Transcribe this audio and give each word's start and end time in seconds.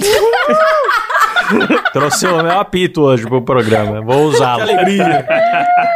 Trouxe 1.92 2.26
o 2.26 2.42
meu 2.42 2.58
apito 2.60 3.02
hoje 3.02 3.26
pro 3.26 3.40
programa. 3.42 4.00
Vou 4.02 4.24
usá-lo. 4.24 4.64
Que 4.64 4.70
alegria. 4.72 5.26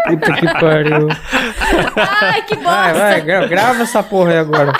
Puta 0.07 0.33
que 0.35 0.47
pariu. 0.61 1.09
Ai, 2.23 2.43
que 2.43 2.55
bosta. 2.57 2.71
Vai, 2.71 2.93
vai, 2.95 3.21
gra- 3.21 3.47
grava 3.47 3.83
essa 3.83 4.03
porra 4.03 4.31
aí 4.31 4.39
agora. 4.39 4.73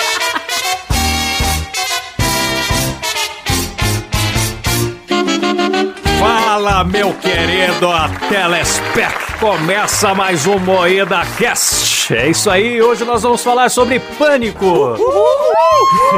Meu 6.85 7.13
querido 7.15 7.89
telespec. 8.29 9.33
Começa 9.39 10.15
mais 10.15 10.47
um 10.47 10.59
Moeda 10.59 11.21
Cast. 11.37 12.15
É 12.15 12.31
isso 12.31 12.49
aí, 12.49 12.81
hoje 12.81 13.05
nós 13.05 13.23
vamos 13.23 13.43
falar 13.43 13.69
sobre 13.71 13.99
pânico. 13.99 14.97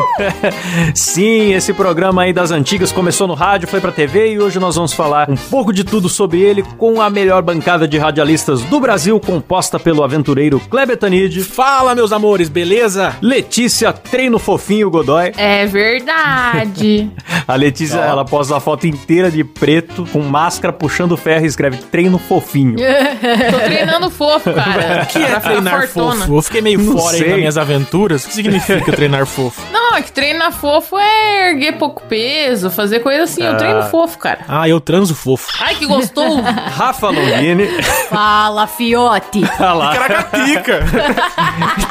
Sim, 0.94 1.52
esse 1.52 1.72
programa 1.72 2.22
aí 2.22 2.32
das 2.32 2.50
antigas 2.50 2.92
começou 2.92 3.26
no 3.26 3.34
rádio, 3.34 3.68
foi 3.68 3.80
pra 3.80 3.92
TV 3.92 4.32
e 4.32 4.38
hoje 4.38 4.58
nós 4.58 4.76
vamos 4.76 4.92
falar 4.92 5.30
um 5.30 5.36
pouco 5.36 5.72
de 5.72 5.84
tudo 5.84 6.08
sobre 6.08 6.40
ele 6.40 6.62
com 6.76 7.00
a 7.00 7.08
melhor 7.08 7.42
bancada 7.42 7.88
de 7.88 7.96
radialistas 7.96 8.60
do 8.62 8.78
Brasil, 8.78 9.18
composta 9.18 9.78
pelo 9.78 10.02
aventureiro 10.02 10.60
Kleber 10.60 10.96
Tanid, 10.96 11.42
Fala, 11.44 11.94
meus 11.94 12.12
amores, 12.12 12.48
beleza? 12.48 13.16
Letícia 13.22 13.92
Treino 13.92 14.38
Fofinho 14.38 14.90
Godoy. 14.90 15.32
É 15.36 15.66
verdade. 15.66 17.10
A 17.46 17.56
Letícia, 17.56 17.98
ela 17.98 18.24
posta 18.24 18.56
a 18.56 18.60
foto 18.60 18.86
inteira 18.86 19.30
de 19.30 19.44
preto, 19.44 20.06
com 20.10 20.20
máscara, 20.20 20.53
puxando 20.72 21.16
ferro 21.16 21.44
e 21.44 21.48
escreve 21.48 21.78
treino 21.78 22.18
fofinho. 22.18 22.76
Tô 23.50 23.58
treinando 23.58 24.10
fofo, 24.10 24.52
cara. 24.52 25.04
O 25.04 25.06
que 25.06 25.18
é 25.18 25.40
treinar 25.40 25.88
fofo? 25.88 26.36
Eu 26.36 26.42
fiquei 26.42 26.60
meio 26.60 26.78
Não 26.80 26.96
fora 26.98 27.14
aí 27.14 27.18
sei. 27.20 27.28
das 27.28 27.38
minhas 27.38 27.58
aventuras. 27.58 28.24
O 28.24 28.28
que 28.28 28.34
significa 28.34 28.90
treinar 28.92 29.26
fofo? 29.26 29.60
Não, 29.72 29.96
é 29.96 30.02
que 30.02 30.10
treinar 30.12 30.52
fofo 30.52 30.98
é 30.98 31.50
erguer 31.50 31.72
pouco 31.78 32.02
peso, 32.08 32.70
fazer 32.70 33.00
coisa 33.00 33.24
assim. 33.24 33.42
Eu 33.42 33.56
treino 33.56 33.82
fofo, 33.84 34.18
cara. 34.18 34.40
Ah, 34.48 34.68
eu 34.68 34.80
transo 34.80 35.14
fofo. 35.14 35.52
Ai, 35.60 35.74
que 35.74 35.86
gostoso. 35.86 36.40
Rafa 36.40 37.08
Longini. 37.08 37.66
Fala, 38.08 38.66
fiote. 38.66 39.42
Olha 39.58 39.72
lá. 39.72 39.96
Caracatica! 39.96 40.80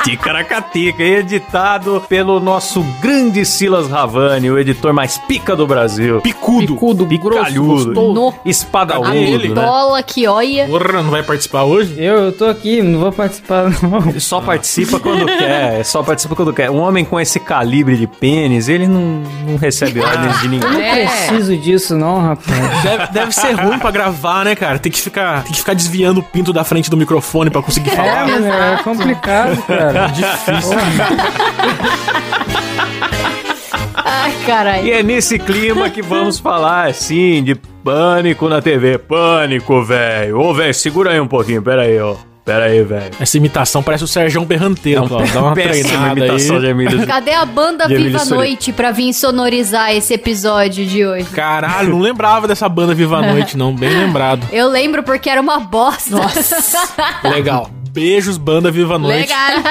Ticaracatica, 0.03 1.03
editado 1.03 2.03
pelo 2.07 2.39
nosso 2.39 2.83
grande 3.01 3.45
Silas 3.45 3.89
Ravani, 3.89 4.49
o 4.49 4.59
editor 4.59 4.93
mais 4.93 5.17
pica 5.17 5.55
do 5.55 5.65
Brasil. 5.67 6.21
Picudo. 6.21 6.73
Picudo, 6.73 7.05
grosso, 7.05 7.45
Picalhudo, 7.45 7.85
gostoso. 7.93 8.13
No. 8.13 8.33
Espadaúdo, 8.53 9.13
ele? 9.13 9.49
né? 9.49 9.55
Bola 9.55 10.01
que 10.03 10.27
olha. 10.27 10.65
Porra, 10.67 11.01
não 11.03 11.09
vai 11.11 11.23
participar 11.23 11.63
hoje? 11.63 11.95
Eu, 11.97 12.25
eu 12.25 12.31
tô 12.31 12.45
aqui, 12.45 12.81
não 12.81 12.99
vou 12.99 13.11
participar 13.11 13.69
não. 13.81 14.09
Ele 14.09 14.19
só 14.19 14.39
participa 14.41 14.99
quando 14.99 15.25
quer, 15.37 15.83
só 15.83 16.01
participa 16.03 16.35
quando 16.35 16.53
quer. 16.53 16.69
Um 16.69 16.79
homem 16.79 17.03
com 17.03 17.19
esse 17.19 17.39
calibre 17.39 17.97
de 17.97 18.07
pênis, 18.07 18.69
ele 18.69 18.87
não, 18.87 19.21
não 19.47 19.57
recebe 19.57 19.99
ordens 19.99 20.39
de 20.39 20.45
Eu 20.45 20.51
ninguém. 20.51 20.69
não 20.71 20.81
É. 20.81 21.05
preciso 21.05 21.57
disso 21.57 21.95
não, 21.97 22.21
rapaz. 22.21 22.83
Deve, 22.83 23.07
deve 23.11 23.31
ser 23.33 23.51
ruim 23.53 23.79
pra 23.79 23.91
gravar, 23.91 24.45
né, 24.45 24.55
cara? 24.55 24.79
Tem 24.79 24.91
que 24.91 24.99
ficar, 25.01 25.43
tem 25.43 25.51
que 25.51 25.59
ficar 25.59 25.73
desviando 25.73 26.19
o 26.19 26.23
pinto 26.23 26.53
da 26.53 26.63
frente 26.63 26.89
do 26.89 26.95
microfone 26.97 27.49
pra 27.49 27.61
conseguir 27.61 27.89
É, 27.91 27.95
falar. 27.95 28.27
mano, 28.27 28.47
é 28.47 28.77
complicado, 28.83 29.61
cara. 29.63 30.07
Difícil. 30.13 30.77
Ai, 34.05 34.33
caralho. 34.45 34.85
E 34.85 34.91
é 34.91 35.03
nesse 35.03 35.37
clima 35.39 35.89
que 35.89 36.01
vamos 36.01 36.39
falar, 36.39 36.87
assim, 36.89 37.43
de 37.43 37.55
pânico 37.83 38.47
na 38.49 38.61
TV. 38.61 38.97
Pânico, 38.97 39.83
velho. 39.83 40.39
Ô, 40.39 40.53
velho, 40.53 40.73
segura 40.73 41.11
aí 41.11 41.19
um 41.19 41.27
pouquinho, 41.27 41.61
pera 41.61 41.83
aí, 41.83 41.99
ó. 41.99 42.15
Pera 42.45 42.65
aí, 42.65 42.83
velho. 42.83 43.11
Essa 43.21 43.37
imitação 43.37 43.81
parece 43.81 44.03
o 44.03 44.07
Sérgio 44.07 44.43
Berranteiro, 44.43 45.07
Cláudio. 45.07 45.33
Dá 45.33 45.41
uma 45.41 45.53
treinada 45.55 46.19
imitação 46.19 46.59
de 46.59 46.65
aí. 46.65 46.71
Emílio. 46.71 47.03
Cadê 47.07 47.31
a 47.31 47.45
banda 47.45 47.87
De 47.87 47.95
Viva 47.95 48.21
a. 48.21 48.25
Noite 48.25 48.73
pra 48.73 48.91
vir 48.91 49.13
sonorizar 49.13 49.95
esse 49.95 50.13
episódio 50.13 50.85
de 50.85 51.05
hoje? 51.05 51.25
Caralho, 51.29 51.91
não 51.91 51.99
lembrava 51.99 52.45
dessa 52.45 52.67
banda 52.67 52.93
Viva 52.93 53.17
a 53.19 53.21
Noite, 53.21 53.57
não. 53.57 53.73
Bem 53.73 53.89
lembrado. 53.97 54.45
Eu 54.51 54.67
lembro 54.67 55.03
porque 55.03 55.29
era 55.29 55.39
uma 55.39 55.59
bosta. 55.59 56.17
Legal. 57.29 57.69
Beijos, 57.97 58.39
banda 58.39 58.71
Viva 58.71 58.95
a 58.95 58.97
Noite. 58.97 59.29
Legal. 59.29 59.63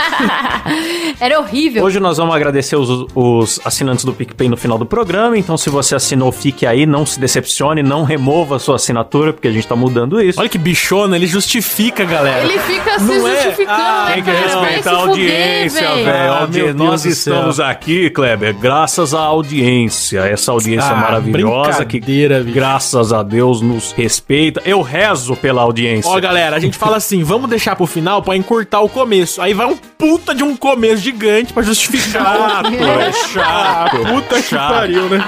era 1.19 1.41
horrível. 1.41 1.83
Hoje 1.83 1.99
nós 1.99 2.19
vamos 2.19 2.33
agradecer 2.37 2.77
os, 2.77 3.07
os 3.17 3.61
assinantes 3.65 4.05
do 4.05 4.15
PicPay 4.15 4.49
no 4.49 4.57
final 4.57 4.79
do 4.79 4.87
programa, 4.87 5.37
então 5.37 5.57
se 5.57 5.69
você 5.69 5.97
assinou, 5.97 6.31
fique 6.31 6.65
aí, 6.65 6.87
não 6.87 7.05
se 7.05 7.19
decepcione, 7.19 7.83
não 7.83 8.05
remova 8.05 8.55
a 8.55 8.59
sua 8.61 8.77
assinatura, 8.77 9.33
porque 9.33 9.49
a 9.49 9.51
gente 9.51 9.67
tá 9.67 9.75
mudando 9.75 10.21
isso. 10.23 10.39
Olha 10.39 10.49
que 10.49 10.57
bichona, 10.57 11.17
ele 11.17 11.27
justifica, 11.27 12.05
galera. 12.05 12.45
Ele 12.45 12.61
fica 12.61 12.97
se 13.01 13.05
Não 13.07 13.27
é? 13.27 13.35
justificando, 13.43 13.71
Ah, 13.83 14.05
né, 14.07 14.15
Tem 14.15 14.23
que 14.23 14.31
cara? 14.31 14.43
Vai 14.61 14.71
respeitar 14.71 14.83
se 14.83 14.89
a 14.97 14.99
audiência, 15.01 15.95
velho. 15.97 16.11
Ah, 16.13 16.75
Nós 16.77 17.05
estamos 17.05 17.57
céu. 17.57 17.67
aqui, 17.67 18.09
Kleber, 18.09 18.55
graças 18.55 19.15
à 19.15 19.21
audiência. 19.21 20.21
Essa 20.21 20.53
audiência 20.53 20.93
Ah, 20.93 20.97
maravilhosa 20.97 21.85
que, 21.85 21.99
bicho. 21.99 22.53
graças 22.55 23.13
a 23.13 23.25
Deus, 23.25 23.61
nos 23.61 23.91
respeita. 23.91 24.63
Eu 24.65 24.81
rezo 24.81 25.35
pela 25.35 25.63
audiência. 25.63 26.09
Ó, 26.09 26.21
galera, 26.21 26.55
a 26.55 26.61
gente 26.61 26.79
fala 26.79 26.99
assim, 26.99 27.25
vamos 27.25 27.51
deixar 27.51 27.75
pro 27.75 27.85
final 27.85 28.12
pra 28.21 28.37
encurtar 28.37 28.81
o 28.81 28.89
começo. 28.89 29.41
Aí 29.41 29.55
vai 29.55 29.67
um 29.67 29.77
puta 29.77 30.35
de 30.35 30.43
um 30.43 30.57
começo 30.57 30.97
gigante 31.03 31.53
pra 31.53 31.63
justificar. 31.63 32.63
Chato, 32.67 32.75
é 32.75 33.13
chato. 33.13 33.97
puta 33.99 34.37
que 34.37 34.43
Chato. 34.43 34.73
pariu, 34.75 35.09
né? 35.09 35.25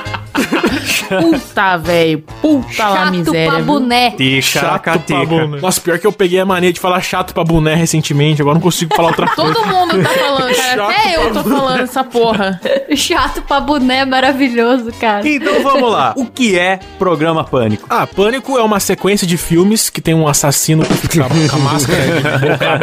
Puta, 1.09 1.77
velho. 1.77 2.25
Puta 2.43 2.89
lá, 2.89 2.97
Chato 3.05 3.11
miséria. 3.12 3.50
pra 3.53 3.61
boné. 3.62 4.11
Ticaracateca. 4.12 5.27
boné. 5.27 5.61
Nossa, 5.61 5.81
pior 5.81 5.99
que 5.99 6.06
eu 6.06 6.12
peguei 6.12 6.41
a 6.41 6.45
mania 6.47 6.72
de 6.72 6.81
falar 6.81 7.00
chato 7.00 7.33
pra 7.33 7.45
boné 7.45 7.75
recentemente, 7.75 8.41
agora 8.43 8.55
não 8.55 8.61
consigo 8.61 8.95
falar 8.95 9.09
outra 9.09 9.27
coisa. 9.34 9.55
Todo 9.55 9.66
mundo 9.66 10.03
tá 10.03 10.09
falando, 10.11 10.55
cara. 10.56 10.77
Chato 10.77 10.91
Até 10.91 11.16
eu 11.16 11.33
tô 11.33 11.43
falando 11.45 11.81
essa 11.81 12.05
porra. 12.05 12.61
Chato 12.97 13.43
pra 13.43 13.61
boné 13.61 14.05
maravilhoso, 14.05 14.93
cara. 15.01 15.27
Então 15.28 15.62
vamos 15.62 15.91
lá. 15.93 16.12
O 16.16 16.27
que 16.27 16.59
é 16.59 16.81
programa 16.99 17.45
Pânico? 17.45 17.87
Ah, 17.89 18.06
Pânico 18.06 18.59
é 18.59 18.62
uma 18.62 18.81
sequência 18.81 19.27
de 19.27 19.37
filmes 19.37 19.89
que 19.91 20.01
tem 20.01 20.15
um 20.15 20.27
assassino 20.27 20.84
com 20.84 20.93
a, 21.22 21.49
com 21.49 21.56
a 21.56 21.59
máscara 21.61 22.03
de 22.03 22.21
boca. 22.22 22.73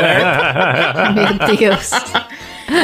Meu 1.16 1.58
Deus. 1.58 1.92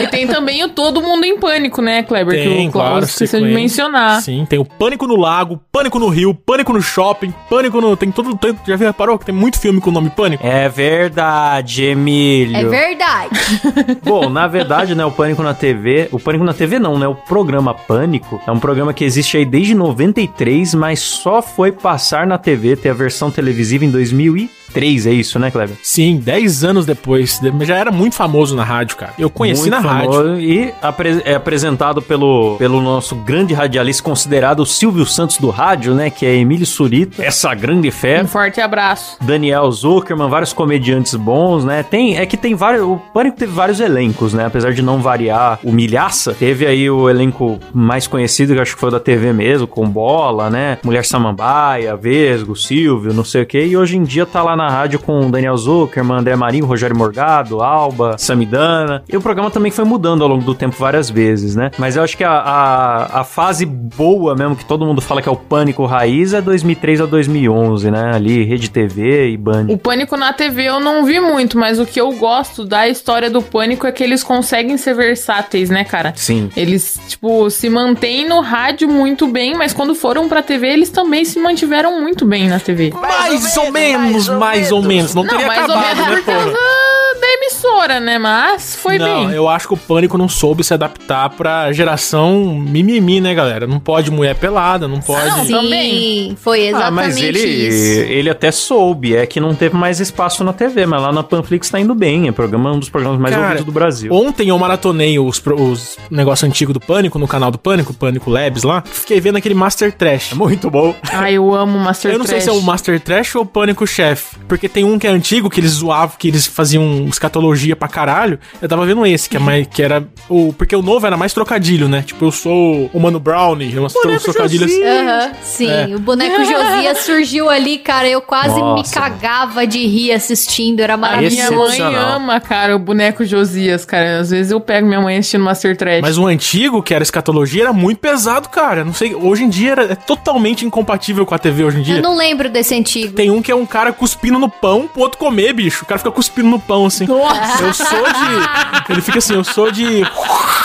E 0.04 0.08
tem 0.08 0.28
também 0.28 0.64
o 0.64 0.70
Todo 0.70 1.02
Mundo 1.02 1.24
em 1.26 1.38
Pânico, 1.40 1.82
né, 1.82 2.04
Kleber? 2.04 2.38
que 2.38 2.44
Tem, 2.50 2.68
o 2.68 2.72
Klaus 2.72 2.90
claro, 2.90 3.06
esqueceu 3.06 3.40
de 3.40 3.46
sequência. 3.48 3.56
mencionar. 3.62 4.22
Sim, 4.22 4.46
tem 4.50 4.60
o 4.60 4.66
Pânico 4.66 5.08
no 5.08 5.16
Lago, 5.16 5.60
Pânico 5.72 5.98
no 6.00 6.08
Rio, 6.10 6.34
Pânico 6.34 6.74
no 6.74 6.82
Shopping, 6.82 7.34
Pânico 7.50 7.80
no... 7.82 7.96
Tem 7.96 8.12
todo... 8.12 8.36
tem- 8.38 8.56
Já 8.68 8.76
reparou 8.76 9.18
que 9.18 9.26
tem 9.26 9.34
muito 9.36 9.60
filme 9.60 9.80
com 9.82 9.90
o 9.90 9.94
nome 9.94 10.10
Pânico? 10.10 10.46
É 10.46 10.68
verdade, 10.70 11.84
Emílio. 11.84 12.56
É 12.58 12.64
verdade. 12.66 13.30
Bom, 14.04 14.30
na 14.30 14.48
verdade, 14.48 14.94
né, 14.96 15.06
o 15.06 15.12
Pânico 15.12 15.42
na 15.44 15.54
TV, 15.54 16.10
o 16.12 16.20
Pânico 16.20 16.44
na 16.44 16.54
TV 16.54 16.80
não, 16.80 16.98
né, 17.00 17.08
o 17.08 17.16
programa 17.16 17.74
Pânico 17.74 18.42
é 18.46 18.52
um 18.52 18.60
programa 18.60 18.94
que 18.94 19.04
existe 19.04 19.38
aí 19.38 19.46
desde 19.46 19.74
93, 19.74 20.74
mas 20.76 21.00
só 21.00 21.42
foi 21.42 21.72
passar 21.72 22.26
na 22.28 22.38
TV, 22.38 22.76
ter 22.76 22.90
a 22.90 22.94
versão 22.94 23.30
televisiva 23.32 23.86
em 23.86 23.90
2003, 23.92 25.08
é 25.08 25.12
isso, 25.12 25.40
né, 25.40 25.50
Kleber? 25.52 25.76
Sim, 25.82 26.18
10 26.18 26.64
anos 26.64 26.86
depois. 26.86 27.40
de- 27.40 27.66
Já 27.66 27.76
era 27.78 27.92
muito 27.92 28.16
famoso 28.16 28.56
na 28.56 28.64
rádio, 28.64 28.96
cara. 28.98 29.14
Eu 29.18 29.30
conheci 29.30 29.62
Muito 29.62 29.72
na 29.72 29.77
rádio. 29.80 30.12
famoso 30.12 30.40
E 30.40 30.74
apre- 30.82 31.22
é 31.26 31.36
apresentado 31.36 32.02
pelo, 32.02 32.56
pelo 32.58 32.82
nosso 32.82 33.16
grande 33.16 33.54
radialista 33.54 34.04
considerado 34.04 34.60
o 34.62 34.66
Silvio 34.66 35.06
Santos 35.06 35.38
do 35.38 35.50
rádio, 35.50 35.94
né, 35.94 36.10
que 36.10 36.26
é 36.26 36.36
Emílio 36.36 36.66
Surita, 36.66 37.24
essa 37.24 37.54
grande 37.54 37.90
fera. 37.92 38.24
Um 38.24 38.28
forte 38.28 38.60
abraço. 38.62 39.18
Daniel 39.22 39.72
Zuckerman, 39.72 40.30
vários 40.30 40.54
comediantes 40.54 41.16
bons, 41.16 41.64
né? 41.66 41.84
Tem, 41.84 42.18
é 42.18 42.26
que 42.26 42.38
tem 42.38 42.56
vários. 42.56 42.84
O 42.84 42.98
Pânico 43.14 43.38
teve 43.38 43.52
vários 43.52 43.80
elencos, 43.80 44.34
né? 44.34 44.46
Apesar 44.46 44.74
de 44.74 44.82
não 44.82 45.00
variar 45.00 45.60
o 45.64 45.72
Milhaça, 45.72 46.34
teve 46.34 46.66
aí 46.66 46.90
o 46.90 47.10
elenco 47.10 47.60
mais 47.74 48.08
conhecido, 48.08 48.54
que 48.54 48.60
eu 48.60 48.62
acho 48.62 48.74
que 48.76 48.80
foi 48.80 48.90
o 48.90 48.92
da 48.92 49.00
TV 49.00 49.34
mesmo, 49.34 49.68
com 49.68 49.88
Bola, 49.88 50.50
né? 50.50 50.78
Mulher 50.84 51.04
Samambaia, 51.06 51.96
Vesgo, 51.96 52.56
Silvio, 52.56 53.14
não 53.14 53.24
sei 53.24 53.44
o 53.44 53.46
quê. 53.46 53.66
E 53.66 53.78
hoje 53.78 53.98
em 53.98 54.04
dia 54.04 54.26
tá 54.26 54.42
lá 54.44 54.56
na 54.56 54.70
rádio 54.70 55.00
com 55.00 55.20
o 55.28 55.32
Daniel 55.32 55.58
Zuckerman, 55.58 56.18
André 56.20 56.36
Marinho, 56.36 56.66
Rogério 56.66 56.96
Morgado, 56.98 57.62
Alba, 57.62 58.18
Samidana. 58.18 59.04
E 59.10 59.16
o 59.18 59.22
programa 59.22 59.50
também 59.52 59.67
foi 59.76 59.86
mudando 59.86 60.24
ao 60.24 60.28
longo 60.28 60.44
do 60.44 60.56
tempo 60.56 60.76
várias 60.78 61.10
vezes, 61.10 61.56
né? 61.56 61.72
Mas 61.78 61.96
eu 61.96 62.04
acho 62.04 62.18
que 62.18 62.24
a, 62.24 62.32
a, 62.32 63.22
a 63.22 63.24
fase 63.24 63.66
boa 63.66 64.36
mesmo, 64.36 64.56
que 64.56 64.66
todo 64.66 64.86
mundo 64.86 65.02
fala 65.02 65.22
que 65.22 65.30
é 65.30 65.32
o 65.32 65.36
Pânico 65.36 65.86
Raiz, 65.86 66.34
é 66.34 66.42
2003 66.42 67.02
a 67.02 67.06
2011, 67.06 67.92
né? 67.92 68.12
Ali, 68.14 68.44
Rede 68.44 68.70
TV 68.70 69.30
e 69.30 69.38
Band. 69.38 69.68
O 69.70 69.78
Pânico 69.78 70.16
na 70.18 70.34
TV 70.34 70.64
eu 70.64 70.80
não 70.80 71.06
vi 71.06 71.20
muito, 71.20 71.58
mas 71.58 71.80
o 71.80 71.86
que 71.86 72.00
eu 72.00 72.12
gosto 72.14 72.66
da 72.66 72.88
história 72.88 73.30
do 73.30 73.42
Pânico 73.42 73.88
é 73.88 73.92
que 73.92 74.04
eles 74.04 74.24
conseguem 74.24 74.78
ser 74.78 74.94
versáteis, 74.94 75.70
né, 75.70 75.84
cara? 75.84 76.14
Sim. 76.16 76.50
Eles, 76.56 77.00
tipo, 77.08 77.50
se 77.50 77.70
mantêm 77.70 78.28
no 78.28 78.42
rádio 78.42 78.88
muito 78.90 79.28
bem, 79.28 79.56
mas 79.56 79.74
quando 79.74 79.96
foram 79.96 80.28
pra 80.28 80.42
TV, 80.42 80.68
eles 80.68 80.90
também 80.90 81.26
se 81.26 81.40
mantiveram 81.40 82.02
muito 82.02 82.26
bem 82.26 82.48
na 82.48 82.60
TV. 82.60 82.94
Mais 83.00 83.58
ou 83.58 83.72
menos, 83.72 84.30
mais 84.30 84.72
ou 84.72 84.82
menos. 84.82 85.14
Não, 85.14 85.26
teria 85.26 85.48
mais 85.48 85.60
ou 85.60 85.76
acabado, 85.76 85.98
menos 85.98 86.10
né, 86.10 86.16
por 86.16 86.34
porra? 86.34 86.87
Da 87.28 87.34
emissora, 87.34 88.00
né? 88.00 88.18
Mas 88.18 88.76
foi 88.76 88.98
não, 88.98 89.28
bem. 89.28 89.36
eu 89.36 89.48
acho 89.50 89.68
que 89.68 89.74
o 89.74 89.78
Pânico 89.78 90.18
não 90.18 90.30
soube 90.30 90.64
se 90.64 90.74
adaptar 90.74 91.30
pra 91.32 91.72
geração 91.74 92.56
mimimi, 92.56 93.20
né, 93.20 93.34
galera? 93.34 93.68
Não 93.68 93.80
pode 93.80 94.10
mulher 94.12 94.36
pelada, 94.36 94.88
não 94.88 95.00
pode... 95.02 95.28
Não, 95.28 95.46
Sim, 95.46 95.52
também. 95.52 96.38
foi 96.40 96.68
Ah, 96.68 96.70
exatamente 96.70 96.94
mas 96.96 97.18
ele, 97.18 97.40
isso. 97.40 98.00
ele 98.12 98.30
até 98.30 98.52
soube, 98.52 99.16
é 99.16 99.26
que 99.26 99.40
não 99.40 99.54
teve 99.54 99.76
mais 99.76 100.00
espaço 100.00 100.44
na 100.44 100.54
TV, 100.54 100.86
mas 100.86 101.02
lá 101.02 101.12
na 101.12 101.24
Panflix 101.24 101.70
tá 101.70 101.80
indo 101.80 101.94
bem, 101.94 102.28
é 102.28 102.32
programa, 102.32 102.72
um 102.72 102.80
dos 102.80 102.90
programas 102.90 103.20
mais 103.20 103.34
Cara, 103.34 103.46
ouvidos 103.48 103.66
do 103.66 103.72
Brasil. 103.72 104.14
Ontem 104.14 104.50
eu 104.50 104.58
maratonei 104.58 105.20
os, 105.20 105.42
os 105.46 105.98
negócios 106.10 106.48
antigos 106.50 106.74
do 106.74 106.80
Pânico, 106.80 107.20
no 107.20 107.28
canal 107.28 107.52
do 107.52 107.58
Pânico, 107.58 107.94
Pânico 107.94 108.30
Labs 108.30 108.64
lá. 108.64 108.84
Fiquei 108.86 109.20
vendo 109.20 109.38
aquele 109.38 109.56
Master 109.56 109.92
Trash. 109.92 110.34
Muito 110.34 110.70
bom. 110.70 110.96
Ai, 111.12 111.34
eu 111.34 111.54
amo 111.54 111.78
Master 111.80 112.12
Eu 112.12 112.20
não 112.20 112.26
sei 112.26 112.36
Trash. 112.40 112.44
se 112.46 112.50
é 112.50 112.54
o 112.54 112.62
Master 112.62 113.00
Trash 113.00 113.36
ou 113.36 113.42
o 113.44 113.46
Pânico 113.46 113.86
Chef. 113.86 114.36
Porque 114.48 114.70
tem 114.70 114.84
um 114.84 114.98
que 114.98 115.08
é 115.08 115.10
antigo, 115.10 115.50
que 115.50 115.60
eles 115.60 115.72
zoavam, 115.72 116.16
que 116.18 116.28
eles 116.28 116.46
faziam 116.48 117.06
escatologia 117.18 117.76
pra 117.76 117.88
caralho. 117.88 118.40
Eu 118.62 118.70
tava 118.70 118.86
vendo 118.86 119.06
esse, 119.06 119.30
que, 119.30 119.38
é 119.38 119.40
mais, 119.40 119.68
que 119.68 119.82
era. 119.82 120.08
O, 120.30 120.54
porque 120.54 120.76
o 120.76 120.82
novo 120.82 121.06
era 121.06 121.18
mais 121.18 121.34
trocadilho, 121.34 121.88
né? 121.90 122.02
Tipo, 122.06 122.26
eu 122.26 122.32
sou 122.32 122.90
o 122.94 123.00
Mano 123.00 123.20
Brownie, 123.20 123.78
umas 123.78 123.94
tro- 123.94 124.20
trocadilhos 124.20 124.72
assim. 124.72 124.84
Aham, 124.84 125.32
sim, 125.42 125.70
É. 125.70 125.96
o 125.96 126.00
boneco 126.00 126.44
Josias 126.44 127.00
surgiu 127.00 127.50
ali, 127.50 127.78
cara. 127.80 128.08
Eu 128.08 128.22
quase 128.22 128.56
me 128.56 128.62
Nossa. 128.62 128.94
cagava 129.00 129.66
de 129.66 129.86
rir 129.86 130.12
assistindo, 130.14 130.80
era 130.80 130.94
A 130.94 130.98
minha 130.98 131.10
maravilhoso. 131.12 131.56
mãe 131.56 131.96
ama, 131.96 132.40
cara, 132.40 132.76
o 132.76 132.80
boneco 132.80 133.26
Josias, 133.26 133.84
cara. 133.86 134.20
Às 134.20 134.30
vezes 134.30 134.52
eu 134.52 134.60
pego 134.60 134.88
minha 134.88 135.02
mãe 135.02 135.18
assistindo 135.18 135.44
Master 135.44 135.76
Trash. 135.76 136.02
Mas 136.02 136.18
o 136.18 136.26
antigo, 136.28 136.82
que 136.84 136.94
era 136.94 137.04
escatologia, 137.04 137.64
era 137.64 137.74
muito 137.74 137.98
pesado, 138.00 138.50
cara. 138.50 138.84
Não 138.86 138.94
sei, 138.94 139.16
hoje 139.16 139.44
em 139.44 139.50
dia 139.50 139.72
era, 139.72 139.84
é 139.92 139.96
totalmente 139.96 140.66
incompatível 140.66 141.26
com 141.26 141.34
a 141.34 141.40
TV 141.40 141.64
hoje 141.64 141.80
em 141.80 141.82
dia. 141.82 141.96
Eu 141.98 142.02
não 142.02 142.16
lembro 142.16 142.50
desse 142.50 142.76
antigo. 142.76 143.14
Tem 143.14 143.32
um 143.32 143.42
que 143.42 143.52
é 143.52 143.56
um 143.56 143.66
cara 143.66 143.92
cuspindo 143.92 144.38
no 144.38 144.50
pão 144.50 144.88
pro 144.88 145.02
outro 145.02 145.18
comer, 145.18 145.54
bicho. 145.54 145.84
O 145.84 145.88
cara 145.88 145.98
fica 145.98 146.12
cuspindo 146.12 146.48
no 146.50 146.60
pão, 146.60 146.86
assim. 146.86 147.06
Nossa! 147.08 147.64
Eu 147.64 147.74
sou 147.74 148.04
de. 148.04 148.92
Ele 148.94 149.02
fica 149.02 149.18
assim, 149.20 149.34
eu 149.36 149.44
sou 149.44 149.72
de. 149.72 150.04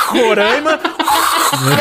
Roraima. 0.09 0.79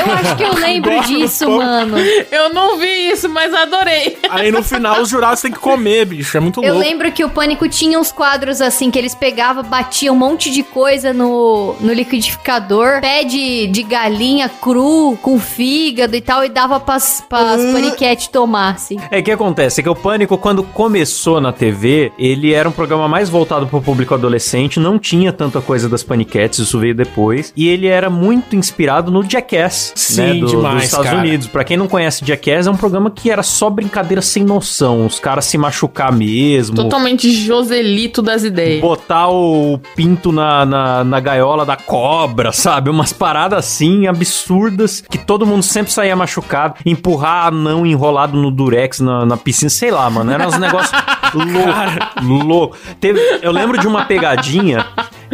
Eu 0.05 0.13
acho 0.13 0.35
que 0.35 0.43
eu 0.43 0.53
lembro 0.53 0.91
Gosto 0.91 1.07
disso, 1.07 1.49
mano. 1.49 1.97
Eu 2.29 2.53
não 2.53 2.77
vi 2.77 3.09
isso, 3.09 3.29
mas 3.29 3.53
adorei. 3.53 4.17
Aí 4.29 4.51
no 4.51 4.61
final 4.63 5.01
os 5.01 5.09
jurados 5.09 5.41
têm 5.41 5.51
que 5.51 5.59
comer, 5.59 6.05
bicho. 6.05 6.35
É 6.35 6.39
muito 6.39 6.61
Eu 6.63 6.73
louco. 6.73 6.87
lembro 6.87 7.11
que 7.11 7.23
o 7.23 7.29
Pânico 7.29 7.67
tinha 7.69 7.97
uns 7.99 8.11
quadros 8.11 8.61
assim 8.61 8.91
que 8.91 8.99
eles 8.99 9.15
pegavam, 9.15 9.63
batiam 9.63 10.13
um 10.13 10.17
monte 10.17 10.51
de 10.51 10.61
coisa 10.61 11.13
no, 11.13 11.73
no 11.79 11.93
liquidificador, 11.93 12.99
pé 13.01 13.23
de, 13.23 13.67
de 13.67 13.83
galinha 13.83 14.49
cru, 14.49 15.17
com 15.21 15.39
fígado 15.39 16.15
e 16.15 16.21
tal, 16.21 16.43
e 16.43 16.49
dava 16.49 16.79
pras, 16.79 17.23
pras 17.27 17.61
paniquete 17.71 18.29
tomar, 18.29 18.75
assim. 18.75 18.97
É 19.09 19.21
que 19.21 19.31
acontece, 19.31 19.79
é 19.79 19.83
que 19.83 19.89
o 19.89 19.95
Pânico, 19.95 20.37
quando 20.37 20.63
começou 20.63 21.39
na 21.39 21.53
TV, 21.53 22.11
ele 22.19 22.53
era 22.53 22.67
um 22.67 22.73
programa 22.73 23.07
mais 23.07 23.29
voltado 23.29 23.67
pro 23.67 23.81
público 23.81 24.13
adolescente, 24.13 24.50
não 24.79 24.97
tinha 24.99 25.31
tanta 25.31 25.61
coisa 25.61 25.87
das 25.89 26.03
paniquetes, 26.03 26.59
isso 26.59 26.79
veio 26.79 26.95
depois, 26.95 27.53
e 27.55 27.67
ele 27.67 27.87
era 27.87 28.09
muito 28.09 28.55
inspirado 28.55 29.11
no 29.11 29.23
Jackass, 29.27 29.93
Sim, 29.95 30.21
né, 30.21 30.33
do- 30.35 30.47
demais, 30.47 30.75
dos 30.75 30.83
Estados 30.85 31.05
cara. 31.07 31.19
Unidos. 31.19 31.47
Pra 31.47 31.63
quem 31.63 31.77
não 31.77 31.87
conhece 31.87 32.25
Jackass, 32.25 32.67
é 32.67 32.71
um 32.71 32.75
programa 32.77 33.09
que 33.11 33.29
era 33.29 33.43
só 33.43 33.69
brincadeira 33.69 34.21
sem 34.21 34.43
noção, 34.43 35.05
os 35.05 35.19
caras 35.19 35.45
se 35.45 35.57
machucar 35.57 36.11
mesmo. 36.11 36.75
Totalmente 36.75 37.31
Joselito 37.31 38.21
das 38.21 38.43
ideias. 38.43 38.81
Botar 38.81 39.29
o 39.29 39.79
pinto 39.95 40.31
na, 40.31 40.65
na, 40.65 41.03
na 41.03 41.19
gaiola 41.19 41.65
da 41.65 41.75
cobra, 41.75 42.51
sabe? 42.51 42.89
Umas 42.89 43.13
paradas 43.13 43.59
assim 43.59 44.07
absurdas 44.07 45.01
que 45.09 45.17
todo 45.17 45.45
mundo 45.45 45.63
sempre 45.63 45.91
saía 45.91 46.15
machucado. 46.15 46.75
Empurrar 46.85 47.47
anão 47.47 47.85
enrolado 47.85 48.37
no 48.37 48.49
durex 48.51 48.99
na, 48.99 49.25
na 49.25 49.37
piscina, 49.37 49.69
sei 49.69 49.91
lá, 49.91 50.09
mano. 50.09 50.31
Era 50.31 50.47
uns 50.47 50.57
negócios 50.57 50.91
loucos. 51.33 52.45
Louco. 52.45 52.77
Teve, 52.99 53.19
eu 53.41 53.51
lembro 53.51 53.77
de 53.79 53.87
uma 53.87 54.05
pegadinha 54.05 54.40
piadinha 54.41 54.85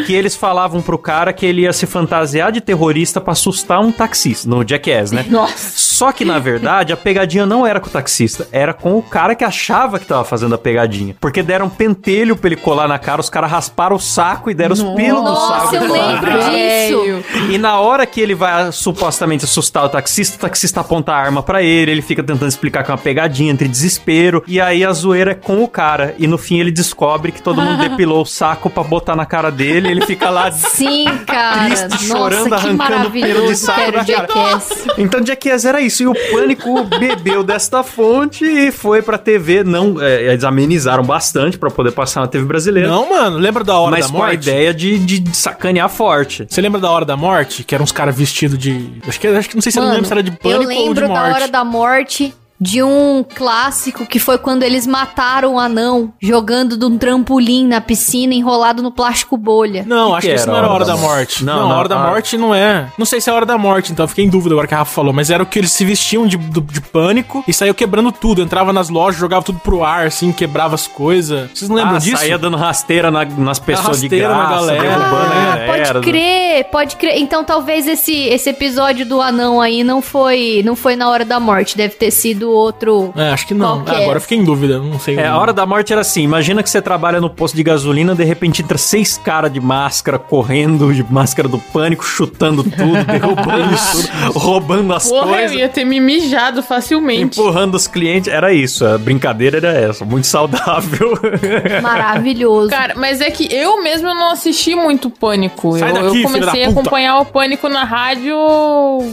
que 0.05 0.13
eles 0.13 0.35
falavam 0.35 0.81
pro 0.81 0.97
cara 0.97 1.33
que 1.33 1.45
ele 1.45 1.61
ia 1.61 1.73
se 1.73 1.85
fantasiar 1.85 2.51
de 2.51 2.61
terrorista 2.61 3.19
pra 3.19 3.33
assustar 3.33 3.79
um 3.79 3.91
taxista, 3.91 4.49
no 4.49 4.67
Jackass, 4.67 5.11
né? 5.11 5.25
Nossa. 5.29 5.71
Só 5.75 6.11
que, 6.11 6.23
na 6.23 6.38
verdade, 6.38 6.94
a 6.94 6.97
pegadinha 6.97 7.45
não 7.45 7.65
era 7.65 7.79
com 7.79 7.88
o 7.88 7.91
taxista, 7.91 8.47
era 8.51 8.73
com 8.73 8.97
o 8.97 9.01
cara 9.01 9.33
que 9.33 9.44
achava 9.44 9.97
que 9.99 10.05
tava 10.05 10.23
fazendo 10.23 10.53
a 10.55 10.57
pegadinha. 10.57 11.15
Porque 11.19 11.41
deram 11.41 11.65
um 11.65 11.69
pentelho 11.69 12.35
pra 12.35 12.49
ele 12.49 12.55
colar 12.55 12.88
na 12.88 12.99
cara, 12.99 13.19
os 13.19 13.29
caras 13.29 13.49
rasparam 13.49 13.95
o 13.95 13.99
saco 13.99 14.51
e 14.51 14.53
deram 14.53 14.73
os 14.73 14.83
pelos 14.83 15.23
do 15.23 15.29
Nossa, 15.29 15.61
saco. 15.61 15.75
eu 15.75 15.88
colar 15.88 16.21
na 16.21 16.21
lembro 16.21 16.51
disso. 16.51 17.51
E 17.51 17.57
na 17.57 17.79
hora 17.79 18.05
que 18.05 18.21
ele 18.21 18.35
vai 18.35 18.71
supostamente 18.71 19.45
assustar 19.45 19.85
o 19.85 19.89
taxista, 19.89 20.38
o 20.38 20.39
taxista 20.39 20.81
aponta 20.81 21.11
a 21.13 21.17
arma 21.17 21.41
pra 21.41 21.63
ele, 21.63 21.91
ele 21.91 22.01
fica 22.01 22.23
tentando 22.23 22.47
explicar 22.49 22.83
que 22.83 22.91
é 22.91 22.94
uma 22.94 22.97
pegadinha 22.99 23.51
entre 23.51 23.67
desespero, 23.67 24.44
e 24.47 24.61
aí 24.61 24.85
a 24.85 24.94
zoeira 24.94 25.31
é 25.31 25.35
com 25.35 25.63
o 25.63 25.67
cara. 25.67 26.13
E 26.19 26.27
no 26.27 26.38
fim 26.38 26.59
ele 26.59 26.71
descobre 26.71 27.31
que 27.31 27.41
todo 27.41 27.61
mundo 27.61 27.79
depilou 27.89 28.21
o 28.21 28.25
saco 28.25 28.69
pra 28.69 28.83
botar 28.83 29.15
na 29.15 29.25
cara 29.25 29.49
dele, 29.49 29.87
e 29.88 29.92
ele 29.92 30.06
fica 30.06 30.30
lá 30.30 30.51
Sim, 30.54 31.06
cara. 31.25 31.66
Triste, 31.68 31.84
Nossa, 31.89 32.06
chorando, 32.06 32.48
que 32.50 32.54
arrancando 32.54 33.12
pelo 33.12 33.48
de 33.48 33.56
saco 33.56 33.80
da 33.80 33.92
cara. 33.92 34.04
Jackass. 34.06 34.86
Então 34.98 35.25
Jackass 35.25 35.66
era 35.66 35.81
isso. 35.81 36.04
E 36.04 36.07
o 36.07 36.13
Pânico 36.31 36.84
bebeu 36.86 37.44
desta 37.44 37.84
fonte 37.84 38.45
e 38.45 38.72
foi 38.72 39.01
pra 39.01 39.18
TV. 39.18 39.63
Não, 39.63 40.01
é, 40.01 40.24
eles 40.31 40.44
amenizaram 40.44 41.04
bastante 41.04 41.57
pra 41.57 41.69
poder 41.69 41.92
passar 41.92 42.22
na 42.22 42.28
TV 42.28 42.45
brasileira. 42.45 42.89
Não, 42.89 43.10
mano, 43.10 43.38
lembra 43.38 43.63
da 43.63 43.78
hora 43.78 43.92
mas 43.92 44.06
da 44.07 44.12
com 44.12 44.18
a 44.24 44.28
morte? 44.28 44.42
ideia 44.50 44.74
de, 44.74 45.00
de 45.00 45.36
sacanear 45.36 45.90
forte. 45.90 46.45
Você 46.50 46.62
lembra 46.62 46.80
da 46.80 46.90
hora 46.90 47.06
da 47.06 47.16
morte? 47.18 47.63
Que 47.63 47.74
eram 47.75 47.83
uns 47.83 47.92
caras 47.92 48.16
vestidos 48.18 48.57
de. 48.57 48.90
Acho 49.07 49.19
que, 49.19 49.28
acho 49.28 49.50
que 49.50 49.56
não 49.56 49.62
sei 49.62 49.72
se 49.72 49.78
eu 49.80 49.81
não 49.83 49.88
Mano, 49.90 49.95
lembro 50.01 50.07
se 50.07 50.13
era 50.13 50.24
de 50.24 50.31
eu 50.31 50.38
pânico 50.38 50.72
ou 50.74 50.94
de 50.94 51.00
lembro 51.01 51.07
morte. 51.07 51.30
da 51.30 51.36
hora 51.36 51.48
da 51.48 51.63
morte 51.63 52.33
de 52.59 52.81
um 52.81 53.24
clássico 53.36 54.06
que 54.06 54.19
foi 54.19 54.38
quando 54.38 54.63
eles 54.63 54.88
mataram 54.88 55.56
o 55.56 55.59
anão 55.59 56.12
jogando 56.19 56.75
de 56.75 56.86
um 56.86 56.98
trampolim 56.98 57.68
na 57.68 57.80
piscina 57.80 58.33
enrolado 58.33 58.81
no 58.81 58.92
plástico 58.92 59.38
bolha. 59.38 59.83
Não, 59.86 60.09
Que 60.09 60.13
acho 60.18 60.21
que 60.21 60.33
que 60.33 60.39
isso 60.39 60.48
não 60.48 60.56
era 60.57 60.68
hora 60.69 60.86
da 60.86 60.98
morte. 60.98 61.45
Não, 61.45 61.71
a 61.71 61.77
hora 61.77 61.88
da 61.89 62.00
a- 62.00 62.07
morte 62.09 62.38
não 62.38 62.54
é. 62.54 62.88
Não 62.98 63.06
sei 63.06 63.21
se 63.21 63.30
é 63.30 63.33
a 63.33 63.36
hora 63.36 63.45
da 63.45 63.57
morte, 63.57 63.92
então 63.92 64.04
eu 64.04 64.07
fiquei 64.07 64.25
em 64.25 64.30
dúvida 64.30 64.56
agora 64.56 64.68
que 64.68 64.74
a 64.74 64.77
Rafa 64.80 64.92
falou. 64.94 65.13
Mas 65.13 65.30
era 65.30 65.44
o 65.44 65.45
que 65.45 65.59
eles 65.59 65.71
se 65.71 65.86
vestiam 65.86 66.25
de, 66.25 66.36
do- 66.38 66.62
de 66.62 66.81
pânico 66.81 67.44
e 67.48 67.54
saiu 67.54 67.75
quebrando 67.75 68.12
tudo. 68.12 68.42
Entrava 68.42 68.74
nas 68.74 68.89
lojas, 68.89 69.19
jogava 69.19 69.44
tudo 69.44 69.59
pro 69.59 69.83
ar, 69.83 70.07
assim, 70.07 70.31
quebrava 70.31 70.74
as 70.75 70.88
coisas. 70.88 71.50
Vocês 71.54 71.69
não 71.69 71.75
lembram 71.77 71.98
ah, 71.98 72.00
disso? 72.00 72.18
saía 72.18 72.38
dando 72.38 72.57
rasteira 72.57 73.12
na- 73.12 73.24
nas 73.25 73.59
pessoas 73.59 74.01
de 74.01 74.07
rasteira 74.07 74.30
na 74.30 74.36
graça, 74.48 74.56
galera. 74.65 74.81
derrubando 74.81 75.15
Ah, 75.15 75.18
a 75.18 75.54
Ah, 75.54 75.57
galera. 75.57 75.94
pode 75.94 76.01
crer, 76.09 76.63
pode 76.71 76.95
crer. 76.95 77.18
Então 77.19 77.44
talvez 77.44 77.88
esse, 77.88 78.13
esse 78.13 78.50
episódio 78.50 79.06
do 79.06 79.21
anão 79.21 79.62
aí 79.62 79.83
não 79.83 80.01
foi, 80.01 80.63
não 80.65 80.75
foi 80.75 80.95
na 80.95 81.07
hora 81.09 81.24
da 81.24 81.39
morte, 81.39 81.77
deve 81.77 81.94
ter 81.95 82.09
sido 82.12 82.46
outro. 82.49 83.13
É, 83.15 83.31
acho 83.31 83.47
que 83.47 83.53
não. 83.53 83.83
Qual 83.83 83.85
que 83.85 83.91
é? 83.91 84.03
agora 84.03 84.17
eu 84.17 84.21
fiquei 84.21 84.38
em 84.38 84.44
dúvida, 84.44 84.79
não 84.79 84.99
sei. 84.99 85.17
É, 85.17 85.27
a 85.27 85.38
hora 85.38 85.53
da 85.53 85.65
morte 85.65 85.91
era 85.91 86.01
assim: 86.01 86.23
imagina 86.23 86.63
que 86.63 86.69
você 86.69 86.81
trabalha 86.81 87.19
no 87.19 87.29
posto 87.29 87.55
de 87.55 87.63
gasolina, 87.63 88.15
de 88.15 88.23
repente 88.23 88.61
entra 88.61 88.77
seis 88.77 89.17
caras 89.17 89.51
de 89.51 89.59
máscara 89.59 90.17
correndo, 90.17 90.94
de 90.94 91.03
máscara 91.11 91.47
do 91.47 91.59
pânico, 91.59 92.05
chutando 92.05 92.63
tudo, 92.63 93.03
derrubando 93.05 93.75
tudo, 93.91 94.39
roubando 94.39 94.94
as 94.94 95.09
Porra, 95.09 95.27
eu 95.27 95.33
coisas. 95.33 95.57
ia 95.57 95.69
ter 95.69 95.85
me 95.85 95.99
mijado 95.99 96.61
facilmente. 96.63 97.39
Empurrando 97.39 97.75
os 97.75 97.88
clientes, 97.88 98.31
era 98.31 98.53
isso, 98.53 98.85
a 98.85 98.97
brincadeira 98.97 99.57
era 99.57 99.71
essa, 99.71 100.05
muito 100.05 100.27
saudável. 100.27 101.17
Maravilhoso. 101.81 102.69
Cara, 102.69 102.94
mas 102.95 103.21
é 103.21 103.29
que 103.29 103.53
eu 103.53 103.81
mesmo 103.83 104.07
não 104.13 104.31
assisti 104.31 104.75
muito 104.75 105.09
Pânico. 105.09 105.77
Sai 105.77 105.89
eu, 105.89 105.94
daqui, 105.94 106.21
eu 106.21 106.29
comecei 106.29 106.63
a 106.63 106.69
acompanhar 106.69 107.17
o 107.19 107.25
Pânico 107.25 107.67
na 107.69 107.83
rádio, 107.83 108.38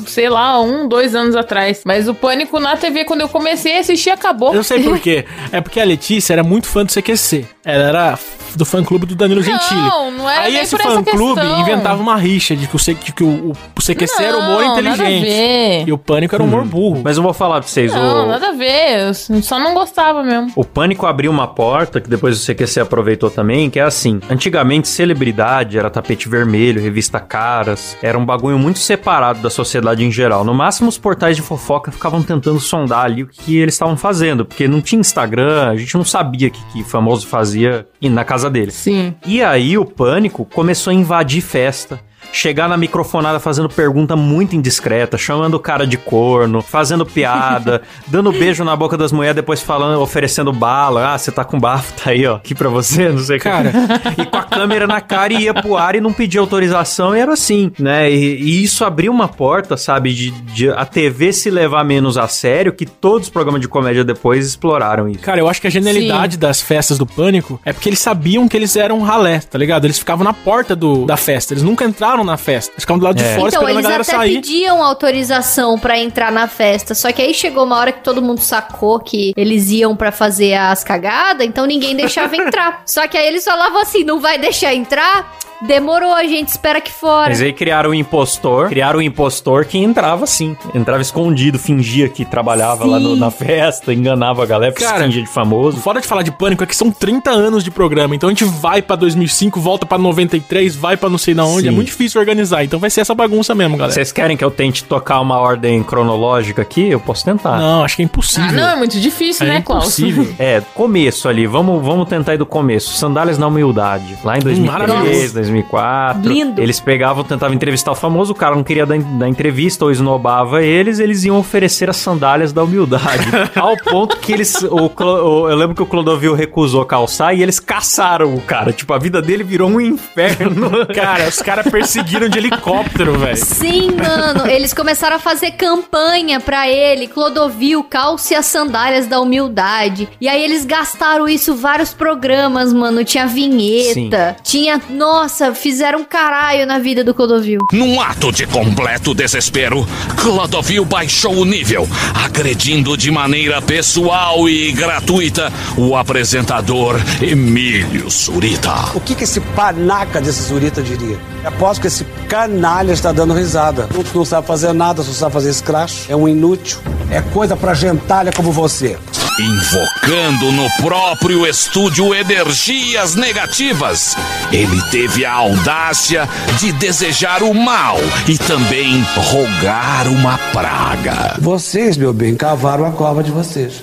sei 0.07 0.29
lá, 0.29 0.61
um, 0.61 0.87
dois 0.89 1.15
anos 1.15 1.37
atrás. 1.37 1.83
Mas 1.85 2.09
o 2.09 2.15
Pânico 2.15 2.59
na 2.61 2.77
TV, 2.77 3.05
quando 3.05 3.23
eu 3.23 3.24
comecei 3.29 3.77
a 3.77 3.81
assistir, 3.81 4.11
acabou. 4.11 4.55
Eu 4.55 4.65
sei 4.65 4.83
por 4.85 4.99
quê. 4.99 5.25
É 5.53 5.61
porque 5.61 5.81
a 5.81 5.85
Letícia 5.85 6.33
era 6.33 6.43
muito 6.43 6.67
fã 6.67 6.85
do 6.85 6.93
CQC. 6.93 7.47
Ela 7.65 7.85
era 7.85 8.19
do 8.57 8.65
fã 8.65 8.85
clube 8.85 9.07
do 9.07 9.15
Danilo 9.17 9.43
Gentili. 9.43 9.81
não 10.17 10.29
era 10.31 10.43
Aí 10.43 10.57
esse 10.59 10.77
fã 10.77 11.03
clube 11.03 11.41
questão. 11.41 11.61
inventava 11.61 12.01
uma 12.01 12.15
rixa 12.17 12.55
de 12.55 12.67
que 12.69 12.77
o, 12.77 12.79
C- 12.79 12.95
que, 12.95 13.11
que 13.11 13.25
o, 13.25 13.51
o 13.53 13.83
CQC 13.83 14.23
era 14.23 14.37
humor 14.39 14.63
Não, 14.63 14.73
inteligente. 14.73 14.99
Nada 14.99 15.09
a 15.09 15.21
ver. 15.21 15.85
E 15.89 15.93
o 15.93 15.99
pânico 15.99 16.35
era 16.35 16.45
humor 16.45 16.65
burro. 16.65 17.01
Mas 17.03 17.17
eu 17.17 17.23
vou 17.23 17.33
falar 17.33 17.61
pra 17.61 17.69
vocês, 17.69 17.93
Não, 17.93 18.25
o, 18.27 18.29
nada 18.29 18.49
a 18.51 18.53
ver. 18.53 19.09
Eu 19.09 19.15
só 19.43 19.59
não 19.59 19.73
gostava 19.75 20.23
mesmo. 20.23 20.53
o 20.55 20.65
Pânico 20.65 21.07
abriu 21.07 21.31
uma 21.31 21.49
porta, 21.49 22.01
que 22.01 22.09
depois 22.09 22.41
o 22.41 22.47
CQC 22.53 22.81
aproveitou 22.81 23.31
também, 23.31 23.71
que 23.71 23.81
é 23.81 23.83
assim, 23.83 24.21
antigamente 24.31 24.87
celebridade 24.89 25.79
era 25.79 25.89
tapete 25.91 26.29
vermelho, 26.29 26.81
revista 26.83 27.19
Caras, 27.21 27.97
era 28.03 28.19
um 28.19 28.25
bagulho 28.27 28.59
muito 28.59 28.79
separado 28.79 29.41
da 29.41 29.51
sociedade 29.51 30.05
em 30.05 30.13
geral. 30.13 30.45
No 30.45 30.53
máximo 30.55 30.89
os 30.89 30.99
portais 30.99 31.35
de 31.37 31.43
fofoca 31.43 31.91
ficavam 31.91 32.23
tentando 32.23 32.61
sondar 32.61 33.07
ali 33.15 33.23
o 33.23 33.27
que 33.27 33.57
eles 33.57 33.75
estavam 33.75 33.97
fazendo, 33.97 34.45
porque 34.45 34.69
não 34.69 34.81
tinha 34.81 35.01
Instagram, 35.01 35.71
a 35.71 35.77
gente 35.77 35.95
não 35.95 36.05
sabia 36.05 36.49
o 36.49 36.51
que, 36.51 36.65
que 36.73 36.85
famoso 36.85 37.27
fazia 37.27 37.87
na 38.03 38.25
casa 38.25 38.51
deles. 38.51 38.75
Sim. 38.75 39.15
E 39.25 39.43
aí 39.43 39.79
o 39.79 39.85
pânico 39.85 40.45
começou 40.45 40.91
a 40.91 40.95
invadir 40.95 41.41
festa. 41.41 42.01
Chegar 42.35 42.69
na 42.69 42.77
microfonada 42.77 43.39
fazendo 43.39 43.69
pergunta 43.69 44.17
muito 44.17 44.57
indiscreta, 44.57 45.17
chamando 45.17 45.55
o 45.55 45.61
cara 45.61 45.87
de 45.87 45.97
corno, 45.97 46.61
fazendo 46.61 47.07
piada, 47.07 47.83
dando 48.09 48.33
beijo 48.33 48.65
na 48.65 48.75
boca 48.75 48.97
das 48.97 49.13
mulheres, 49.13 49.37
depois 49.37 49.63
falando, 49.63 50.01
oferecendo 50.01 50.53
bala. 50.53 51.15
Ah, 51.15 51.19
você 51.19 51.31
tá 51.31 51.45
com 51.45 51.59
bafo, 51.59 51.93
tá 51.93 52.11
aí, 52.11 52.27
ó, 52.27 52.37
aqui 52.37 52.55
pra 52.55 52.69
você, 52.69 53.09
não 53.09 53.19
sei 53.19 53.37
o 53.37 53.41
que. 53.41 53.45
Cara. 53.45 53.73
E 54.17 54.27
com 54.27 54.37
a 54.37 54.43
câmera 54.43 54.87
na 54.87 55.01
cara 55.01 55.33
e 55.33 55.45
ia 55.45 55.55
pro 55.55 55.77
ar 55.77 55.97
e 55.97 56.01
não 56.01 56.13
pedia 56.13 56.41
autorização 56.41 57.17
e 57.17 57.21
era 57.21 57.33
assim, 57.33 57.73
né? 57.79 58.11
E, 58.11 58.37
e 58.41 58.63
isso 58.63 58.85
abriu 58.85 59.13
uma 59.13 59.29
porta, 59.29 59.77
sabe, 59.77 60.13
de, 60.13 60.31
de 60.31 60.71
a 60.71 60.85
TV 60.85 61.33
se 61.33 61.51
levar 61.51 61.85
menos 61.85 62.17
a 62.17 62.29
sério, 62.29 62.73
que 62.73 62.87
todos 62.87 63.27
os 63.27 63.33
programas 63.33 63.61
de 63.61 63.69
comédia 63.69 64.05
depois 64.05 64.47
exploraram 64.47 65.09
isso. 65.09 65.21
Cara, 65.21 65.41
eu 65.41 65.49
acho 65.49 65.61
que 65.61 65.67
a 65.67 65.71
genialidade 65.71 66.37
das 66.37 66.61
festas 66.61 66.99
do 66.99 67.07
Pânico 67.07 67.61
é 67.65 67.73
porque 67.73 67.89
eles 67.89 67.99
sabiam 67.99 68.49
que 68.49 68.57
eles 68.57 68.77
eram 68.77 68.99
um 68.99 69.03
ralé, 69.03 69.41
tá 69.41 69.59
ligado? 69.59 69.85
Eles 69.85 69.99
ficavam 69.99 70.25
na 70.25 70.33
porta 70.33 70.75
do, 70.75 71.05
da 71.05 71.17
festa, 71.17 71.55
eles 71.55 71.63
nunca 71.63 71.85
entraram 71.85 72.24
na 72.25 72.37
festa. 72.37 72.73
Eles 72.73 72.83
ficavam 72.83 72.99
do 73.01 73.05
lado 73.05 73.17
de 73.17 73.25
É. 73.25 73.35
fora 73.37 73.49
Então, 73.49 73.63
esperando 73.63 73.69
a 73.69 73.73
eles 73.73 73.83
galera 73.83 74.03
até 74.03 74.13
sair. 74.13 74.35
pediam 74.35 74.83
autorização 74.83 75.79
pra 75.79 75.99
entrar 75.99 76.33
na 76.33 76.47
festa. 76.49 76.95
Só 76.95 77.11
que 77.13 77.21
aí 77.23 77.35
chegou 77.35 77.65
uma 77.65 77.79
hora 77.79 77.93
que 77.93 78.01
todo 78.03 78.21
mundo 78.23 78.41
sacou 78.41 78.99
que 79.01 79.33
eles 79.37 79.71
iam 79.71 79.95
pra 79.97 80.11
fazer 80.13 80.55
as 80.55 80.83
cagadas, 80.85 81.47
então 81.47 81.67
ninguém 81.67 81.95
deixava 81.97 82.35
entrar. 82.37 82.83
Só 82.87 83.07
que 83.07 83.17
aí 83.17 83.27
eles 83.27 83.45
falavam 83.45 83.81
assim: 83.81 84.05
não 84.05 84.21
vai 84.21 84.39
deixar 84.39 84.75
entrar? 84.75 85.33
Demorou, 85.67 86.13
a 86.13 86.25
gente 86.25 86.49
espera 86.49 86.79
aqui 86.79 86.93
fora. 86.93 87.31
Mas 87.31 87.41
aí 87.41 87.53
criaram 87.53 87.91
o 87.91 87.95
impostor, 87.95 88.69
criaram 88.69 88.99
o 88.99 89.03
impostor 89.03 89.65
que 89.65 89.79
entrava 89.79 90.25
assim, 90.25 90.57
entrava 90.75 91.01
escondido, 91.01 91.59
fingia 91.59 92.09
que 92.09 92.25
trabalhava 92.25 92.85
lá 92.85 92.99
no- 93.01 93.17
na 93.17 93.31
festa, 93.31 93.93
enganava 93.93 94.43
a 94.43 94.47
galera, 94.47 94.73
Cara, 94.73 95.05
fingia 95.05 95.23
de 95.23 95.29
famoso. 95.29 95.79
foda 95.79 96.01
de 96.01 96.07
falar 96.07 96.23
de 96.23 96.31
Pânico 96.31 96.63
é 96.63 96.67
que 96.67 96.77
são 96.77 96.91
30 96.91 97.31
anos 97.31 97.65
de 97.65 97.71
programa, 97.71 98.15
então 98.15 98.29
a 98.29 98.33
gente 98.33 98.45
vai 98.45 98.83
pra 98.83 98.95
2005, 98.97 99.59
volta 99.61 99.87
pra 99.87 99.97
93, 99.97 100.77
vai 100.77 100.97
pra 100.97 101.09
não 101.09 101.19
sei 101.19 101.35
na 101.35 101.45
onde, 101.45 101.63
Sim. 101.63 101.69
é 101.69 101.71
muito 101.71 101.87
difícil 101.87 102.21
organizar, 102.21 102.63
então 102.65 102.79
vai 102.79 102.91
ser 102.91 103.01
essa 103.01 103.15
bagunça 103.15 103.55
mesmo, 103.55 103.77
galera. 103.77 103.93
Vocês 103.95 104.13
querem 104.13 104.37
que 104.37 104.45
eu 104.45 104.51
tente 104.51 104.85
tocar 104.85 105.21
uma 105.21 105.39
ordem 105.39 105.83
cronológica 105.83 106.61
aqui? 106.63 106.89
Eu 106.91 107.01
posso 107.01 107.25
tentar. 107.25 107.59
Não, 107.59 107.85
acho 107.85 107.97
que 107.97 108.03
é 108.03 108.05
impossível. 108.05 108.51
Ah, 108.51 108.53
não, 108.53 108.69
é 108.71 108.77
muito 108.77 109.01
difícil, 109.01 109.47
É 109.47 109.49
né, 109.51 109.61
Klaus? 109.63 109.85
impossível. 109.85 110.29
É, 110.39 110.61
começo 110.75 111.29
ali, 111.29 111.47
vamos, 111.47 111.83
vamos 111.85 112.09
tentar 112.09 112.35
ir 112.35 112.39
do 112.39 112.47
começo. 112.47 112.95
Sandálias 112.97 113.39
na 113.39 113.47
humildade. 113.47 114.19
Lá 114.25 114.37
em 114.37 114.41
2003, 114.41 114.89
maravilhoso. 114.89 115.35
2004. 115.63 116.29
Lindo. 116.29 116.61
Eles 116.63 116.81
pegavam, 116.81 117.23
tentavam 117.25 117.55
entrevistar 117.55 117.93
o 117.93 117.95
famoso, 117.95 118.33
o 118.33 118.35
cara 118.37 118.55
não 118.55 118.65
queria 118.65 118.85
dar, 118.87 118.99
dar 118.99 119.29
entrevista 119.29 119.85
ou 119.85 119.91
esnobava 119.91 120.63
eles, 120.63 120.99
eles 120.99 121.25
iam 121.25 121.39
oferecer 121.39 121.89
as 121.89 121.97
sandálias 121.97 122.53
da 122.53 122.63
humildade. 122.63 123.25
ao 123.57 123.77
ponto 123.77 124.17
que 124.19 124.33
eles. 124.33 124.55
O, 124.63 124.91
o- 125.03 125.49
eu 125.49 125.57
lembro 125.57 125.75
que 125.75 125.83
o 125.83 125.87
Clodovil 125.87 126.35
recusou 126.35 126.85
calçar 126.85 127.35
e 127.35 127.43
eles 127.43 127.61
caçaram 127.61 128.35
o 128.35 128.41
cara. 128.41 128.73
Tipo, 128.73 128.93
a 128.95 128.99
vida 128.99 129.21
dele 129.23 129.45
virou 129.45 129.69
um 129.71 129.81
inferno. 129.81 130.71
Cara, 130.95 131.29
os 131.29 131.41
caras 131.41 131.67
perseguiram 131.71 132.29
de 132.29 132.39
helicóptero, 132.39 133.19
velho. 133.19 133.37
Sim, 133.37 133.91
mano. 133.93 134.47
Eles 134.47 134.73
começaram 134.73 135.17
a 135.17 135.19
fazer 135.19 135.53
campanha 135.53 136.41
pra 136.41 136.69
ele. 136.69 137.07
Clodovil, 137.09 137.83
calce 137.85 138.35
as 138.35 138.47
sandálias 138.47 139.07
da 139.07 139.21
humildade. 139.21 140.09
E 140.21 140.29
aí 140.29 140.43
eles 140.43 140.65
gastaram 140.65 141.29
isso 141.29 141.55
vários 141.57 141.93
programas, 141.93 142.73
mano. 142.73 143.05
Tinha 143.05 143.27
vinheta. 143.27 144.37
Tinha. 144.43 144.81
Nossa, 144.91 145.34
fizeram 145.55 146.01
um 146.01 146.05
caralho 146.05 146.67
na 146.67 146.79
vida 146.79 147.03
do 147.03 147.15
Clodovil. 147.15 147.61
Num 147.73 148.01
ato 148.01 148.31
de 148.31 148.47
completo 148.47 149.15
desespero, 149.15 149.87
Clodovil 150.17 150.85
baixou 150.85 151.37
o 151.37 151.45
nível, 151.45 151.89
agredindo 152.15 152.97
de 152.97 153.11
maneira 153.11 153.61
pessoal 153.61 154.49
e 154.49 154.73
gratuita 154.73 155.53
o 155.77 155.97
apresentador 155.97 157.01
Emílio 157.21 158.11
Surita. 158.11 158.75
O 158.95 159.01
que, 159.01 159.15
que 159.15 159.25
esse 159.25 159.41
panaca 159.41 160.21
desse 160.21 160.43
Zurita 160.43 160.83
diria? 160.83 161.19
Aposto 161.45 161.81
que 161.83 161.89
esse 161.89 162.05
canalha 162.29 162.93
está 162.93 163.13
dando 163.13 163.35
risada. 163.35 163.89
Não, 163.93 164.05
não 164.15 164.25
sabe 164.25 164.47
fazer 164.47 164.73
nada, 164.73 165.03
só 165.03 165.13
sabe 165.13 165.33
fazer 165.33 165.53
scratch. 165.53 166.09
É 166.09 166.17
um 166.17 166.29
inútil. 166.29 166.79
É 167.11 167.21
coisa 167.21 167.57
pra 167.57 167.75
gentalha 167.75 168.33
como 168.33 168.51
você. 168.51 168.99
Invocando 169.39 170.53
no 170.53 170.71
próprio 170.81 171.45
estúdio 171.45 172.15
energias 172.15 173.17
negativas, 173.17 174.17
ele 174.53 174.81
teve 174.93 175.24
a 175.25 175.33
audácia 175.33 176.29
de 176.59 176.73
desejar 176.73 177.43
o 177.43 177.55
mal 177.55 177.97
e 178.29 178.37
também 178.39 179.05
rogar 179.17 180.07
uma 180.09 180.39
praga. 180.53 181.37
Vocês, 181.39 181.97
meu 181.97 182.13
bem, 182.13 182.35
cavaram 182.35 182.85
a 182.85 182.93
cova 182.93 183.23
de 183.23 183.31
vocês. 183.31 183.83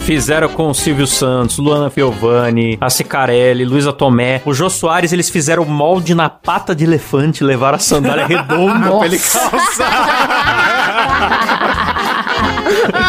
Fizeram 0.00 0.48
com 0.48 0.70
o 0.70 0.74
Silvio 0.74 1.06
Santos, 1.06 1.58
Luana 1.58 1.90
Piovani, 1.90 2.78
a 2.80 2.88
Cicarelli, 2.88 3.64
Luísa 3.64 3.92
Tomé. 3.92 4.40
O 4.44 4.54
Jô 4.54 4.70
Soares, 4.70 5.12
eles 5.12 5.28
fizeram 5.28 5.64
molde 5.64 6.14
na 6.14 6.30
pata 6.30 6.76
de 6.76 6.84
elefante, 6.84 7.42
levaram 7.42 7.74
a 7.74 7.80
sandália 7.80 8.24
redonda 8.24 8.88
pra 8.98 9.06
ele 9.06 9.18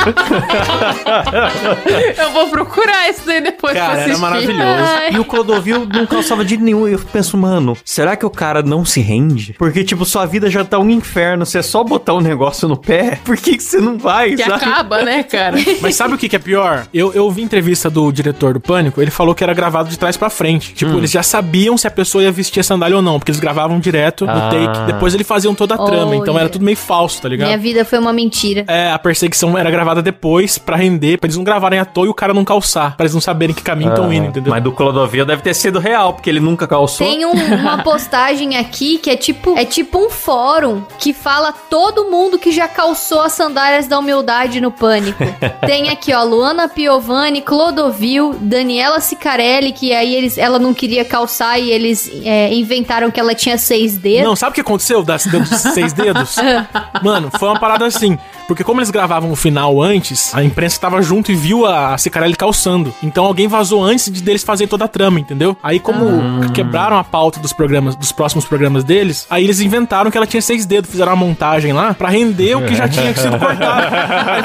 Eu 2.17 2.31
vou 2.31 2.47
procurar 2.49 3.09
isso 3.09 3.21
daí 3.25 3.41
depois 3.41 3.73
Cara, 3.73 3.85
pra 3.85 3.93
era 4.01 4.05
assistir. 4.05 4.21
maravilhoso. 4.21 4.61
Ai. 4.63 5.11
E 5.13 5.19
o 5.19 5.25
Clodovil 5.25 5.85
não 5.85 6.05
calçava 6.05 6.43
de 6.45 6.57
nenhum. 6.57 6.87
E 6.87 6.93
eu 6.93 6.99
penso, 6.99 7.37
mano, 7.37 7.75
será 7.83 8.15
que 8.15 8.25
o 8.25 8.29
cara 8.29 8.61
não 8.61 8.85
se 8.85 9.01
rende? 9.01 9.53
Porque, 9.57 9.83
tipo, 9.83 10.05
sua 10.05 10.25
vida 10.25 10.49
já 10.49 10.63
tá 10.63 10.79
um 10.79 10.89
inferno. 10.89 11.45
Você 11.45 11.59
é 11.59 11.61
só 11.61 11.83
botar 11.83 12.13
um 12.13 12.21
negócio 12.21 12.67
no 12.67 12.77
pé. 12.77 13.19
Por 13.23 13.37
que, 13.37 13.57
que 13.57 13.63
você 13.63 13.79
não 13.79 13.97
vai, 13.97 14.35
Que 14.35 14.43
sabe? 14.43 14.53
acaba, 14.65 15.01
né, 15.03 15.23
cara? 15.23 15.57
Mas 15.81 15.95
sabe 15.95 16.13
o 16.13 16.17
que, 16.17 16.29
que 16.29 16.35
é 16.35 16.39
pior? 16.39 16.87
Eu, 16.93 17.13
eu 17.13 17.29
vi 17.31 17.41
entrevista 17.41 17.89
do 17.89 18.11
diretor 18.11 18.53
do 18.53 18.59
Pânico, 18.59 19.01
ele 19.01 19.11
falou 19.11 19.33
que 19.35 19.43
era 19.43 19.53
gravado 19.53 19.89
de 19.89 19.97
trás 19.97 20.15
pra 20.17 20.29
frente. 20.29 20.73
Tipo, 20.73 20.87
Hum. 20.87 20.97
eles 20.99 21.11
já 21.11 21.21
sabiam 21.21 21.77
se 21.77 21.85
a 21.85 21.91
pessoa 21.91 22.23
ia 22.23 22.31
vestir 22.31 22.61
a 22.61 22.63
sandália 22.63 22.95
ou 22.95 23.01
não, 23.01 23.19
porque 23.19 23.29
eles 23.31 23.39
gravavam 23.41 23.77
direto 23.79 24.25
no 24.25 24.31
Ah. 24.31 24.49
take. 24.49 24.91
Depois 24.93 25.13
eles 25.13 25.27
faziam 25.27 25.53
toda 25.53 25.75
a 25.75 25.77
trama, 25.77 26.15
então 26.15 26.33
Olha. 26.33 26.41
era 26.43 26.49
tudo 26.49 26.63
meio 26.63 26.77
falso, 26.77 27.21
tá 27.21 27.27
ligado? 27.29 27.47
Minha 27.47 27.57
vida 27.57 27.83
foi 27.83 27.99
uma 27.99 28.13
mentira. 28.13 28.63
É, 28.67 28.91
a 28.91 28.97
perseguição 28.99 29.57
era 29.57 29.69
gravada 29.69 29.96
depois 30.01 30.57
pra 30.57 30.75
render, 30.75 31.17
pra 31.17 31.27
eles 31.27 31.37
não 31.37 31.43
gravarem 31.43 31.79
à 31.79 31.85
toa 31.85 32.05
e 32.05 32.09
o 32.09 32.13
cara 32.13 32.33
não 32.33 32.43
calçar, 32.45 32.95
pra 32.95 33.03
eles 33.05 33.13
não 33.13 33.21
saberem 33.21 33.55
que 33.55 33.61
caminho 33.61 33.89
estão 33.89 34.11
indo, 34.11 34.27
entendeu? 34.27 34.51
Mas 34.51 34.63
do 34.63 34.71
Clodovil 34.71 35.25
deve 35.25 35.41
ter 35.41 35.53
sido 35.53 35.79
real, 35.79 36.13
porque 36.13 36.29
ele 36.29 36.39
nunca 36.39 36.67
calçou. 36.67 37.07
Tem 37.07 37.25
um- 37.25 37.31
uma 37.31 37.77
postagem 37.83 38.57
aqui 38.57 38.97
que 38.97 39.09
é 39.09 39.15
tipo, 39.15 39.57
é 39.57 39.65
tipo 39.65 39.97
um 39.99 40.09
fórum 40.09 40.83
que 40.99 41.13
fala 41.13 41.51
todo 41.51 42.05
mundo 42.11 42.37
que 42.39 42.51
já 42.51 42.67
calçou 42.67 43.21
as 43.21 43.33
sandálias 43.33 43.87
da 43.87 43.97
humildade 43.99 44.59
no 44.61 44.71
pânico. 44.71 45.23
Tem 45.65 45.89
aqui, 45.89 46.13
ó, 46.13 46.23
Luana 46.23 46.67
Piovani, 46.67 47.41
Clodovil, 47.41 48.35
Daniela 48.39 48.99
Sicarelli, 48.99 49.71
que 49.71 49.93
aí 49.93 50.15
eles, 50.15 50.37
ela 50.37 50.59
não 50.59 50.73
queria 50.73 51.03
calçar 51.05 51.59
e 51.59 51.69
eles 51.71 52.09
é, 52.23 52.53
inventaram 52.53 53.09
que 53.11 53.19
ela 53.19 53.33
tinha 53.35 53.57
seis 53.57 53.97
dedos. 53.97 54.23
Não, 54.27 54.35
sabe 54.35 54.51
o 54.51 54.55
que 54.55 54.61
aconteceu 54.61 55.03
das 55.03 55.25
dedos, 55.25 55.49
seis 55.49 55.93
dedos? 55.93 56.35
Mano, 57.03 57.29
foi 57.37 57.49
uma 57.49 57.59
parada 57.59 57.85
assim. 57.85 58.17
Porque 58.47 58.63
como 58.63 58.79
eles 58.79 58.89
gravavam 58.89 59.29
o 59.31 59.35
final 59.35 59.81
antes, 59.81 60.33
a 60.33 60.43
imprensa 60.43 60.79
tava 60.79 61.01
junto 61.01 61.31
e 61.31 61.35
viu 61.35 61.65
a 61.65 61.97
Cicarelli 61.97 62.35
calçando. 62.35 62.93
Então 63.03 63.25
alguém 63.25 63.47
vazou 63.47 63.83
antes 63.83 64.09
de 64.11 64.21
deles 64.21 64.43
fazer 64.43 64.67
toda 64.67 64.85
a 64.85 64.87
trama, 64.87 65.19
entendeu? 65.19 65.55
Aí 65.61 65.79
como 65.79 66.49
quebraram 66.53 66.97
a 66.97 67.03
pauta 67.03 67.39
dos 67.39 67.51
programas, 67.53 67.95
dos 67.95 68.11
próximos 68.11 68.45
programas 68.45 68.83
deles, 68.83 69.27
aí 69.29 69.43
eles 69.43 69.59
inventaram 69.59 70.09
que 70.09 70.17
ela 70.17 70.25
tinha 70.27 70.41
seis 70.41 70.65
dedos, 70.65 70.89
fizeram 70.89 71.11
uma 71.13 71.25
montagem 71.25 71.73
lá 71.73 71.93
pra 71.93 72.09
render 72.09 72.55
o 72.55 72.65
que 72.65 72.73
já 72.75 72.87
tinha 72.87 73.13
sido 73.15 73.37
cortado. 73.39 73.95
Aí 73.95 74.43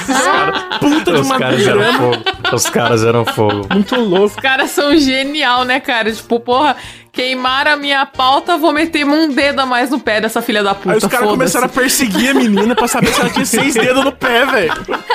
fizeram 0.00 0.44
uma 0.44 0.78
puta 0.78 1.12
de 1.12 1.20
Os 1.20 1.26
uma 1.26 1.38
caras 1.38 1.66
eram 1.66 1.78
drama. 1.80 1.98
fogo. 1.98 2.24
Os 2.54 2.70
caras 2.70 3.04
eram 3.04 3.24
fogo. 3.26 3.66
Muito 3.72 3.94
louco. 3.96 4.24
Os 4.26 4.36
caras 4.36 4.70
são 4.70 4.96
genial, 4.98 5.64
né, 5.64 5.80
cara? 5.80 6.10
Tipo, 6.12 6.40
porra, 6.40 6.76
queimaram 7.14 7.72
a 7.72 7.76
minha 7.76 8.04
pauta, 8.04 8.56
vou 8.56 8.72
meter 8.72 9.04
um 9.04 9.28
dedo 9.32 9.60
a 9.60 9.66
mais 9.66 9.90
no 9.90 10.00
pé 10.00 10.20
dessa 10.20 10.42
filha 10.42 10.62
da 10.62 10.74
puta. 10.74 10.92
Aí 10.92 10.98
os 10.98 11.04
caras 11.06 11.28
começaram 11.28 11.66
a 11.66 11.68
perseguir 11.68 12.30
a 12.30 12.34
menina 12.34 12.74
pra 12.74 12.88
saber 12.88 13.08
se 13.08 13.20
ela 13.20 13.30
tinha 13.30 13.44
seis 13.44 13.74
dedos 13.74 14.04
no 14.04 14.12
pé, 14.12 14.44
velho. 14.44 14.72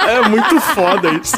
É 0.07 0.27
muito 0.29 0.59
foda 0.61 1.09
isso. 1.09 1.35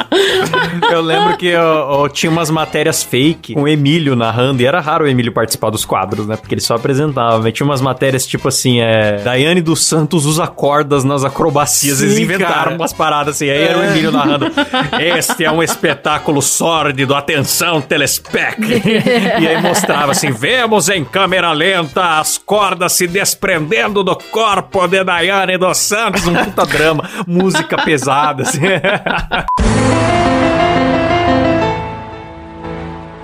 Eu 0.91 1.01
lembro 1.01 1.35
que 1.37 1.47
eu, 1.47 1.61
eu 1.61 2.09
tinha 2.09 2.29
umas 2.31 2.49
matérias 2.49 3.01
fake 3.03 3.53
com 3.55 3.63
o 3.63 3.67
Emílio 3.67 4.15
narrando, 4.15 4.61
e 4.61 4.65
era 4.65 4.79
raro 4.79 5.05
o 5.05 5.07
Emílio 5.07 5.31
participar 5.31 5.69
dos 5.71 5.83
quadros, 5.83 6.27
né? 6.27 6.35
Porque 6.37 6.53
ele 6.53 6.61
só 6.61 6.75
apresentava. 6.75 7.39
Mas 7.39 7.53
tinha 7.53 7.65
umas 7.65 7.81
matérias 7.81 8.25
tipo 8.27 8.47
assim, 8.47 8.81
é. 8.81 9.17
Daiane 9.23 9.61
dos 9.61 9.85
Santos 9.85 10.25
usa 10.25 10.45
cordas 10.47 11.03
nas 11.03 11.23
acrobacias. 11.23 11.97
Sim, 11.97 12.05
Eles 12.05 12.19
inventaram 12.19 12.53
cara. 12.53 12.75
umas 12.75 12.93
paradas 12.93 13.35
assim. 13.35 13.49
Aí 13.49 13.61
era 13.63 13.79
o 13.79 13.81
É. 13.83 13.87
Emílio 13.91 14.11
narrando. 14.11 14.51
Este 14.99 15.43
é 15.43 15.51
um 15.51 15.63
espetáculo 15.63 16.41
sórdido, 16.41 17.15
atenção, 17.15 17.81
telespec. 17.81 18.61
e 19.41 19.47
aí 19.47 19.61
mostrava 19.61 20.11
assim: 20.11 20.31
vemos 20.51 20.89
em 20.89 21.05
câmera 21.05 21.53
lenta 21.53 22.19
as 22.19 22.37
cordas 22.37 22.91
se 22.91 23.07
desprendendo 23.07 24.03
do 24.03 24.17
corpo 24.17 24.85
de 24.85 25.01
Daiane 25.01 25.57
dos 25.57 25.77
Santos. 25.77 26.27
Um 26.27 26.35
puta 26.35 26.65
drama, 26.67 27.09
música 27.25 27.77
pesada, 27.77 28.43
assim. 28.43 28.59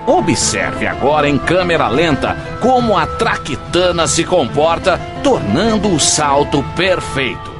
Observe 0.06 0.86
agora 0.86 1.28
em 1.28 1.36
câmera 1.36 1.88
lenta 1.88 2.34
como 2.62 2.96
a 2.96 3.06
traquitana 3.06 4.06
se 4.06 4.24
comporta, 4.24 4.98
tornando 5.22 5.94
o 5.94 6.00
salto 6.00 6.64
perfeito. 6.74 7.57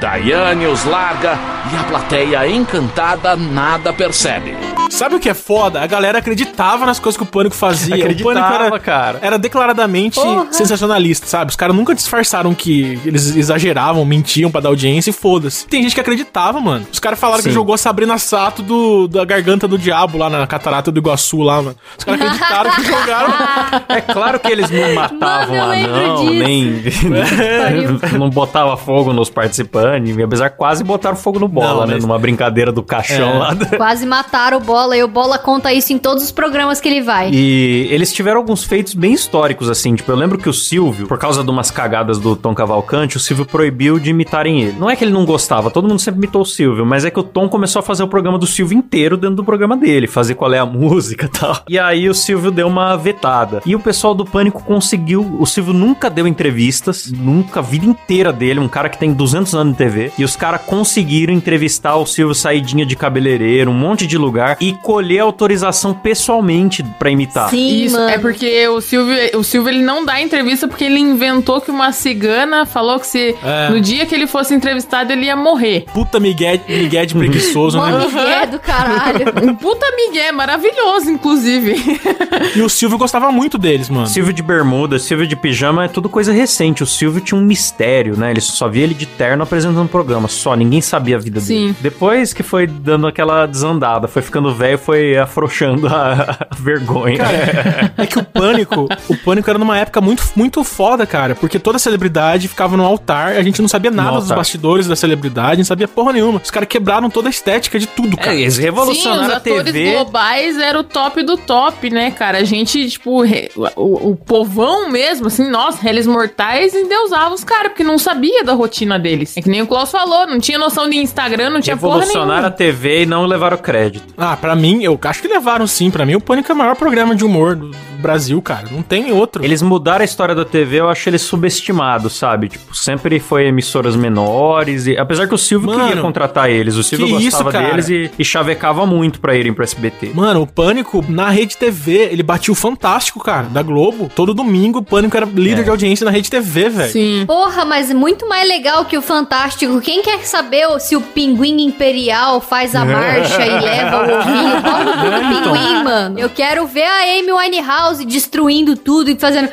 Daiane 0.00 0.66
os 0.66 0.84
larga 0.84 1.38
e 1.72 1.76
a 1.76 1.84
plateia 1.84 2.48
encantada 2.48 3.34
nada 3.34 3.92
percebe. 3.92 4.54
Sabe 4.90 5.16
o 5.16 5.20
que 5.20 5.28
é 5.28 5.34
foda? 5.34 5.80
A 5.82 5.86
galera 5.86 6.18
acreditava 6.18 6.86
nas 6.86 7.00
coisas 7.00 7.16
que 7.16 7.22
o 7.22 7.26
Pânico 7.26 7.56
fazia. 7.56 7.96
Acreditava, 7.96 8.30
o 8.30 8.34
Pânico 8.34 8.62
era, 8.62 8.78
cara. 8.78 9.18
era 9.20 9.38
declaradamente 9.38 10.14
Porra. 10.20 10.46
sensacionalista, 10.52 11.26
sabe? 11.26 11.50
Os 11.50 11.56
caras 11.56 11.74
nunca 11.74 11.92
disfarçaram 11.94 12.54
que 12.54 13.00
eles 13.04 13.34
exageravam, 13.34 14.04
mentiam 14.04 14.50
pra 14.50 14.60
dar 14.60 14.68
audiência 14.68 15.10
e 15.10 15.12
foda-se. 15.12 15.66
Tem 15.66 15.82
gente 15.82 15.94
que 15.94 16.00
acreditava, 16.00 16.60
mano. 16.60 16.86
Os 16.92 17.00
caras 17.00 17.18
falaram 17.18 17.42
que 17.42 17.48
Sim. 17.48 17.54
jogou 17.54 17.74
a 17.74 17.78
Sabrina 17.78 18.16
Sato 18.18 18.62
do, 18.62 19.08
da 19.08 19.24
garganta 19.24 19.66
do 19.66 19.76
diabo 19.76 20.18
lá 20.18 20.30
na 20.30 20.46
catarata 20.46 20.92
do 20.92 20.98
Iguaçu 21.00 21.40
lá, 21.40 21.56
mano. 21.60 21.76
Os 21.98 22.04
caras 22.04 22.20
acreditaram 22.20 22.70
que 22.70 22.84
jogaram. 22.84 23.34
É 23.88 24.00
claro 24.00 24.38
que 24.38 24.50
eles 24.50 24.70
não 24.70 24.94
matavam 24.94 25.56
Mano, 25.56 25.72
anão, 25.72 26.26
disso. 26.26 27.08
nem. 27.08 28.18
não 28.18 28.30
botava 28.30 28.76
fogo 28.76 29.12
nos 29.12 29.28
participantes. 29.30 29.85
Apesar 30.24 30.50
que 30.50 30.56
quase 30.56 30.82
botaram 30.84 31.16
fogo 31.16 31.38
no 31.38 31.48
bola, 31.48 31.80
Não, 31.80 31.86
né? 31.86 31.94
mas- 31.94 32.04
Numa 32.04 32.18
brincadeira 32.18 32.70
do 32.72 32.82
caixão 32.82 33.28
É. 33.30 33.38
lá. 33.38 33.54
da- 33.54 33.76
Quase 33.76 34.06
mataram 34.06 34.58
o 34.58 34.60
Bola 34.60 34.96
e 34.96 35.02
o 35.02 35.08
Bola 35.08 35.38
conta 35.38 35.72
isso 35.72 35.92
em 35.92 35.98
todos 35.98 36.22
os 36.24 36.30
programas 36.30 36.80
que 36.80 36.88
ele 36.88 37.00
vai. 37.02 37.30
E 37.32 37.88
eles 37.90 38.12
tiveram 38.12 38.38
alguns 38.38 38.64
feitos 38.64 38.94
bem 38.94 39.12
históricos, 39.12 39.68
assim. 39.70 39.94
Tipo, 39.94 40.12
eu 40.12 40.16
lembro 40.16 40.38
que 40.38 40.48
o 40.48 40.52
Silvio, 40.52 41.06
por 41.06 41.18
causa 41.18 41.42
de 41.44 41.50
umas 41.50 41.70
cagadas 41.70 42.18
do 42.18 42.34
Tom 42.36 42.54
Cavalcante, 42.54 43.16
o 43.16 43.20
Silvio 43.20 43.44
proibiu 43.44 43.98
de 43.98 44.10
imitarem 44.10 44.62
ele. 44.62 44.76
Não 44.78 44.88
é 44.90 44.96
que 44.96 45.04
ele 45.04 45.12
não 45.12 45.24
gostava, 45.24 45.70
todo 45.70 45.88
mundo 45.88 45.98
sempre 46.00 46.18
imitou 46.18 46.42
o 46.42 46.46
Silvio, 46.46 46.84
mas 46.86 47.04
é 47.04 47.10
que 47.10 47.18
o 47.20 47.22
Tom 47.22 47.48
começou 47.48 47.80
a 47.80 47.82
fazer 47.82 48.02
o 48.02 48.08
programa 48.08 48.38
do 48.38 48.46
Silvio 48.46 48.76
inteiro 48.78 49.16
dentro 49.16 49.36
do 49.36 49.44
programa 49.44 49.76
dele, 49.76 50.06
fazer 50.06 50.34
qual 50.34 50.52
é 50.52 50.58
a 50.58 50.66
música 50.66 51.26
e 51.26 51.28
tal. 51.28 51.56
E 51.68 51.78
aí 51.78 52.08
o 52.08 52.14
Silvio 52.14 52.50
deu 52.50 52.66
uma 52.66 52.96
vetada. 52.96 53.62
E 53.66 53.74
o 53.74 53.80
pessoal 53.80 54.14
do 54.14 54.24
Pânico 54.24 54.62
conseguiu. 54.64 55.36
O 55.38 55.46
Silvio 55.46 55.72
nunca 55.72 56.08
deu 56.10 56.26
entrevistas, 56.26 57.10
nunca, 57.12 57.60
a 57.60 57.62
vida 57.62 57.84
inteira 57.86 58.32
dele, 58.32 58.60
um 58.60 58.68
cara 58.68 58.88
que 58.88 58.98
tem 58.98 59.12
200 59.12 59.54
anos 59.54 59.72
de 59.72 59.75
TV. 59.76 60.12
E 60.18 60.24
os 60.24 60.34
caras 60.36 60.60
conseguiram 60.66 61.32
entrevistar 61.32 61.96
o 61.96 62.06
Silvio 62.06 62.34
saidinha 62.34 62.84
de 62.86 62.96
cabeleireiro, 62.96 63.70
um 63.70 63.74
monte 63.74 64.06
de 64.06 64.16
lugar, 64.18 64.56
e 64.60 64.72
colher 64.72 65.20
autorização 65.20 65.92
pessoalmente 65.94 66.82
pra 66.98 67.10
imitar. 67.10 67.50
Sim, 67.50 67.84
Isso, 67.84 67.96
mano. 67.96 68.08
é 68.10 68.18
porque 68.18 68.66
o 68.68 68.80
Silvio, 68.80 69.38
o 69.38 69.44
Silvio 69.44 69.70
ele 69.70 69.82
não 69.82 70.04
dá 70.04 70.20
entrevista 70.20 70.66
porque 70.66 70.84
ele 70.84 70.98
inventou 70.98 71.60
que 71.60 71.70
uma 71.70 71.92
cigana 71.92 72.64
falou 72.66 72.98
que 72.98 73.06
se 73.06 73.34
É. 73.42 73.68
no 73.70 73.80
dia 73.80 74.06
que 74.06 74.14
ele 74.14 74.26
fosse 74.26 74.54
entrevistado 74.54 75.12
ele 75.12 75.26
ia 75.26 75.36
morrer. 75.36 75.84
Puta 75.92 76.18
Miguel, 76.18 76.58
Miguel 76.68 77.06
de 77.06 77.14
preguiçoso, 77.14 77.78
né? 77.80 78.06
migué 78.06 78.46
do 78.46 78.58
caralho. 78.58 79.26
Um 79.46 79.54
puta 79.54 79.86
migué, 79.94 80.32
maravilhoso, 80.32 81.10
inclusive. 81.10 81.74
E 82.54 82.62
o 82.62 82.68
Silvio 82.68 82.96
gostava 82.98 83.30
muito 83.30 83.58
deles, 83.58 83.88
mano. 83.90 84.06
Silvio 84.06 84.32
de 84.32 84.42
bermuda, 84.42 84.98
Silvio 84.98 85.26
de 85.26 85.36
pijama 85.36 85.84
é 85.84 85.88
tudo 85.88 86.08
coisa 86.08 86.32
recente. 86.32 86.82
O 86.82 86.86
Silvio 86.86 87.20
tinha 87.20 87.38
um 87.38 87.44
mistério, 87.44 88.16
né? 88.16 88.30
Ele 88.30 88.40
só 88.40 88.68
via 88.68 88.84
ele 88.84 88.94
de 88.94 89.04
terno 89.06 89.42
apresentando 89.42 89.65
um 89.74 89.86
programa, 89.86 90.28
só. 90.28 90.54
Ninguém 90.54 90.80
sabia 90.80 91.16
a 91.16 91.18
vida 91.18 91.40
Sim. 91.40 91.66
dele. 91.68 91.76
Depois 91.80 92.32
que 92.32 92.42
foi 92.42 92.66
dando 92.66 93.06
aquela 93.06 93.46
desandada, 93.46 94.06
foi 94.08 94.22
ficando 94.22 94.54
velho, 94.54 94.78
foi 94.78 95.16
afrouxando 95.16 95.86
a, 95.88 96.36
a 96.50 96.54
vergonha. 96.58 97.16
Cara, 97.18 97.92
é 97.96 98.06
que 98.06 98.18
o 98.18 98.24
pânico, 98.24 98.88
o 99.08 99.16
pânico 99.16 99.48
era 99.50 99.58
numa 99.58 99.76
época 99.78 100.00
muito, 100.00 100.24
muito 100.36 100.62
foda, 100.62 101.06
cara, 101.06 101.34
porque 101.34 101.58
toda 101.58 101.78
celebridade 101.78 102.48
ficava 102.48 102.76
no 102.76 102.84
altar, 102.84 103.32
a 103.36 103.42
gente 103.42 103.60
não 103.60 103.68
sabia 103.68 103.90
nada 103.90 104.10
No 104.10 104.14
dos 104.16 104.24
altar. 104.24 104.38
bastidores 104.38 104.86
da 104.86 104.94
celebridade, 104.96 105.58
não 105.58 105.64
sabia 105.64 105.88
porra 105.88 106.12
nenhuma. 106.12 106.40
Os 106.42 106.50
caras 106.50 106.68
quebraram 106.68 107.08
toda 107.10 107.28
a 107.28 107.30
estética 107.30 107.78
de 107.78 107.86
tudo, 107.86 108.16
cara. 108.16 108.34
É, 108.34 108.40
eles 108.42 108.54
Sim, 108.54 108.62
revolucionaram 108.62 109.26
os 109.26 109.32
a 109.32 109.36
atores 109.36 109.64
TV. 109.64 109.92
globais 109.92 110.58
era 110.58 110.78
o 110.78 110.84
top 110.84 111.22
do 111.22 111.36
top, 111.36 111.90
né, 111.90 112.10
cara? 112.10 112.38
A 112.38 112.44
gente, 112.44 112.88
tipo, 112.88 113.22
re- 113.22 113.50
o, 113.76 114.10
o 114.10 114.16
povão 114.16 114.90
mesmo, 114.90 115.26
assim, 115.28 115.48
nós, 115.50 115.78
réis 115.78 116.06
mortais, 116.06 116.74
endeusavam 116.74 117.34
os 117.34 117.44
caras, 117.44 117.68
porque 117.68 117.82
não 117.84 117.98
sabia 117.98 118.44
da 118.44 118.52
rotina 118.52 118.98
deles. 118.98 119.36
É 119.36 119.42
que 119.42 119.48
nem 119.56 119.62
o 119.62 119.66
Klaus 119.66 119.90
falou, 119.90 120.26
não 120.26 120.38
tinha 120.38 120.58
noção 120.58 120.88
de 120.88 120.96
Instagram, 120.98 121.48
não 121.50 121.60
tinha 121.62 121.76
porra 121.76 122.00
Revolucionaram 122.00 122.32
a 122.32 122.36
nenhuma. 122.42 122.50
TV 122.50 123.02
e 123.02 123.06
não 123.06 123.24
levaram 123.24 123.56
crédito. 123.56 124.12
Ah, 124.16 124.36
pra 124.36 124.54
mim, 124.54 124.82
eu 124.84 124.98
acho 125.02 125.22
que 125.22 125.28
levaram 125.28 125.66
sim. 125.66 125.90
Pra 125.90 126.04
mim, 126.04 126.14
o 126.14 126.20
Pânico 126.20 126.52
é 126.52 126.54
o 126.54 126.58
maior 126.58 126.76
programa 126.76 127.14
de 127.16 127.24
humor 127.24 127.56
do 127.56 127.70
Brasil, 127.98 128.40
cara. 128.42 128.66
Não 128.70 128.82
tem 128.82 129.10
outro. 129.12 129.42
Eles 129.42 129.62
mudaram 129.62 130.02
a 130.02 130.04
história 130.04 130.34
da 130.34 130.44
TV, 130.44 130.80
eu 130.80 130.88
acho 130.90 131.08
eles 131.08 131.22
subestimados, 131.22 132.12
sabe? 132.14 132.50
Tipo, 132.50 132.76
sempre 132.76 133.18
foi 133.18 133.46
emissoras 133.46 133.96
menores. 133.96 134.86
E, 134.86 134.96
apesar 134.98 135.26
que 135.26 135.34
o 135.34 135.38
Silvio 135.38 135.70
Mano, 135.70 135.86
queria 135.86 136.02
contratar 136.02 136.50
eles, 136.50 136.76
o 136.76 136.82
Silvio 136.82 137.08
gostava 137.08 137.50
isso, 137.50 137.58
deles 137.70 137.88
e, 137.88 138.10
e 138.18 138.24
chavecava 138.24 138.84
muito 138.84 139.20
pra 139.20 139.34
irem 139.34 139.52
pro 139.54 139.64
SBT. 139.64 140.10
Mano, 140.14 140.42
o 140.42 140.46
Pânico 140.46 141.02
na 141.08 141.30
Rede 141.30 141.56
TV, 141.56 142.08
ele 142.12 142.22
batia 142.22 142.52
o 142.52 142.54
Fantástico, 142.54 143.20
cara, 143.24 143.44
da 143.48 143.62
Globo. 143.62 144.10
Todo 144.14 144.34
domingo 144.34 144.80
o 144.80 144.82
Pânico 144.84 145.16
era 145.16 145.24
líder 145.26 145.60
É. 145.60 145.64
de 145.64 145.70
audiência 145.70 146.04
na 146.04 146.10
Rede 146.10 146.30
TV, 146.30 146.68
velho. 146.68 146.92
Sim. 146.92 147.24
Porra, 147.26 147.64
mas 147.64 147.92
muito 147.92 148.28
mais 148.28 148.46
legal 148.46 148.84
que 148.84 148.98
o 148.98 149.02
Fantástico. 149.02 149.45
Quem 149.82 150.02
quer 150.02 150.24
saber 150.26 150.66
se 150.80 150.96
o 150.96 151.00
pinguim 151.00 151.62
imperial 151.62 152.40
faz 152.40 152.74
a 152.74 152.84
marcha 152.84 153.46
e 153.46 153.60
leva 153.60 153.96
o 153.98 154.18
ovinho? 154.18 154.62
Qual 154.62 154.80
o 154.82 155.42
pinguim, 155.42 155.84
mano? 155.84 156.18
Eu 156.18 156.28
quero 156.28 156.66
ver 156.66 156.84
a 156.84 157.18
Amy 157.18 157.32
Winehouse 157.32 158.04
destruindo 158.04 158.76
tudo 158.76 159.10
e 159.10 159.16
fazendo. 159.16 159.48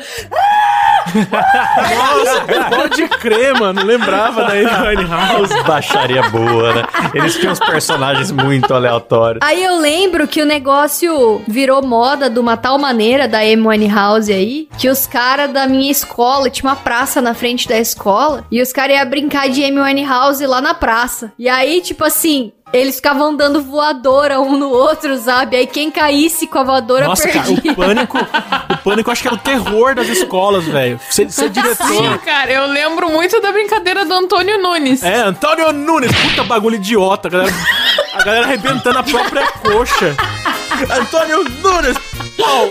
Nossa, 1.14 2.70
pode 2.70 3.08
crer, 3.18 3.54
mano. 3.54 3.84
Lembrava 3.84 4.44
da 4.44 4.52
Amy 4.52 4.96
Winehouse. 4.96 5.62
Baixaria 5.64 6.22
boa, 6.30 6.74
né? 6.74 6.82
Eles 7.14 7.36
tinham 7.36 7.52
uns 7.52 7.60
personagens 7.60 8.30
muito 8.30 8.72
aleatórios. 8.74 9.40
Aí 9.42 9.62
eu 9.62 9.78
lembro 9.78 10.26
que 10.26 10.42
o 10.42 10.46
negócio 10.46 11.40
virou 11.46 11.82
moda 11.82 12.28
de 12.28 12.38
uma 12.38 12.56
tal 12.56 12.78
maneira 12.78 13.28
da 13.28 13.38
Amy 13.38 13.66
Winehouse 13.66 14.32
aí, 14.32 14.68
que 14.78 14.88
os 14.88 15.06
caras 15.06 15.52
da 15.52 15.66
minha 15.66 15.90
escola, 15.90 16.50
tinha 16.50 16.68
uma 16.68 16.76
praça 16.76 17.20
na 17.20 17.34
frente 17.34 17.68
da 17.68 17.78
escola, 17.78 18.44
e 18.50 18.60
os 18.60 18.72
caras 18.72 18.96
iam 18.96 19.08
brincar 19.08 19.48
de 19.48 19.62
Amy 19.64 19.80
Winehouse 19.84 20.46
lá 20.46 20.60
na 20.60 20.74
praça. 20.74 21.32
E 21.38 21.48
aí, 21.48 21.80
tipo 21.80 22.04
assim, 22.04 22.52
eles 22.72 22.96
ficavam 22.96 23.36
dando 23.36 23.62
voadora 23.62 24.40
um 24.40 24.56
no 24.58 24.68
outro, 24.68 25.16
sabe? 25.16 25.56
Aí 25.56 25.66
quem 25.66 25.90
caísse 25.90 26.46
com 26.46 26.58
a 26.58 26.64
voadora 26.64 27.06
Nossa, 27.06 27.28
cara, 27.28 27.44
perdia. 27.44 27.72
o 27.72 27.76
pânico, 27.76 28.18
o 28.18 28.76
pânico 28.78 29.10
acho 29.10 29.22
que 29.22 29.28
era 29.28 29.36
o 29.36 29.38
terror 29.38 29.94
das 29.94 30.08
escolas, 30.08 30.64
velho. 30.64 30.98
Ser, 31.08 31.30
ser 31.30 31.50
diretor. 31.50 31.86
Sim, 31.86 32.18
cara, 32.24 32.50
eu 32.50 32.66
lembro 32.66 33.08
muito 33.10 33.40
da 33.40 33.52
brincadeira 33.52 34.04
do 34.04 34.12
Antônio 34.12 34.60
Nunes. 34.60 35.04
É, 35.04 35.20
Antônio 35.20 35.72
Nunes, 35.72 36.10
puta 36.10 36.42
bagulho 36.42 36.74
idiota, 36.74 37.28
a 37.28 37.30
galera, 37.30 37.54
a 38.14 38.24
galera 38.24 38.46
arrebentando 38.46 38.98
a 38.98 39.02
própria 39.04 39.46
coxa. 39.46 40.16
Antônio 41.00 41.44
Nunes, 41.62 41.96
pau! 42.36 42.70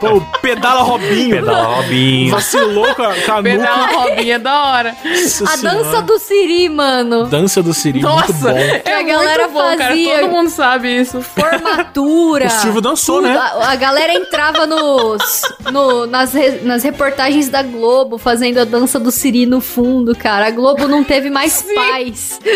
Pô, 0.00 0.20
pedala 0.40 0.82
Robinho. 0.82 1.36
Pedala 1.36 1.76
Robinho. 1.76 2.30
Vacilou 2.30 2.94
com 2.94 3.02
a, 3.02 3.14
com 3.14 3.32
a 3.32 3.42
Pedala 3.42 3.76
nuca. 3.86 3.98
Robinha 3.98 4.34
é 4.34 4.38
da 4.38 4.64
hora. 4.64 4.96
Nossa 5.04 5.44
A 5.44 5.56
Senhora. 5.56 5.78
dança 5.78 6.02
do 6.02 6.18
Siri, 6.18 6.68
mano. 6.68 7.26
Dança 7.26 7.62
do 7.62 7.74
Siri, 7.74 8.00
muito 8.00 8.08
Nossa, 8.14 8.32
bom. 8.52 8.58
é 8.58 8.94
a 8.98 9.02
galera 9.02 9.42
muito 9.48 9.54
bom, 9.54 9.76
cara. 9.76 9.90
fazia- 9.90 10.20
Todo 10.20 10.30
mundo 10.30 10.50
sabe 10.50 11.00
isso. 11.00 11.20
Formatura. 11.22 12.46
O 12.46 12.50
Silvio 12.50 12.80
dançou, 12.80 13.16
tudo. 13.20 13.28
né? 13.28 13.36
A, 13.36 13.72
a 13.72 13.76
galera 13.76 14.14
entrava 14.14 14.66
nos, 14.66 15.22
no- 15.70 16.06
nas, 16.06 16.32
re- 16.32 16.60
nas 16.62 16.82
reportagens 16.82 17.48
da 17.48 17.62
Globo 17.62 18.18
fazendo 18.18 18.58
a 18.58 18.64
dança 18.64 18.98
do 18.98 19.10
Siri 19.10 19.46
no 19.46 19.60
fundo, 19.60 20.14
cara. 20.16 20.46
A 20.46 20.50
Globo 20.50 20.88
não 20.88 21.04
teve 21.04 21.30
mais 21.30 21.62
paz. 21.62 22.40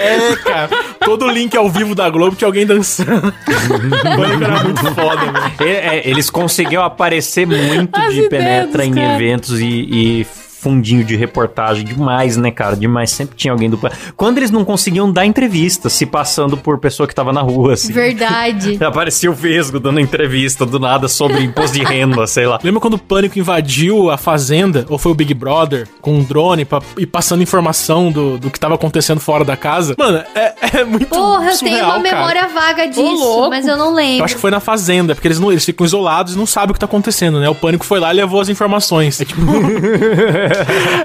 É, 0.00 0.36
cara. 0.36 0.68
Todo 1.04 1.28
link 1.28 1.56
ao 1.56 1.68
vivo 1.68 1.94
da 1.94 2.08
Globo 2.08 2.34
tinha 2.36 2.48
alguém 2.48 2.66
dançando. 2.66 3.32
O 4.00 4.16
pânico 4.16 4.44
era 4.44 4.64
muito 4.64 4.94
foda, 4.94 5.32
velho. 5.32 5.70
É, 5.70 5.96
é, 5.96 6.08
eles 6.08 6.30
conseguiam 6.30 6.82
aparecer 6.82 7.46
muito 7.46 7.96
As 7.96 8.14
de 8.14 8.24
ideias 8.24 8.70
penetra 8.70 8.84
em 8.84 8.98
eventos 8.98 9.60
e, 9.60 9.66
e 9.66 10.26
fundinho 10.60 11.02
de 11.02 11.16
reportagem 11.16 11.84
demais, 11.84 12.36
né, 12.36 12.50
cara? 12.50 12.76
Demais. 12.76 13.10
Sempre 13.10 13.36
tinha 13.36 13.52
alguém 13.52 13.70
do. 13.70 13.80
Quando 14.16 14.38
eles 14.38 14.50
não 14.50 14.64
conseguiam 14.64 15.10
dar 15.10 15.24
entrevista, 15.24 15.88
se 15.88 16.04
passando 16.04 16.56
por 16.56 16.78
pessoa 16.78 17.06
que 17.06 17.14
tava 17.14 17.32
na 17.32 17.40
rua, 17.40 17.72
assim. 17.72 17.92
Verdade. 17.92 18.78
Aparecia 18.84 19.30
o 19.30 19.34
Vesgo 19.34 19.80
dando 19.80 19.98
entrevista 20.00 20.66
do 20.66 20.78
nada 20.78 21.08
sobre 21.08 21.42
imposto 21.42 21.78
de 21.78 21.84
renda, 21.84 22.26
sei 22.26 22.46
lá. 22.46 22.58
Lembra 22.62 22.80
quando 22.80 22.94
o 22.94 22.98
Pânico 22.98 23.38
invadiu 23.38 24.10
a 24.10 24.18
fazenda, 24.18 24.84
ou 24.88 24.98
foi 24.98 25.12
o 25.12 25.14
Big 25.14 25.32
Brother, 25.32 25.88
com 26.00 26.14
um 26.18 26.22
drone 26.22 26.64
pra, 26.64 26.80
e 26.98 27.06
passando 27.06 27.42
informação 27.42 28.12
do, 28.12 28.38
do 28.38 28.50
que 28.50 28.60
tava 28.60 28.74
acontecendo 28.74 29.20
fora 29.20 29.44
da 29.44 29.56
casa? 29.56 29.94
Mano, 29.98 30.22
é, 30.34 30.54
é 30.80 30.84
muito 30.84 31.06
Porra, 31.08 31.50
eu 31.50 31.58
tenho 31.58 31.76
surreal, 31.76 31.98
uma 31.98 32.02
cara. 32.02 32.16
memória 32.16 32.48
vaga 32.48 32.86
disso, 32.86 33.48
mas 33.48 33.66
eu 33.66 33.76
não 33.76 33.88
Eu 33.88 33.94
lembro. 33.94 34.24
acho 34.24 34.34
que 34.34 34.40
foi 34.40 34.50
na 34.50 34.60
fazenda, 34.60 35.14
porque 35.14 35.26
eles, 35.26 35.40
não, 35.40 35.50
eles 35.50 35.64
ficam 35.64 35.86
isolados 35.86 36.34
e 36.34 36.38
não 36.38 36.46
sabem 36.46 36.70
o 36.70 36.74
que 36.74 36.80
tá 36.80 36.86
acontecendo, 36.86 37.40
né? 37.40 37.48
O 37.48 37.54
Pânico 37.54 37.84
foi 37.86 37.98
lá 37.98 38.12
e 38.12 38.16
levou 38.16 38.40
as 38.40 38.48
informações. 38.48 39.20
É 39.20 39.24
tipo... 39.24 39.40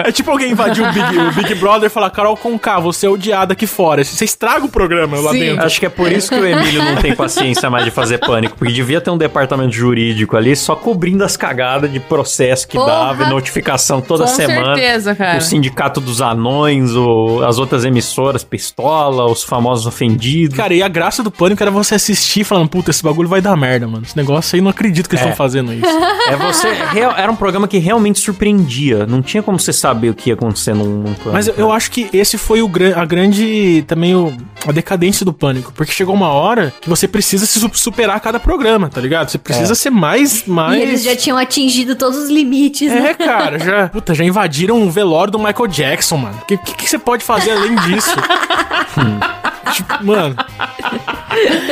é 0.04 0.12
tipo 0.12 0.30
alguém 0.32 0.52
invadir 0.52 0.84
o 0.88 0.92
Big, 0.92 1.18
o 1.18 1.32
Big 1.34 1.56
Brother 1.56 1.88
e 1.88 1.90
falar, 1.90 2.10
Carol 2.10 2.36
Conká, 2.38 2.80
você 2.80 3.06
é 3.06 3.10
odiada 3.10 3.54
aqui 3.54 3.68
fora. 3.68 4.04
Você 4.04 4.26
estraga 4.26 4.66
o 4.66 4.70
programa 4.70 5.20
lá 5.20 5.32
Sim. 5.32 5.40
dentro. 5.40 5.66
Acho 5.66 5.80
que 5.80 5.86
é 5.86 5.90
por 5.90 6.12
isso 6.12 6.30
que 6.30 6.36
o 6.36 6.46
Emílio 6.46 6.84
não 6.84 6.96
tem 6.98 7.16
paciência 7.16 7.70
mais 7.70 7.86
de 7.86 7.92
fazer 7.92 8.18
pânico, 8.20 8.56
porque 8.58 8.74
devia 8.74 9.00
ter 9.02 9.10
um 9.12 9.18
departamento 9.18 9.72
jurídico 9.74 10.36
ali 10.38 10.56
só 10.56 10.76
cobrindo 10.76 11.24
as 11.24 11.36
cagadas 11.38 11.92
de 11.92 12.00
processo 12.00 12.68
que 12.68 12.78
Porra. 12.78 12.92
dava, 12.92 13.24
e 13.24 13.30
notificação 13.30 14.02
toda 14.02 14.24
Com 14.26 14.30
semana. 14.30 14.76
certeza, 14.76 15.16
cara. 15.16 15.38
O 15.38 15.42
sindicato 15.42 16.00
dos 16.02 16.22
anões, 16.22 16.92
o- 16.96 17.42
as 17.46 17.58
outras 17.60 17.86
emissoras, 17.86 18.44
Pistola, 18.44 19.26
os 19.26 19.44
famosos 19.44 19.86
ofendidos. 19.86 20.56
Cara, 20.58 20.74
e 20.74 20.82
a 20.82 20.88
graça 20.88 21.22
do 21.24 21.32
Pânico 21.32 21.62
era 21.62 21.72
você 21.72 21.96
assistir 21.96 22.44
falando, 22.44 22.70
puta, 22.70 22.92
esse 22.92 23.04
bagulho 23.04 23.28
vai 23.28 23.42
dar 23.42 23.56
merda, 23.56 23.88
mano. 23.88 24.04
Esse 24.06 24.16
negócio 24.18 24.56
aí, 24.56 24.62
não 24.62 24.70
acredito 24.70 25.08
que 25.10 25.16
eles 25.16 25.26
É. 25.26 25.30
estão 25.30 25.38
fazendo 25.38 25.74
isso. 25.74 25.86
É 26.28 26.36
você. 26.36 26.72
real- 26.92 27.14
era 27.18 27.32
um 27.32 27.36
programa 27.36 27.68
que 27.68 27.78
realmente 27.78 28.20
surpreendia. 28.20 29.06
Não 29.06 29.22
tinha 29.22 29.35
tinha 29.36 29.44
como 29.44 29.60
você 29.60 29.74
saber 29.74 30.10
o 30.10 30.14
que 30.14 30.30
ia 30.30 30.34
acontecer 30.34 30.74
num, 30.74 30.86
num 30.86 31.14
pânico. 31.14 31.32
Mas 31.34 31.48
eu, 31.48 31.56
eu 31.56 31.72
acho 31.72 31.92
que 31.92 32.10
esse 32.14 32.38
foi 32.38 32.62
o, 32.62 32.72
a 32.96 33.06
grande, 33.06 33.84
também 33.86 34.16
o, 34.16 34.34
a 34.66 34.72
decadência 34.72 35.26
do 35.26 35.34
pânico. 35.34 35.74
Porque 35.74 35.92
chegou 35.92 36.16
uma 36.16 36.30
hora 36.30 36.74
que 36.80 36.88
você 36.88 37.06
precisa 37.06 37.46
se 37.46 37.60
su- 37.60 37.70
superar 37.74 38.20
cada 38.22 38.40
programa, 38.40 38.90
tá 38.90 39.02
ligado? 39.02 39.30
Você 39.30 39.38
precisa 39.38 39.76
ser 39.76 39.90
mais, 39.90 40.46
mais... 40.46 40.80
E 40.80 40.82
eles 40.82 41.04
já 41.04 41.16
tinham 41.18 41.38
atingido 41.38 41.96
todos 41.98 42.18
os 42.18 42.30
limites, 42.30 42.90
né? 42.90 43.10
É, 43.10 43.14
cara, 43.14 43.60
já, 43.60 43.90
puta, 43.90 44.14
já 44.16 44.24
invadiram 44.24 44.82
o 44.82 44.90
velório 44.90 45.32
do 45.32 45.40
Michael 45.40 45.68
Jackson, 45.68 46.18
mano. 46.18 46.40
O 46.42 46.46
que, 46.46 46.58
que, 46.58 46.74
que 46.76 46.90
você 46.90 46.98
pode 46.98 47.24
fazer 47.24 47.52
além 47.52 47.76
disso? 47.76 48.16
tipo, 49.76 50.06
mano, 50.06 50.36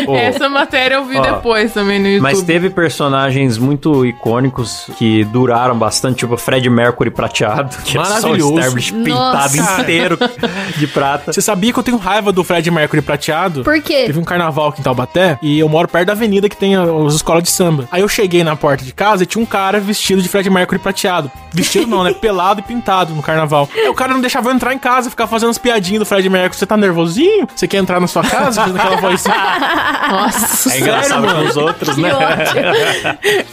Pô, 0.05 0.15
Essa 0.17 0.49
matéria 0.49 0.95
eu 0.95 1.05
vi 1.05 1.17
Ó, 1.17 1.21
depois 1.21 1.73
também 1.73 1.99
no 1.99 2.07
YouTube. 2.07 2.21
Mas 2.21 2.41
teve 2.41 2.69
personagens 2.69 3.57
muito 3.57 4.05
icônicos 4.05 4.89
que 4.97 5.23
duraram 5.25 5.77
bastante, 5.77 6.17
tipo 6.19 6.35
Fred 6.37 6.69
Mercury 6.69 7.09
prateado, 7.09 7.52
que 7.85 7.97
é 7.97 8.03
só 8.03 8.09
o 8.09 8.13
Maravilhoso. 8.13 8.53
Starbliss 8.59 8.91
pintado 8.91 9.57
Nossa. 9.57 9.81
inteiro 9.81 10.17
de 10.77 10.87
prata. 10.87 11.31
você 11.33 11.41
sabia 11.41 11.71
que 11.73 11.79
eu 11.79 11.83
tenho 11.83 11.97
raiva 11.97 12.31
do 12.31 12.43
Fred 12.43 12.69
Mercury 12.71 13.01
prateado? 13.01 13.63
Por 13.63 13.81
quê? 13.81 14.03
Teve 14.05 14.19
um 14.19 14.23
carnaval 14.23 14.69
aqui 14.69 14.81
em 14.81 14.83
Taubaté 14.83 15.37
e 15.41 15.59
eu 15.59 15.69
moro 15.69 15.87
perto 15.87 16.07
da 16.07 16.13
avenida 16.13 16.47
que 16.49 16.57
tem 16.57 16.75
as 16.75 17.13
escolas 17.13 17.43
de 17.43 17.49
samba. 17.49 17.87
Aí 17.91 18.01
eu 18.01 18.07
cheguei 18.07 18.43
na 18.43 18.55
porta 18.55 18.83
de 18.83 18.93
casa 18.93 19.23
e 19.23 19.25
tinha 19.25 19.41
um 19.41 19.45
cara 19.45 19.79
vestido 19.79 20.21
de 20.21 20.29
Fred 20.29 20.49
Mercury 20.49 20.79
prateado. 20.79 21.31
Vestido 21.51 21.87
não, 21.87 22.03
né? 22.03 22.13
Pelado 22.19 22.59
e 22.59 22.63
pintado 22.63 23.13
no 23.13 23.21
carnaval. 23.21 23.69
Aí 23.75 23.87
o 23.89 23.93
cara 23.93 24.13
não 24.13 24.21
deixava 24.21 24.49
eu 24.49 24.53
entrar 24.53 24.73
em 24.73 24.79
casa, 24.79 25.09
ficava 25.09 25.29
fazendo 25.29 25.49
as 25.49 25.57
piadinhas 25.57 25.99
do 25.99 26.05
Fred 26.05 26.27
Mercury. 26.29 26.57
Você 26.57 26.65
tá 26.65 26.77
nervosinho? 26.77 27.47
Você 27.55 27.67
quer 27.67 27.77
entrar 27.77 27.99
na 27.99 28.07
sua 28.07 28.23
casa? 28.23 28.61
Fazendo 28.61 28.77
aquela 28.79 28.97
vozinha. 28.97 29.35
Nossa, 30.09 30.73
É 30.73 30.79
engraçado 30.79 31.27
com 31.33 31.41
os 31.41 31.57
outros, 31.57 31.97
né? 31.97 32.09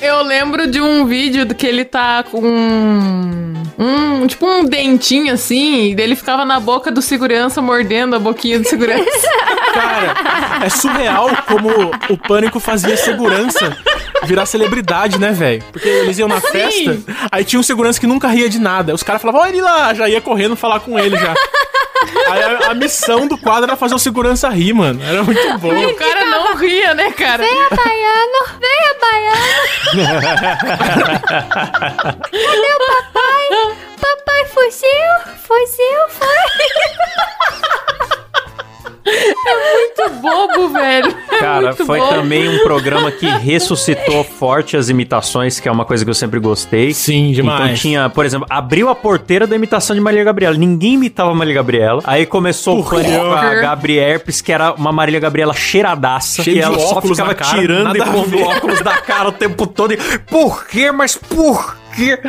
Eu 0.01 0.23
lembro 0.23 0.71
de 0.71 0.81
um 0.81 1.05
vídeo 1.07 1.45
do 1.47 1.55
que 1.55 1.67
ele 1.67 1.85
tá 1.85 2.23
com 2.31 2.41
um, 2.41 3.53
um 3.90 4.26
tipo 4.26 4.46
um 4.46 4.64
dentinho 4.64 5.33
assim, 5.33 5.90
e 5.90 5.94
dele 5.94 6.16
ficava 6.16 6.44
na 6.44 6.61
boca 6.61 6.90
do 6.90 7.00
segurança 7.00 7.61
mordendo 7.62 8.16
a 8.16 8.18
boquinha 8.18 8.59
do 8.59 8.68
segurança. 8.68 9.29
Cara, 9.72 10.64
é 10.64 10.68
surreal 10.68 11.29
como 11.46 11.68
o 12.09 12.16
pânico 12.16 12.59
fazia 12.59 12.96
segurança 12.96 13.76
virar 14.24 14.46
celebridade, 14.46 15.18
né, 15.18 15.33
velho? 15.33 15.62
Porque 15.72 15.88
eles 15.88 16.18
iam 16.18 16.29
na 16.29 16.40
festa, 16.40 16.98
aí 17.31 17.44
tinha 17.44 17.61
um 17.61 17.62
segurança 17.62 17.98
que 17.98 18.07
nunca 18.07 18.29
ria 18.29 18.48
de 18.48 18.59
nada. 18.59 18.94
Os 18.94 19.03
caras 19.03 19.22
falavam, 19.22 19.42
olha 19.42 19.50
ele 19.50 19.61
lá, 19.61 19.94
já 19.94 20.09
ia 20.09 20.20
correndo 20.20 20.57
falar 20.57 20.81
com 20.81 20.98
ele 20.98 21.16
já. 21.16 21.35
A, 22.67 22.71
a 22.71 22.75
missão 22.75 23.27
do 23.27 23.37
quadro 23.37 23.65
era 23.65 23.77
fazer 23.77 23.95
o 23.95 23.99
segurança 23.99 24.49
rir, 24.49 24.73
mano. 24.73 25.03
Era 25.03 25.23
muito 25.23 25.41
bom. 25.59 25.73
E 25.73 25.87
o 25.87 25.97
cara 25.97 26.25
não 26.25 26.57
ria, 26.57 26.95
né, 26.95 27.11
cara? 27.13 27.43
Venha, 27.45 27.69
baiano! 27.71 28.47
Venha, 28.61 28.95
baiano! 29.01 30.61
Cadê 32.31 32.75
o 32.75 32.87
papai? 32.87 33.77
Papai 34.01 34.45
fugiu! 34.47 35.37
Fugiu, 35.47 36.09
foi! 36.09 36.41
Muito 39.05 40.11
bobo, 40.21 40.69
velho. 40.71 41.17
Cara, 41.61 41.75
muito 41.75 41.87
foi 41.87 41.99
bobo. 41.99 42.11
também 42.11 42.49
um 42.49 42.62
programa 42.62 43.11
que 43.11 43.27
ressuscitou 43.27 44.25
forte 44.38 44.77
as 44.77 44.88
imitações, 44.88 45.61
que 45.61 45.68
é 45.68 45.73
uma 45.73 45.85
coisa 45.85 46.05
que 46.05 46.11
eu 46.11 46.14
sempre 46.14 46.40
gostei. 46.40 46.92
Sim, 46.92 47.33
demais. 47.33 47.62
Então 47.62 47.75
tinha, 47.75 48.09
por 48.11 48.25
exemplo, 48.25 48.46
abriu 48.51 48.88
a 48.88 48.94
porteira 48.94 49.46
da 49.46 49.55
imitação 49.55 49.94
de 49.94 50.01
Marília 50.01 50.25
Gabriela. 50.25 50.57
Ninguém 50.57 50.94
imitava 50.94 51.31
a 51.31 51.35
Marília 51.35 51.61
Gabriela. 51.61 52.03
Aí 52.05 52.27
começou 52.27 52.81
o 52.81 52.85
pânico 52.85 53.11
com 53.11 53.33
a 53.33 53.55
Gabriela 53.55 54.01
Herpes, 54.01 54.40
que 54.40 54.53
era 54.53 54.73
uma 54.73 54.92
Marília 54.92 55.20
Gabriela 55.20 55.53
cheiradaça. 55.53 56.42
Cheio 56.42 56.57
que 56.57 56.61
de 56.61 56.66
ela 56.66 56.79
só 56.79 57.01
ficava 57.01 57.35
cara, 57.35 57.59
tirando 57.59 57.96
e 57.96 58.05
pondo 58.05 58.40
óculos 58.42 58.81
da 58.81 58.96
cara 58.99 59.29
o 59.29 59.33
tempo 59.33 59.66
todo. 59.66 59.92
E, 59.92 59.99
por 60.29 60.66
quê? 60.66 60.90
Mas 60.90 61.16
por 61.16 61.75
quê? 61.75 61.80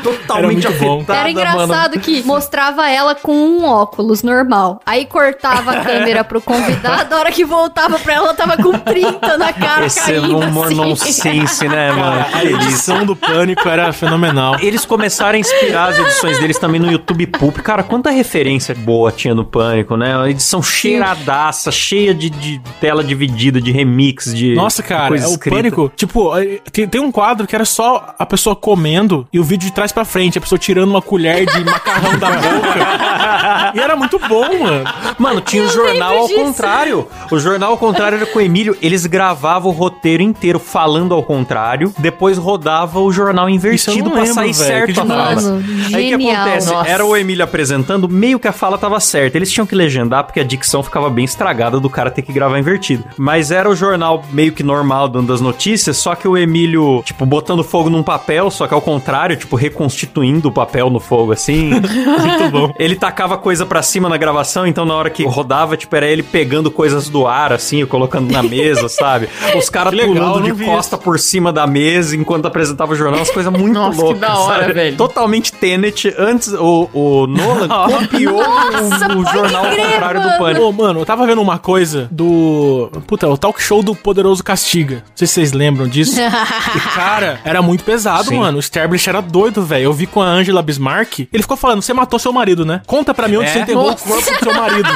Totalmente 0.03 0.67
afetada, 0.67 1.13
Era 1.13 1.23
mano. 1.23 1.29
engraçado 1.29 1.99
que 1.99 2.23
mostrava 2.23 2.89
ela 2.89 3.15
com 3.15 3.31
um 3.33 3.65
óculos 3.65 4.23
normal. 4.23 4.79
Aí 4.85 5.05
cortava 5.05 5.71
a 5.71 5.81
câmera 5.83 6.23
pro 6.23 6.41
convidado, 6.41 7.13
a 7.15 7.19
hora 7.19 7.31
que 7.31 7.45
voltava 7.45 7.97
pra 7.99 8.13
ela, 8.13 8.21
ela 8.27 8.33
tava 8.33 8.57
com 8.57 8.71
30 8.77 9.37
na 9.37 9.53
cara 9.53 9.85
Esse 9.85 9.99
é 9.99 10.03
caindo 10.03 10.37
um 10.37 10.39
humor 10.47 10.65
assim. 10.65 10.75
nonsense, 10.75 11.67
né, 11.67 11.91
mano? 11.91 12.25
A 12.33 12.43
edição 12.45 13.05
do 13.05 13.15
pânico 13.15 13.67
era 13.67 13.91
fenomenal. 13.93 14.57
Eles 14.59 14.85
começaram 14.85 15.35
a 15.35 15.39
inspirar 15.39 15.89
as 15.89 15.99
edições 15.99 16.39
deles 16.39 16.57
também 16.59 16.79
no 16.79 16.91
YouTube 16.91 17.25
Pulp. 17.27 17.57
Cara, 17.59 17.83
quanta 17.83 18.09
referência 18.09 18.75
boa 18.75 19.11
tinha 19.11 19.33
no 19.35 19.43
Pânico, 19.45 19.95
né? 19.97 20.15
Uma 20.15 20.29
edição 20.29 20.61
cheiradaça, 20.61 21.71
cheia 21.71 22.13
de, 22.13 22.29
de 22.29 22.61
tela 22.79 23.03
dividida, 23.03 23.59
de 23.59 23.71
remix, 23.71 24.33
de 24.33 24.53
Nossa, 24.55 24.81
cara, 24.83 25.09
coisa 25.09 25.25
é 25.25 25.27
o 25.27 25.31
escrita. 25.31 25.55
pânico. 25.57 25.91
Tipo, 25.95 26.37
eh, 26.37 26.59
tem, 26.71 26.87
tem 26.87 27.01
um 27.01 27.11
quadro 27.11 27.47
que 27.47 27.55
era 27.55 27.65
só 27.65 28.13
a 28.17 28.25
pessoa 28.25 28.55
comendo 28.55 29.27
e 29.31 29.39
o 29.39 29.43
vídeo 29.51 29.67
de 29.67 29.73
trás 29.73 29.91
pra 29.91 30.05
frente, 30.05 30.37
a 30.37 30.41
pessoa 30.41 30.57
tirando 30.57 30.89
uma 30.89 31.01
colher 31.01 31.45
de 31.45 31.63
macarrão 31.65 32.17
da 32.17 32.29
boca. 32.29 33.71
E 33.75 33.79
era 33.79 33.95
muito 33.97 34.17
bom, 34.19 34.59
mano. 34.59 34.83
Mano, 35.17 35.41
tinha 35.41 35.63
o 35.63 35.67
jornal 35.69 36.17
ao 36.19 36.29
contrário. 36.29 37.07
O 37.29 37.37
jornal 37.37 37.71
ao 37.71 37.77
contrário 37.77 38.15
era 38.17 38.25
com 38.25 38.39
o 38.39 38.41
Emílio. 38.41 38.77
Eles 38.81 39.05
gravavam 39.05 39.69
o 39.71 39.73
roteiro 39.73 40.23
inteiro 40.23 40.57
falando 40.57 41.13
ao 41.13 41.21
contrário, 41.21 41.93
depois 41.97 42.37
rodava 42.37 42.99
o 42.99 43.11
jornal 43.11 43.49
invertido 43.49 44.09
lembro, 44.09 44.33
sair 44.33 44.53
velho, 44.53 44.53
certo 44.53 45.01
a 45.01 45.05
fala. 45.05 45.35
Mano, 45.35 45.63
Aí 45.93 46.13
o 46.13 46.17
que 46.17 46.23
genial. 46.23 46.41
acontece? 46.45 46.71
Nossa. 46.71 46.89
Era 46.89 47.05
o 47.05 47.17
Emílio 47.17 47.43
apresentando, 47.43 48.07
meio 48.07 48.39
que 48.39 48.47
a 48.47 48.53
fala 48.53 48.77
tava 48.77 48.99
certa. 48.99 49.37
Eles 49.37 49.51
tinham 49.51 49.65
que 49.65 49.75
legendar 49.75 50.23
porque 50.23 50.39
a 50.39 50.43
dicção 50.43 50.81
ficava 50.81 51.09
bem 51.09 51.25
estragada 51.25 51.79
do 51.79 51.89
cara 51.89 52.09
ter 52.09 52.21
que 52.21 52.31
gravar 52.31 52.57
invertido. 52.57 53.03
Mas 53.17 53.51
era 53.51 53.69
o 53.69 53.75
jornal 53.75 54.23
meio 54.31 54.53
que 54.53 54.63
normal 54.63 55.09
dando 55.09 55.33
as 55.33 55.41
notícias, 55.41 55.97
só 55.97 56.15
que 56.15 56.27
o 56.27 56.37
Emílio, 56.37 57.01
tipo, 57.05 57.25
botando 57.25 57.63
fogo 57.63 57.89
num 57.89 58.03
papel, 58.03 58.49
só 58.49 58.65
que 58.67 58.73
ao 58.73 58.81
contrário, 58.81 59.35
tipo, 59.41 59.55
reconstituindo 59.55 60.49
o 60.49 60.51
papel 60.51 60.89
no 60.89 60.99
fogo, 60.99 61.31
assim. 61.31 61.69
Muito 61.81 62.49
bom. 62.51 62.73
Ele 62.79 62.95
tacava 62.95 63.37
coisa 63.37 63.65
pra 63.65 63.81
cima 63.81 64.07
na 64.09 64.17
gravação, 64.17 64.65
então 64.65 64.85
na 64.85 64.93
hora 64.95 65.09
que 65.09 65.23
rodava, 65.25 65.75
tipo, 65.77 65.95
era 65.95 66.05
ele 66.07 66.23
pegando 66.23 66.71
coisas 66.71 67.09
do 67.09 67.27
ar, 67.27 67.51
assim, 67.53 67.85
colocando 67.85 68.31
na 68.31 68.41
mesa, 68.43 68.87
sabe? 68.89 69.27
Os 69.55 69.69
caras 69.69 69.93
Que 69.93 70.05
pulando 70.05 70.41
de 70.41 70.65
costa 70.65 70.97
por 70.97 71.19
cima 71.19 71.51
da 71.51 71.67
mesa 71.67 72.15
enquanto 72.15 72.45
apresentava 72.45 72.93
o 72.93 72.95
jornal, 72.95 73.21
as 73.21 73.29
coisas 73.31 73.51
muito 73.51 73.73
Nossa, 73.73 73.97
que 73.97 74.03
loucas. 74.03 74.21
da 74.21 74.37
hora, 74.37 74.61
sabe? 74.61 74.73
velho. 74.73 74.97
Totalmente 74.97 75.51
Tenet. 75.53 76.13
Antes, 76.17 76.53
o, 76.53 76.89
o 76.93 77.27
Nolan 77.27 77.67
copiou 77.89 78.41
o, 78.41 79.19
o 79.19 79.25
jornal 79.25 79.65
ao 79.65 79.75
contrário 79.75 80.21
do 80.21 80.37
Pânico. 80.37 80.65
Ô, 80.65 80.71
mano, 80.71 80.99
eu 81.01 81.05
tava 81.05 81.25
vendo 81.25 81.41
uma 81.41 81.57
coisa 81.59 82.07
do. 82.11 82.89
Puta, 83.07 83.27
o 83.27 83.37
talk 83.37 83.61
show 83.61 83.81
do 83.83 83.95
Poderoso 83.95 84.43
Castiga. 84.43 84.95
Não 84.97 85.01
sei 85.15 85.27
se 85.27 85.33
vocês 85.33 85.51
lembram 85.51 85.87
disso. 85.87 86.19
e, 86.19 86.79
cara, 86.95 87.39
era 87.43 87.61
muito 87.61 87.83
pesado, 87.83 88.29
Sim. 88.29 88.37
mano. 88.37 88.57
O 88.57 88.61
Sterblich 88.61 89.07
era 89.09 89.21
doido, 89.31 89.63
velho. 89.65 89.85
Eu 89.85 89.93
vi 89.93 90.05
com 90.05 90.21
a 90.21 90.25
Angela 90.27 90.61
Bismarck. 90.61 91.27
Ele 91.33 91.41
ficou 91.41 91.57
falando: 91.57 91.81
você 91.81 91.93
matou 91.93 92.19
seu 92.19 92.31
marido, 92.33 92.65
né? 92.65 92.81
Conta 92.85 93.13
pra 93.13 93.27
mim 93.27 93.37
onde 93.37 93.49
É? 93.49 93.53
você 93.53 93.59
enterrou 93.59 93.89
Nossa. 93.89 94.05
o 94.05 94.07
corpo 94.07 94.31
do 94.31 94.43
seu 94.43 94.53
marido. 94.61 94.89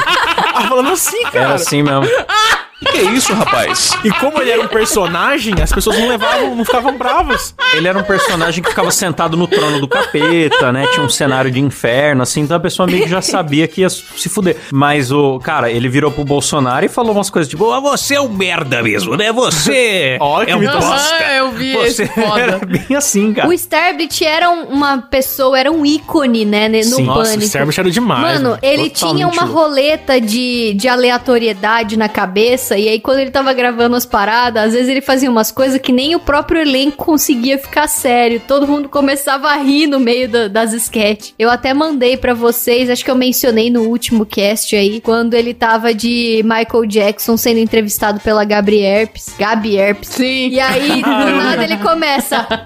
Ela 0.54 0.68
falando 0.68 0.90
assim, 0.90 1.22
cara. 1.24 1.38
Era 1.38 1.54
assim 1.54 1.82
mesmo. 1.82 2.02
Que 2.78 2.98
isso, 2.98 3.32
rapaz? 3.32 3.90
E 4.04 4.10
como 4.10 4.38
ele 4.40 4.50
era 4.50 4.60
um 4.60 4.68
personagem, 4.68 5.54
as 5.62 5.72
pessoas 5.72 5.98
não 5.98 6.08
levavam, 6.08 6.54
não 6.54 6.64
ficavam 6.64 6.96
bravas. 6.98 7.54
Ele 7.74 7.88
era 7.88 7.98
um 7.98 8.02
personagem 8.02 8.62
que 8.62 8.68
ficava 8.68 8.90
sentado 8.90 9.34
no 9.36 9.46
trono 9.46 9.80
do 9.80 9.88
capeta, 9.88 10.70
né? 10.72 10.86
Tinha 10.92 11.04
um 11.04 11.08
cenário 11.08 11.50
de 11.50 11.58
inferno, 11.58 12.22
assim, 12.22 12.42
então 12.42 12.56
a 12.56 12.60
pessoa 12.60 12.86
meio 12.86 13.04
que 13.04 13.08
já 13.10 13.22
sabia 13.22 13.66
que 13.66 13.80
ia 13.80 13.88
se 13.88 14.28
fuder. 14.28 14.56
Mas 14.70 15.10
o, 15.10 15.38
cara, 15.38 15.70
ele 15.70 15.88
virou 15.88 16.10
pro 16.10 16.22
Bolsonaro 16.24 16.84
e 16.84 16.88
falou 16.88 17.12
umas 17.12 17.30
coisas 17.30 17.48
tipo: 17.48 17.70
ah, 17.72 17.80
você 17.80 18.16
é 18.16 18.20
um 18.20 18.28
merda 18.28 18.82
mesmo, 18.82 19.16
né? 19.16 19.32
Você 19.32 20.18
é 20.46 20.54
um 20.56 20.60
bosta. 20.60 21.14
Aham, 21.14 21.32
eu 21.38 21.52
vi 21.52 21.72
Você 21.72 22.02
esse 22.02 22.06
foda. 22.08 22.40
era 22.40 22.58
bem 22.58 22.94
assim, 22.96 23.32
cara. 23.32 23.48
O 23.48 23.52
Starblit 23.54 24.22
era 24.24 24.50
um- 24.50 24.64
uma 24.64 24.98
pessoa, 24.98 25.58
era 25.58 25.70
um 25.72 25.84
ícone, 25.86 26.44
né, 26.44 26.68
no 26.68 26.82
Sim. 26.82 27.04
Nossa, 27.04 27.20
o 27.20 27.24
pânico. 27.24 27.42
Sterblich 27.46 27.80
era 27.80 27.90
demais. 27.90 28.20
Mano, 28.22 28.50
mano. 28.50 28.58
ele 28.62 28.90
Totalmente 28.90 29.16
tinha 29.16 29.28
uma 29.28 29.44
roleta 29.50 30.20
de, 30.20 30.74
de 30.74 30.88
aleatoriedade 30.88 31.96
na 31.96 32.08
cabeça, 32.08 32.65
e 32.74 32.88
aí 32.88 32.98
quando 33.00 33.18
ele 33.18 33.30
tava 33.30 33.52
gravando 33.52 33.94
as 33.94 34.06
paradas, 34.06 34.64
às 34.68 34.72
vezes 34.72 34.88
ele 34.88 35.00
fazia 35.02 35.30
umas 35.30 35.50
coisas 35.52 35.78
que 35.78 35.92
nem 35.92 36.14
o 36.14 36.20
próprio 36.20 36.60
elenco 36.60 36.96
conseguia 37.04 37.58
ficar 37.58 37.86
sério. 37.88 38.40
Todo 38.48 38.66
mundo 38.66 38.88
começava 38.88 39.48
a 39.48 39.56
rir 39.56 39.86
no 39.86 40.00
meio 40.00 40.28
da- 40.28 40.48
das 40.48 40.72
sketches. 40.72 41.34
Eu 41.38 41.50
até 41.50 41.72
mandei 41.74 42.16
pra 42.16 42.32
vocês, 42.34 42.88
acho 42.90 43.04
que 43.04 43.10
eu 43.10 43.14
mencionei 43.16 43.70
no 43.70 43.82
último 43.82 44.24
cast 44.24 44.74
aí, 44.74 45.00
quando 45.00 45.34
ele 45.34 45.52
tava 45.54 45.92
de 45.94 46.42
Michael 46.44 46.86
Jackson 46.86 47.36
sendo 47.36 47.58
entrevistado 47.60 48.20
pela 48.20 48.44
Gabi 48.44 48.78
Herpes. 48.80 49.34
Gabi 49.38 49.76
Herpes. 49.76 50.08
Sim. 50.08 50.48
E 50.48 50.58
aí, 50.60 51.02
do 51.02 51.08
nada, 51.36 51.62
ele 51.62 51.76
começa. 51.78 52.46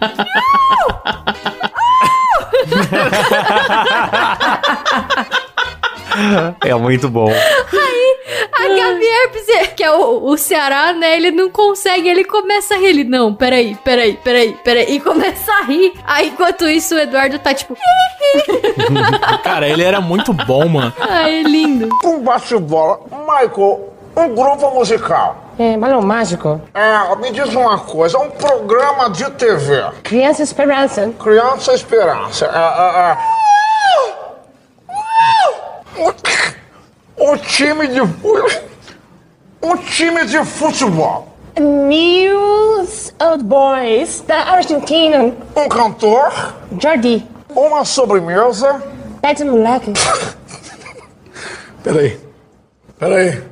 É 6.64 6.74
muito 6.74 7.08
bom. 7.08 7.30
Que 9.80 9.84
é 9.84 9.92
o, 9.92 10.26
o 10.26 10.36
Ceará, 10.36 10.92
né? 10.92 11.16
Ele 11.16 11.30
não 11.30 11.48
consegue, 11.48 12.06
ele 12.06 12.22
começa 12.22 12.74
a 12.74 12.76
rir. 12.76 12.88
Ele, 12.88 13.04
não, 13.04 13.32
peraí, 13.32 13.74
peraí, 13.82 14.12
peraí, 14.22 14.52
peraí. 14.62 14.94
E 14.94 15.00
começa 15.00 15.50
a 15.52 15.62
rir. 15.62 15.94
Aí, 16.04 16.28
enquanto 16.28 16.68
isso, 16.68 16.94
o 16.94 16.98
Eduardo 16.98 17.38
tá 17.38 17.54
tipo, 17.54 17.74
Cara, 19.42 19.66
ele 19.66 19.82
era 19.82 19.98
muito 19.98 20.34
bom, 20.34 20.68
mano. 20.68 20.92
ai, 21.00 21.44
lindo. 21.44 21.88
Um 22.04 22.20
bate-bola. 22.20 23.00
Michael, 23.10 23.90
um 24.18 24.34
grupo 24.34 24.70
musical. 24.74 25.46
É, 25.58 25.78
balão 25.78 26.02
mágico. 26.02 26.60
É, 26.74 27.16
me 27.16 27.30
diz 27.30 27.54
uma 27.54 27.78
coisa, 27.78 28.18
um 28.18 28.28
programa 28.28 29.08
de 29.08 29.30
TV. 29.30 29.82
Criança 30.02 30.42
Esperança. 30.42 31.10
Criança 31.18 31.72
Esperança. 31.72 32.44
É, 32.44 32.50
é, 32.50 33.12
é. 33.12 33.16
Um 37.16 37.36
time 37.38 37.88
de. 37.88 38.00
Um 39.62 39.76
time 39.76 40.24
de 40.24 40.42
futebol. 40.44 41.28
News 41.58 43.12
Old 43.20 43.44
Boys 43.44 44.24
da 44.26 44.44
Argentina. 44.44 45.34
Um 45.54 45.68
cantor. 45.68 46.54
Jordi. 46.80 47.26
Uma 47.54 47.84
sobremesa. 47.84 48.82
Pede 49.20 49.44
moleque. 49.44 49.92
Peraí. 51.84 52.18
Peraí. 52.98 53.42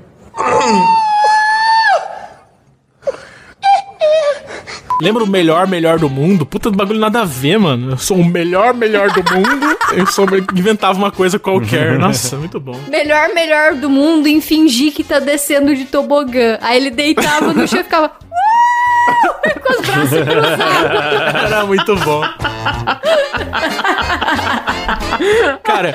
Lembra 5.01 5.23
o 5.23 5.27
melhor, 5.29 5.69
melhor 5.69 5.99
do 5.99 6.11
mundo? 6.11 6.45
Puta 6.45 6.71
do 6.71 6.77
bagulho 6.77 6.99
nada 6.99 7.21
a 7.21 7.25
ver, 7.25 7.59
mano. 7.59 7.93
Eu 7.93 7.99
sou 7.99 8.17
o 8.17 8.25
melhor, 8.25 8.75
melhor 8.75 9.11
do 9.13 9.23
mundo. 9.33 9.78
Eu 9.93 10.07
sou, 10.07 10.27
inventava 10.55 10.99
uma 10.99 11.11
coisa 11.11 11.39
qualquer. 11.39 11.99
Nossa, 11.99 12.37
muito 12.37 12.61
bom. 12.61 12.79
Melhor, 12.89 13.29
melhor 13.35 13.75
do 13.75 13.89
mundo 13.89 14.27
em 14.29 14.41
fingir 14.41 14.93
que 14.93 15.03
tá 15.03 15.19
descendo 15.19 15.75
de 15.75 15.85
tobogã. 15.87 16.59
Aí 16.61 16.77
ele 16.77 16.91
deitava 16.91 17.53
no 17.53 17.67
chão 17.67 17.81
e 17.81 17.85
ficava. 17.85 18.07
"Uh!" 18.07 18.39
Com 19.65 19.73
os 19.81 19.87
braços 19.87 20.11
cruzados. 20.11 21.45
Era 21.45 21.65
muito 21.67 21.97
bom. 21.97 22.23
Cara, 25.63 25.95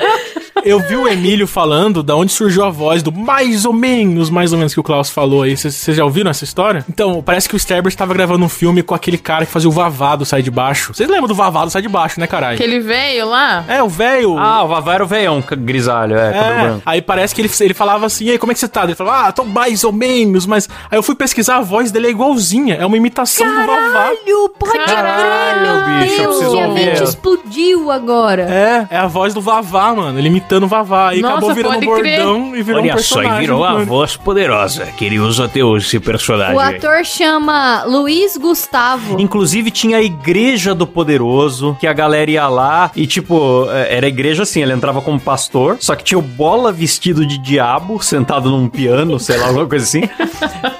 eu 0.64 0.78
vi 0.80 0.96
o 0.96 1.08
Emílio 1.08 1.46
falando 1.46 2.02
da 2.02 2.14
onde 2.16 2.32
surgiu 2.32 2.64
a 2.64 2.70
voz 2.70 3.02
do 3.02 3.12
mais 3.12 3.64
ou 3.64 3.72
menos, 3.72 4.30
mais 4.30 4.52
ou 4.52 4.58
menos 4.58 4.72
que 4.72 4.80
o 4.80 4.82
Klaus 4.82 5.10
falou 5.10 5.42
aí. 5.42 5.56
Vocês 5.56 5.96
já 5.96 6.04
ouviram 6.04 6.30
essa 6.30 6.44
história? 6.44 6.84
Então, 6.88 7.22
parece 7.22 7.48
que 7.48 7.56
o 7.56 7.58
Sterber 7.58 7.88
estava 7.88 8.14
gravando 8.14 8.44
um 8.44 8.48
filme 8.48 8.82
com 8.82 8.94
aquele 8.94 9.18
cara 9.18 9.44
que 9.46 9.52
fazia 9.52 9.68
o 9.68 9.72
Vavá 9.72 10.16
do 10.16 10.24
Sai 10.24 10.42
de 10.42 10.50
Baixo. 10.50 10.94
Vocês 10.94 11.08
lembram 11.08 11.28
do 11.28 11.34
Vavá 11.34 11.64
do 11.64 11.70
Sai 11.70 11.82
de 11.82 11.88
Baixo, 11.88 12.20
né, 12.20 12.26
caralho? 12.26 12.54
Aquele 12.54 12.80
velho 12.80 13.28
lá. 13.28 13.64
É, 13.68 13.82
o 13.82 13.88
velho. 13.88 14.38
Ah, 14.38 14.62
o 14.64 14.68
Vavá 14.68 14.94
era 14.94 15.04
o 15.04 15.06
veião, 15.06 15.42
grisalho, 15.58 16.16
é, 16.16 16.28
É, 16.36 16.60
branco. 16.62 16.82
aí 16.86 17.02
parece 17.02 17.34
que 17.34 17.40
ele, 17.40 17.50
ele 17.60 17.74
falava 17.74 18.06
assim, 18.06 18.26
e 18.26 18.30
aí, 18.30 18.38
como 18.38 18.52
é 18.52 18.54
que 18.54 18.60
você 18.60 18.68
tá? 18.68 18.84
Ele 18.84 18.94
falava, 18.94 19.28
ah, 19.28 19.32
tô 19.32 19.44
mais 19.44 19.84
ou 19.84 19.92
menos, 19.92 20.46
mas... 20.46 20.68
Aí 20.90 20.98
eu 20.98 21.02
fui 21.02 21.14
pesquisar, 21.14 21.56
a 21.56 21.60
voz 21.62 21.90
dele 21.90 22.06
é 22.06 22.10
igualzinha, 22.10 22.74
é 22.76 22.86
uma 22.86 22.96
imitação 22.96 23.46
do 23.46 23.66
Vavá. 23.66 23.74
Caralho, 23.94 24.48
pode 24.58 24.78
Caralho, 24.84 25.62
crer, 25.62 25.62
meu 25.62 26.00
bicho, 26.08 26.22
eu 26.22 26.28
preciso 26.28 26.56
ouvir. 26.58 26.86
mente 26.86 27.02
explodiu 27.02 27.90
agora. 27.90 28.42
É, 28.42 28.83
é 28.90 28.96
a 28.96 29.06
voz 29.06 29.34
do 29.34 29.40
Vavá, 29.40 29.94
mano, 29.94 30.18
ele 30.18 30.28
imitando 30.28 30.64
o 30.64 30.68
Vavá. 30.68 31.10
Aí 31.10 31.20
Nossa, 31.20 31.34
acabou 31.34 31.54
virando 31.54 31.76
um 31.78 31.80
pode 31.80 32.00
crer. 32.02 32.22
bordão 32.22 32.56
e 32.56 32.62
virou 32.62 32.80
um 32.80 32.84
Olha 32.84 32.92
só, 32.92 33.16
personagem. 33.16 33.36
e 33.36 33.40
virou 33.40 33.64
a 33.64 33.84
voz 33.84 34.16
poderosa 34.16 34.86
que 34.96 35.04
ele 35.04 35.18
usa 35.18 35.44
até 35.46 35.62
hoje, 35.62 35.86
esse 35.86 36.00
personagem. 36.00 36.54
O 36.54 36.60
aí. 36.60 36.76
ator 36.76 37.04
chama 37.04 37.84
Luiz 37.84 38.36
Gustavo. 38.36 39.20
Inclusive 39.20 39.70
tinha 39.70 39.98
a 39.98 40.02
igreja 40.02 40.74
do 40.74 40.86
poderoso, 40.86 41.76
que 41.80 41.86
a 41.86 41.92
galera 41.92 42.30
ia 42.30 42.48
lá 42.48 42.90
e, 42.94 43.06
tipo, 43.06 43.66
é, 43.70 43.96
era 43.96 44.06
igreja 44.08 44.42
assim, 44.42 44.62
ele 44.62 44.72
entrava 44.72 45.00
como 45.00 45.18
pastor, 45.20 45.76
só 45.80 45.94
que 45.94 46.04
tinha 46.04 46.18
o 46.18 46.22
bola 46.22 46.72
vestido 46.72 47.26
de 47.26 47.38
diabo, 47.38 48.02
sentado 48.02 48.50
num 48.50 48.68
piano, 48.68 49.18
sei 49.18 49.36
lá, 49.36 49.46
alguma 49.48 49.66
coisa 49.66 49.84
assim. 49.84 50.02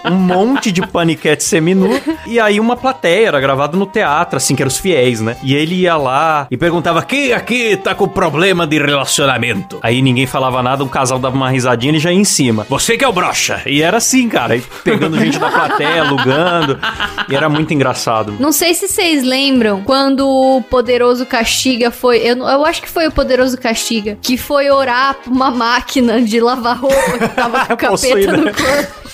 Um 0.04 0.16
monte 0.16 0.70
de 0.70 0.86
paniquete 0.86 1.42
seminu. 1.42 1.88
E 2.26 2.38
aí 2.38 2.60
uma 2.60 2.76
plateia, 2.76 3.28
era 3.28 3.40
gravado 3.40 3.76
no 3.76 3.86
teatro, 3.86 4.36
assim, 4.36 4.54
que 4.54 4.62
eram 4.62 4.68
os 4.68 4.78
fiéis, 4.78 5.20
né? 5.20 5.36
E 5.42 5.54
ele 5.54 5.74
ia 5.76 5.96
lá 5.96 6.46
e 6.50 6.56
perguntava: 6.56 7.02
quem 7.02 7.32
aqui 7.32 7.76
tá 7.76 7.93
com 7.94 8.09
problema 8.09 8.66
de 8.66 8.78
relacionamento? 8.78 9.78
Aí 9.83 10.02
ninguém 10.02 10.26
falava 10.26 10.62
nada, 10.62 10.85
o 10.85 10.88
casal 10.88 11.18
dava 11.18 11.37
uma 11.37 11.50
risadinha 11.50 11.92
ele 11.92 11.98
já 11.98 12.12
ia 12.12 12.18
em 12.18 12.24
cima. 12.24 12.66
Você 12.68 12.96
que 12.96 13.04
é 13.04 13.09
o 13.09 13.12
brocha. 13.12 13.62
E 13.66 13.83
era 13.83 13.98
assim, 13.98 14.28
cara, 14.28 14.61
pegando 14.83 15.18
gente 15.18 15.38
da 15.38 15.50
plateia, 15.50 16.02
alugando. 16.02 16.78
E 17.28 17.35
era 17.35 17.48
muito 17.48 17.72
engraçado. 17.72 18.35
Não 18.38 18.52
sei 18.52 18.74
se 18.74 18.88
vocês 18.88 19.22
lembram 19.22 19.83
quando 19.83 20.28
o 20.28 20.62
Poderoso 20.62 21.24
Castiga 21.26 21.90
foi. 21.90 22.18
Eu, 22.18 22.37
eu 22.38 22.64
acho 22.66 22.83
que 22.83 22.88
foi 22.88 23.07
o 23.07 23.12
Poderoso 23.12 23.57
Castiga 23.59 24.18
que 24.20 24.37
foi 24.37 24.70
orar 24.70 25.14
pra 25.14 25.33
uma 25.33 25.50
máquina 25.50 26.20
de 26.20 26.40
lavar 26.40 26.78
roupa 26.78 27.18
que 27.18 27.28
tava 27.28 27.66
com 27.66 27.72
o 27.74 27.76
capeta 27.76 27.88
Possuída. 27.88 28.37
no 28.37 28.44
corpo. 28.44 29.04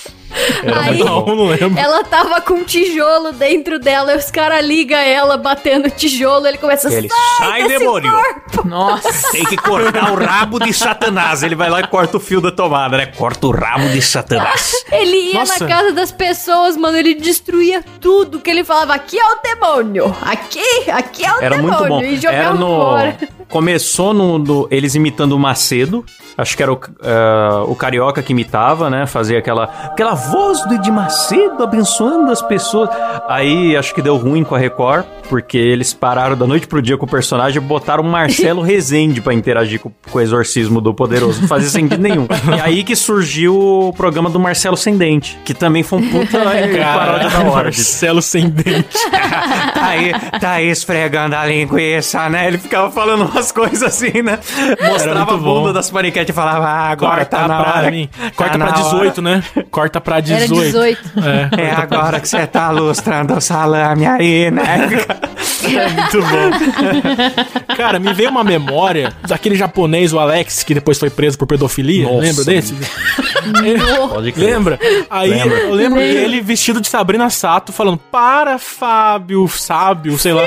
Aí 0.85 0.99
Não, 0.99 1.25
não 1.27 1.47
lembro. 1.47 1.79
ela 1.79 2.05
tava 2.05 2.40
com 2.40 2.55
um 2.55 2.64
tijolo 2.64 3.33
dentro 3.33 3.79
dela, 3.79 4.12
e 4.14 4.16
os 4.16 4.31
caras 4.31 4.64
ligam 4.64 4.99
ela 4.99 5.37
batendo 5.37 5.90
tijolo, 5.90 6.47
ele 6.47 6.59
começa 6.59 6.88
a 6.88 6.93
Ele, 6.93 7.09
Sai, 7.38 7.66
demônio! 7.69 8.11
corpo." 8.12 8.69
Nossa. 8.69 9.33
Tem 9.33 9.45
que 9.45 9.57
cortar 9.57 10.12
o 10.12 10.16
rabo 10.16 10.59
de 10.59 10.73
Satanás. 10.73 11.43
Ele 11.43 11.55
vai 11.55 11.71
lá 11.71 11.81
e 11.81 11.87
corta 11.87 12.16
o 12.16 12.21
fio 12.21 12.40
da 12.40 12.53
tomada, 12.53 12.97
né? 12.97 13.07
Corta 13.07 13.47
o 13.47 13.51
rabo 13.51 13.88
de 13.88 14.03
Satanás. 14.03 14.73
Ele 14.93 15.33
ia 15.33 15.40
Nossa. 15.40 15.66
na 15.66 15.75
casa 15.75 15.93
das 15.93 16.12
pessoas, 16.12 16.77
mano, 16.77 16.97
ele 16.97 17.14
destruía 17.14 17.83
tudo 18.01 18.40
que 18.40 18.51
ele 18.51 18.64
falava. 18.64 18.95
Aqui 18.95 19.19
é 19.19 19.25
o 19.25 19.38
demônio, 19.43 20.14
aqui, 20.23 20.90
aqui 20.90 21.25
é 21.25 21.33
o 21.33 21.40
Era 21.40 21.57
demônio. 21.57 21.79
muito 21.79 21.88
bom. 21.88 22.03
E 22.03 22.16
jogava 22.16 22.37
Era 22.37 22.55
no. 22.55 22.66
fora. 22.66 23.19
Começou 23.51 24.15
no, 24.15 24.39
no- 24.39 24.69
eles 24.71 24.95
imitando 24.95 25.33
o 25.33 25.39
Macedo. 25.39 26.05
Acho 26.39 26.57
que 26.57 26.63
era 26.63 26.73
o, 26.73 26.81
eh, 27.03 27.65
o 27.67 27.75
carioca 27.75 28.23
que 28.23 28.33
imitava, 28.33 28.89
né? 28.89 29.05
Fazia 29.07 29.39
aquela, 29.39 29.65
aquela 29.65 30.15
voz 30.15 30.65
do 30.67 30.75
Ed 30.75 30.91
Macedo 30.91 31.63
abençoando 31.63 32.31
as 32.31 32.41
pessoas. 32.41 32.89
Aí 33.29 33.77
acho 33.77 33.93
que 33.95 34.01
deu 34.01 34.17
ruim 34.17 34.43
com 34.45 34.55
a 34.55 34.59
Record, 34.59 35.05
porque 35.29 35.59
eles 35.59 35.93
pararam 35.93 36.37
da 36.37 36.47
noite 36.47 36.67
pro 36.67 36.81
dia 36.81 36.97
com 36.97 37.05
o 37.05 37.09
personagem 37.09 37.61
e 37.61 37.65
botaram 37.65 38.03
o 38.03 38.07
Marcelo 38.07 38.63
Rezende 38.63 39.21
pra 39.21 39.35
interagir 39.35 39.81
com, 39.81 39.91
com 40.11 40.19
o 40.19 40.21
exorcismo 40.21 40.81
do 40.81 40.95
poderoso. 40.95 41.43
Não 41.43 41.49
fazia 41.49 41.69
sentido 41.69 42.01
nenhum. 42.01 42.27
E 42.57 42.61
aí 42.61 42.85
que 42.85 42.97
surgiu 42.97 43.59
o 43.59 43.93
programa 43.93 44.31
do 44.31 44.41
Marcelo 44.41 44.77
Sem 44.77 44.97
Dente, 44.97 45.39
que 45.45 45.53
também 45.53 45.83
foi 45.83 45.99
um 45.99 46.09
puta 46.09 46.39
paródia 46.41 47.29
da 47.29 47.41
hora. 47.51 47.65
Marcelo 47.65 48.23
sem 48.23 48.49
dente. 48.49 48.97
tá 49.75 49.87
aí, 49.87 50.13
tá 50.41 50.51
aí 50.53 50.69
esfregando 50.71 51.35
a 51.37 51.45
linguiça, 51.45 52.29
né? 52.31 52.47
Ele 52.47 52.57
ficava 52.57 52.91
falando 52.91 53.25
umas 53.40 53.53
coisas 53.53 53.83
assim, 53.83 54.22
né? 54.22 54.38
Mostrava 54.88 55.22
a 55.22 55.24
muito 55.26 55.38
bom. 55.44 55.61
bunda 55.62 55.72
das 55.72 55.90
paniquetes 55.90 56.31
e 56.31 56.33
falava, 56.33 56.66
ah, 56.66 56.90
agora 56.90 57.16
Corta 57.24 57.37
tá 57.37 57.48
na 57.48 57.62
pra 57.64 57.79
hora. 57.81 57.90
mim. 57.90 58.09
Tá 58.12 58.31
Corta 58.37 58.59
na 58.59 58.66
pra 58.66 58.74
hora. 58.81 58.85
18, 58.98 59.22
né? 59.22 59.44
Corta 59.70 60.00
pra 60.00 60.20
18. 60.20 60.42
Era 60.55 60.62
18. 60.64 61.00
É. 61.57 61.62
É 61.62 61.70
agora 61.72 62.20
que 62.20 62.29
você 62.29 62.46
tá 62.46 62.70
lustrando 62.70 63.35
o 63.35 63.40
salame 63.40 64.07
aí, 64.07 64.50
né? 64.50 64.62
É 65.62 65.88
muito 65.88 66.20
bom. 66.22 67.74
Cara, 67.76 67.98
me 67.98 68.12
veio 68.12 68.31
uma 68.31 68.42
memória 68.44 69.12
daquele 69.26 69.57
japonês, 69.57 70.12
o 70.12 70.18
Alex, 70.18 70.62
que 70.62 70.74
depois 70.74 70.98
foi 70.98 71.11
preso 71.11 71.38
por 71.38 71.46
pedofilia. 71.46 72.05
Nossa, 72.05 72.16
Lembra 72.20 72.44
desse? 72.44 72.74
Pode 74.11 74.33
crer. 74.33 74.55
Lembra? 74.55 74.79
Aí 75.09 75.31
Lembro. 75.31 75.57
eu 75.57 75.74
lembro 75.74 75.98
dele 76.00 76.40
vestido 76.40 76.81
de 76.81 76.88
Sabrina 76.88 77.29
Sato 77.31 77.72
falando: 77.72 77.96
Para, 77.98 78.59
Fábio, 78.59 79.46
sábio, 79.48 80.18
sei 80.18 80.33
lá. 80.33 80.42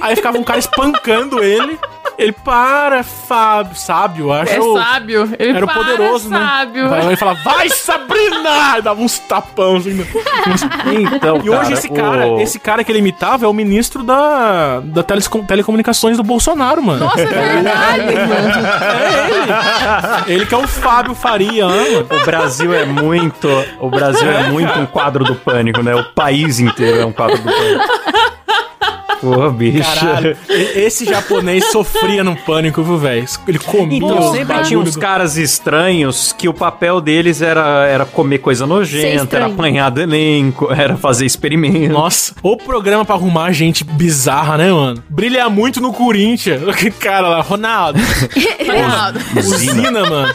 Aí 0.00 0.16
ficava 0.16 0.38
um 0.38 0.44
cara 0.44 0.58
espancando 0.58 1.42
ele. 1.42 1.78
Ele, 2.18 2.32
para, 2.32 3.04
Fábio, 3.04 3.76
sábio, 3.76 4.32
acho. 4.32 4.52
É 4.52 4.82
sábio. 4.82 5.32
Ele 5.38 5.56
Era 5.56 5.64
o 5.64 5.68
para, 5.68 5.78
poderoso, 5.78 6.28
né? 6.28 6.38
sábio. 6.38 6.94
Ele 6.94 7.16
falava, 7.16 7.38
vai, 7.44 7.68
Sabrina! 7.70 8.48
E 8.78 8.82
dava 8.82 9.00
uns 9.00 9.18
tapão 9.20 9.76
assim. 9.76 9.94
né? 9.94 10.04
Então, 11.14 11.40
E 11.44 11.48
hoje 11.50 11.72
esse 11.74 11.88
cara, 11.88 12.26
o- 12.26 12.40
esse 12.40 12.58
cara 12.58 12.82
que 12.82 12.90
ele 12.90 12.98
imitava 12.98 13.44
é 13.44 13.48
o 13.48 13.52
ministro 13.52 14.02
da, 14.02 14.80
da 14.80 15.02
telecom- 15.02 15.44
telecomunicações 15.44 16.16
do 16.16 16.22
Bolsonaro, 16.22 16.82
mano. 16.82 17.04
Nossa, 17.04 17.20
é 17.20 17.24
verdade, 17.26 18.02
mano. 18.02 18.66
É 20.26 20.26
ele. 20.30 20.34
Ele 20.38 20.46
que 20.46 20.54
é 20.54 20.58
o 20.58 20.66
Fábio 20.66 21.14
Faria, 21.14 21.66
né, 21.68 21.88
mano? 21.90 22.06
O 22.20 22.24
Brasil 22.24 22.74
é 22.74 22.84
muito. 22.84 23.48
O 23.80 23.88
Brasil 23.90 24.30
é 24.30 24.48
muito 24.48 24.78
um 24.78 24.86
quadro 24.86 25.24
do 25.24 25.34
pânico, 25.34 25.82
né? 25.82 25.94
O 25.94 26.04
país 26.12 26.58
inteiro 26.60 27.00
é 27.00 27.06
um 27.06 27.12
quadro 27.12 27.38
do 27.38 27.44
pânico. 27.44 27.84
Pô, 29.20 29.50
bicho. 29.50 29.82
Caralho, 29.82 30.36
esse 30.48 31.04
japonês 31.04 31.70
sofria 31.72 32.22
num 32.22 32.34
pânico, 32.36 32.82
viu, 32.82 32.98
velho? 32.98 33.26
Ele 33.46 33.58
comia 33.58 33.98
Então 33.98 34.32
sempre 34.32 34.62
tinha 34.62 34.78
uns 34.78 34.94
do- 34.94 35.00
caras 35.00 35.36
estranhos 35.36 36.32
que 36.36 36.48
o 36.48 36.54
papel 36.54 37.00
deles 37.00 37.42
era, 37.42 37.86
era 37.86 38.04
comer 38.04 38.38
coisa 38.38 38.66
nojenta, 38.66 39.36
era 39.36 39.46
apanhar 39.46 39.90
do 39.90 40.00
elenco, 40.00 40.68
era 40.72 40.96
fazer 40.96 41.26
experimento. 41.26 41.92
Nossa, 41.92 42.34
o 42.42 42.56
programa 42.56 43.04
pra 43.04 43.14
arrumar 43.16 43.50
gente 43.52 43.84
bizarra, 43.84 44.56
né, 44.56 44.70
mano? 44.72 45.02
Brilha 45.08 45.48
muito 45.48 45.80
no 45.80 45.92
Corinthians. 45.92 46.66
Aquele 46.68 46.90
cara 46.98 47.28
lá, 47.28 47.40
Ronaldo. 47.40 47.98
Ronaldo. 48.66 49.18
Usina, 49.36 49.90
mano. 50.08 50.34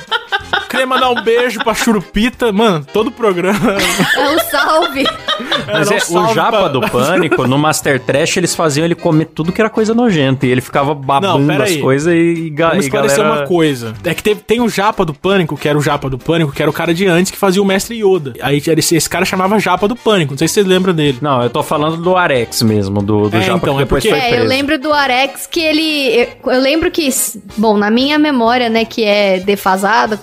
Queria 0.73 0.87
mandar 0.87 1.09
um 1.11 1.23
beijo 1.23 1.59
pra 1.63 1.73
Churupita. 1.73 2.51
Mano, 2.51 2.85
todo 2.91 3.07
o 3.07 3.11
programa. 3.11 3.73
É 4.17 4.35
o 4.35 4.39
salve. 4.49 5.03
Mas 5.67 5.87
Era 5.87 5.89
um 5.89 5.93
é, 5.93 5.97
o 5.97 6.01
salve 6.01 6.33
Japa 6.33 6.57
pra- 6.59 6.67
do 6.67 6.81
Pânico, 6.81 7.47
no 7.47 7.57
Master 7.57 7.99
Trash, 7.99 8.37
eles 8.37 8.55
faziam 8.55 8.83
ele 8.85 8.95
comer 8.95 9.25
tudo 9.25 9.51
que 9.51 9.61
era 9.61 9.69
coisa 9.69 9.93
nojenta. 9.93 10.45
E 10.45 10.49
ele 10.49 10.61
ficava 10.61 10.93
babando 10.95 11.39
Não, 11.39 11.61
as 11.63 11.75
coisas 11.77 12.13
e, 12.13 12.49
ga 12.49 12.69
Vamos 12.69 12.85
e 12.85 12.87
esclarecer 12.87 13.17
galera... 13.19 13.39
uma 13.41 13.47
coisa. 13.47 13.93
É 14.03 14.13
que 14.13 14.23
teve- 14.23 14.41
tem 14.41 14.61
o 14.61 14.67
Japa 14.69 15.05
do 15.05 15.13
Pânico, 15.13 15.55
que 15.57 15.67
era 15.69 15.77
o 15.77 15.81
Japa 15.81 16.09
do 16.09 16.17
Pânico, 16.17 16.51
que 16.51 16.61
era 16.61 16.69
o 16.69 16.73
cara 16.73 16.93
de 16.93 17.05
antes 17.05 17.31
que 17.31 17.37
fazia 17.37 17.61
o 17.61 17.65
Mestre 17.65 17.95
Yoda. 18.03 18.33
Aí 18.41 18.61
esse, 18.77 18.95
esse 18.95 19.09
cara 19.09 19.25
chamava 19.25 19.59
Japa 19.59 19.87
do 19.87 19.95
Pânico. 19.95 20.31
Não 20.33 20.37
sei 20.37 20.47
se 20.47 20.55
vocês 20.55 20.65
lembram 20.65 20.93
dele. 20.93 21.17
Não, 21.21 21.41
eu 21.43 21.49
tô 21.49 21.61
falando 21.63 21.97
do 21.97 22.15
Arex 22.17 22.61
mesmo, 22.63 23.01
do, 23.01 23.29
do 23.29 23.37
É, 23.37 23.41
Japa 23.41 23.57
então, 23.57 23.75
que 23.75 23.81
é 23.81 23.83
depois 23.85 24.03
porque- 24.03 24.09
foi 24.09 24.25
É, 24.25 24.29
preso. 24.29 24.43
eu 24.43 24.49
lembro 24.49 24.79
do 24.79 24.91
Arex 24.93 25.47
que 25.47 25.59
ele. 25.59 26.27
Eu, 26.43 26.51
eu 26.53 26.61
lembro 26.61 26.89
que. 26.91 27.07
Bom, 27.57 27.77
na 27.77 27.89
minha 27.91 28.17
memória, 28.17 28.69
né, 28.69 28.85
que 28.85 29.03
é 29.03 29.39
defasada, 29.39 30.17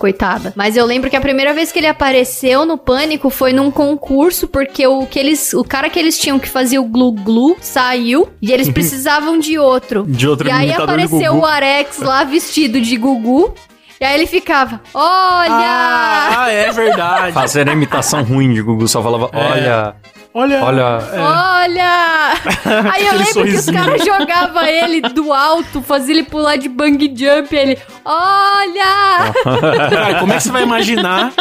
Mas 0.55 0.77
eu 0.77 0.85
lembro 0.85 1.11
que 1.11 1.17
a 1.17 1.21
primeira 1.21 1.53
vez 1.53 1.71
que 1.73 1.79
ele 1.79 1.87
apareceu 1.87 2.65
no 2.65 2.79
Pânico 2.79 3.31
foi 3.31 3.53
num 3.53 3.71
concurso, 3.71 4.49
porque 4.49 4.87
o 4.87 5.07
que 5.07 5.19
eles. 5.19 5.53
O 5.53 5.65
cara 5.65 5.89
que 5.91 5.99
eles 5.99 6.19
tinham 6.19 6.39
que 6.39 6.49
fazer 6.49 6.79
o 6.79 6.85
Glu 6.85 7.13
Glu 7.13 7.57
saiu 7.61 8.29
e 8.41 8.53
eles 8.53 8.69
precisavam 8.69 9.39
de 9.39 9.59
outro. 9.59 10.05
De 10.07 10.29
outro 10.29 10.49
E 10.49 10.51
aí 10.51 10.73
apareceu 10.73 11.35
o 11.35 11.45
Arex 11.45 11.99
lá 11.99 12.25
vestido 12.25 12.81
de 12.81 12.97
Gugu. 12.97 13.55
E 14.01 14.05
aí 14.05 14.15
ele 14.15 14.27
ficava, 14.27 14.81
olha! 14.95 15.53
Ah, 15.53 16.47
é 16.49 16.73
verdade. 16.73 17.33
Fazendo 17.33 17.69
a 17.69 17.73
imitação 17.75 18.23
ruim 18.23 18.51
de 18.55 18.63
Gugu, 18.63 18.89
só 18.89 19.03
falava, 19.03 19.29
olha, 19.35 19.95
Olha. 20.33 20.63
olha. 20.65 20.99
Olha! 21.13 22.35
Aí 22.93 23.07
eu 23.07 23.13
lembro 23.15 23.25
que 23.25 23.57
os 23.57 23.65
sorrisinho. 23.65 23.77
caras 23.77 24.05
jogavam 24.05 24.63
ele 24.63 25.01
do 25.01 25.33
alto, 25.33 25.83
faziam 25.83 26.19
ele 26.19 26.23
pular 26.23 26.57
de 26.57 26.69
bang 26.69 27.05
jump, 27.07 27.53
e 27.53 27.59
ele, 27.59 27.79
olha! 28.05 29.33
Cara, 29.91 30.21
como 30.21 30.33
é 30.33 30.37
que 30.37 30.43
você 30.43 30.53
vai 30.53 30.63
imaginar? 30.63 31.33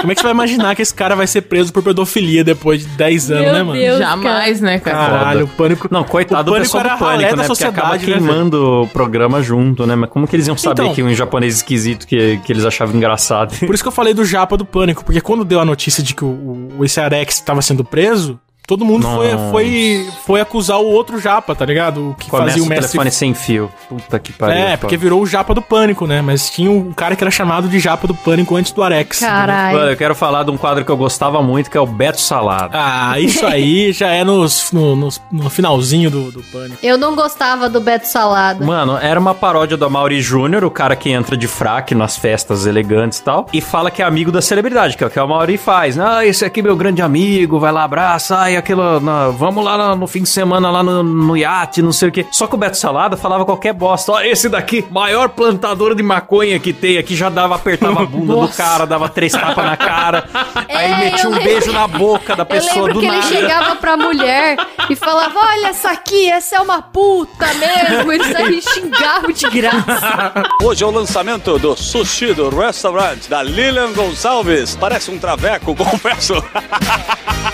Como 0.00 0.12
é 0.12 0.14
que 0.14 0.20
você 0.20 0.24
vai 0.26 0.32
imaginar 0.32 0.74
que 0.74 0.82
esse 0.82 0.94
cara 0.94 1.14
vai 1.16 1.26
ser 1.26 1.42
preso 1.42 1.72
por 1.72 1.82
pedofilia 1.82 2.44
depois 2.44 2.80
de 2.82 2.86
10 2.88 3.30
anos, 3.30 3.44
Meu 3.44 3.52
né, 3.52 3.62
mano? 3.62 3.80
Deus. 3.80 3.98
Jamais, 3.98 4.60
né, 4.60 4.78
cara? 4.78 4.96
Caralho, 4.96 5.44
o 5.44 5.48
pânico. 5.48 5.88
Não, 5.90 6.04
coitado 6.04 6.40
O 6.40 6.44
do 6.44 6.50
Pânico 6.52 6.64
pessoal 6.66 6.84
era 6.84 6.96
do 6.96 7.04
a 7.04 7.06
ralé 7.06 7.16
Pânico, 7.16 7.36
da 7.36 7.42
né? 7.42 7.48
Porque 7.48 7.64
acaba 7.64 7.88
sociedade, 7.88 8.06
né, 8.06 8.12
queimando 8.26 8.82
o 8.82 8.88
programa 8.88 9.42
junto, 9.42 9.86
né? 9.86 9.94
Mas 9.96 10.10
como 10.10 10.26
que 10.26 10.36
eles 10.36 10.46
iam 10.46 10.56
saber 10.56 10.82
Então. 10.82 10.94
que 10.94 11.02
um 11.02 11.14
japonês 11.14 11.56
esquisito 11.56 12.06
que, 12.06 12.38
que 12.44 12.52
eles 12.52 12.64
achavam 12.64 12.94
engraçado? 12.96 13.56
Por 13.58 13.74
isso 13.74 13.82
que 13.84 13.88
eu 13.88 13.92
falei 13.92 14.14
do 14.14 14.24
Japa 14.24 14.56
do 14.56 14.64
Pânico, 14.64 15.04
porque 15.04 15.20
quando 15.20 15.44
deu 15.44 15.60
a 15.60 15.64
notícia 15.64 16.02
de 16.02 16.14
que 16.14 16.24
o, 16.24 16.68
o 16.78 16.84
esse 16.84 17.00
Arex 17.00 17.36
estava 17.36 17.62
sendo 17.62 17.84
preso, 17.84 18.38
todo 18.66 18.84
mundo 18.84 19.06
foi, 19.08 19.32
Nossa. 19.32 19.50
foi, 19.50 20.08
foi 20.24 20.40
acusar 20.40 20.78
o 20.78 20.86
outro 20.86 21.18
Japa, 21.20 21.54
tá 21.54 21.64
ligado? 21.64 22.10
O 22.10 22.14
que 22.14 22.28
Começa 22.28 22.48
fazia 22.50 22.62
o 22.62 22.66
o 22.66 22.68
mestre. 22.68 22.88
telefone 22.92 23.10
sem 23.10 23.34
fio. 23.34 23.70
Puta 23.88 24.18
que 24.18 24.32
pariu. 24.32 24.56
É, 24.56 24.76
porque 24.76 24.96
virou 24.96 25.22
o 25.22 25.26
Japa 25.26 25.54
do 25.54 25.62
Pânico, 25.62 26.06
né? 26.06 26.20
Mas 26.22 26.50
tinha 26.50 26.70
um 26.70 26.92
cara 26.92 27.14
que 27.16 27.22
era 27.22 27.30
chamado 27.30 27.68
de 27.68 27.78
Japa 27.78 28.06
do 28.06 28.14
Pânico 28.14 28.56
antes 28.56 28.72
do 28.72 28.82
Arex. 28.82 29.20
Caralho. 29.20 29.78
Mano, 29.78 29.90
eu 29.92 29.96
quero 29.96 30.14
falar 30.14 30.42
de 30.44 30.50
um 30.50 30.56
quadro 30.56 30.84
que 30.84 30.90
eu 30.90 30.96
gostava 30.96 31.42
muito, 31.42 31.70
que 31.70 31.76
é 31.76 31.80
o 31.80 31.86
Beto 31.86 32.20
Salada. 32.20 32.70
Ah, 32.72 33.18
isso 33.20 33.44
aí 33.46 33.92
já 33.94 34.08
é 34.08 34.24
nos, 34.24 34.70
no, 34.72 34.96
nos- 34.96 35.20
no 35.30 35.48
finalzinho 35.48 36.10
do, 36.10 36.32
do 36.32 36.42
Pânico. 36.42 36.78
Eu 36.82 36.98
não 36.98 37.14
gostava 37.14 37.68
do 37.68 37.80
Beto 37.80 38.08
Salada. 38.08 38.64
Mano, 38.64 38.96
era 38.98 39.18
uma 39.18 39.34
paródia 39.34 39.76
do 39.76 39.88
Mauri 39.90 40.20
Júnior, 40.20 40.64
o 40.64 40.70
cara 40.70 40.96
que 40.96 41.10
entra 41.10 41.36
de 41.36 41.46
fraque 41.46 41.94
nas 41.94 42.16
festas 42.16 42.66
elegantes 42.66 43.18
e 43.18 43.22
tal, 43.22 43.46
e 43.52 43.60
fala 43.60 43.90
que 43.90 44.02
é 44.02 44.04
amigo 44.04 44.32
da 44.32 44.42
celebridade, 44.42 44.96
que 44.96 45.04
é 45.04 45.06
o 45.06 45.10
que 45.10 45.20
o 45.20 45.26
Mauri 45.28 45.56
faz. 45.56 45.98
Ah, 45.98 46.24
esse 46.26 46.44
aqui 46.44 46.60
é 46.60 46.62
meu 46.62 46.76
grande 46.76 47.00
amigo, 47.02 47.58
vai 47.60 47.70
lá, 47.72 47.84
abraça, 47.84 48.36
ai, 48.36 48.55
aquilo, 48.56 49.00
na- 49.00 49.28
vamos 49.28 49.64
lá 49.64 49.76
no, 49.76 49.96
no 49.96 50.06
fim 50.06 50.22
de 50.22 50.28
semana 50.28 50.70
lá 50.70 50.82
no, 50.82 51.02
no 51.02 51.36
iate, 51.36 51.82
não 51.82 51.92
sei 51.92 52.08
o 52.08 52.12
quê. 52.12 52.26
Só 52.30 52.46
que 52.46 52.54
o 52.54 52.58
Beto 52.58 52.76
Salada 52.76 53.16
falava 53.16 53.44
qualquer 53.44 53.72
bosta. 53.72 54.12
Ó, 54.12 54.20
esse 54.20 54.48
daqui, 54.48 54.84
maior 54.90 55.28
plantador 55.30 55.94
de 55.94 56.02
maconha 56.02 56.58
que 56.58 56.72
tem 56.72 56.98
aqui, 56.98 57.14
já 57.14 57.28
dava, 57.28 57.54
apertava 57.56 58.02
a 58.02 58.06
bunda 58.06 58.34
do 58.34 58.48
cara, 58.48 58.86
dava 58.86 59.08
três 59.08 59.32
tapas 59.32 59.64
na 59.64 59.76
cara, 59.76 60.24
aí 60.68 60.92
É, 60.92 60.98
metia 60.98 61.24
eu 61.24 61.30
um 61.30 61.34
lembro- 61.34 61.44
beijo 61.44 61.72
na 61.72 61.86
boca 61.86 62.34
da 62.36 62.42
Eu 62.42 62.46
pessoa 62.46 62.74
lembro 62.86 62.94
do 62.94 63.00
que 63.00 63.06
nada. 63.06 63.18
ele 63.18 63.26
chegava 63.36 63.76
pra 63.76 63.96
mulher 63.96 64.56
e 64.88 64.96
falava: 64.96 65.38
Olha 65.38 65.68
essa 65.68 65.90
aqui, 65.90 66.28
essa 66.30 66.56
é 66.56 66.60
uma 66.60 66.80
puta 66.82 67.46
mesmo. 67.54 68.12
Ele 68.12 68.24
saía 68.32 68.60
xingava 68.62 69.32
de 69.32 69.48
graça. 69.50 70.42
Hoje 70.62 70.82
é 70.84 70.86
o 70.86 70.90
lançamento 70.90 71.58
do 71.58 71.76
sushi 71.76 72.32
do 72.34 72.48
restaurante 72.48 73.28
da 73.28 73.42
Lilian 73.42 73.92
Gonçalves. 73.92 74.76
Parece 74.76 75.10
um 75.10 75.18
traveco, 75.18 75.74
confesso. 75.76 76.34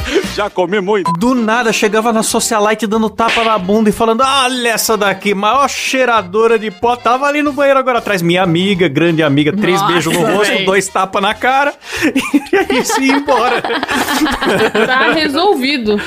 Já 0.35 0.49
comi 0.49 0.81
muito. 0.81 1.13
Do 1.13 1.35
nada 1.35 1.73
chegava 1.73 2.13
na 2.13 2.23
socialite 2.23 2.87
dando 2.87 3.11
tapa 3.11 3.45
na 3.45 3.59
bunda 3.59 3.91
e 3.91 3.93
falando: 3.93 4.23
Olha 4.23 4.69
essa 4.71 4.97
daqui, 4.97 5.35
maior 5.35 5.69
cheiradora 5.69 6.59
de 6.59 6.71
pó. 6.71 6.97
Tava 6.97 7.27
ali 7.27 7.43
no 7.43 7.53
banheiro 7.53 7.79
agora 7.79 7.99
atrás. 7.99 8.23
Minha 8.23 8.43
amiga, 8.43 8.89
grande 8.89 9.23
amiga, 9.23 9.53
três 9.55 9.79
Nossa, 9.81 9.93
beijos 9.93 10.13
no 10.15 10.25
rosto, 10.25 10.53
véi. 10.55 10.65
dois 10.65 10.89
tapas 10.89 11.23
na 11.23 11.35
cara. 11.35 11.75
E 12.53 12.57
aí 12.57 12.85
se 12.85 13.01
ia 13.03 13.15
embora. 13.15 13.63
Tá 14.87 15.13
resolvido. 15.13 15.99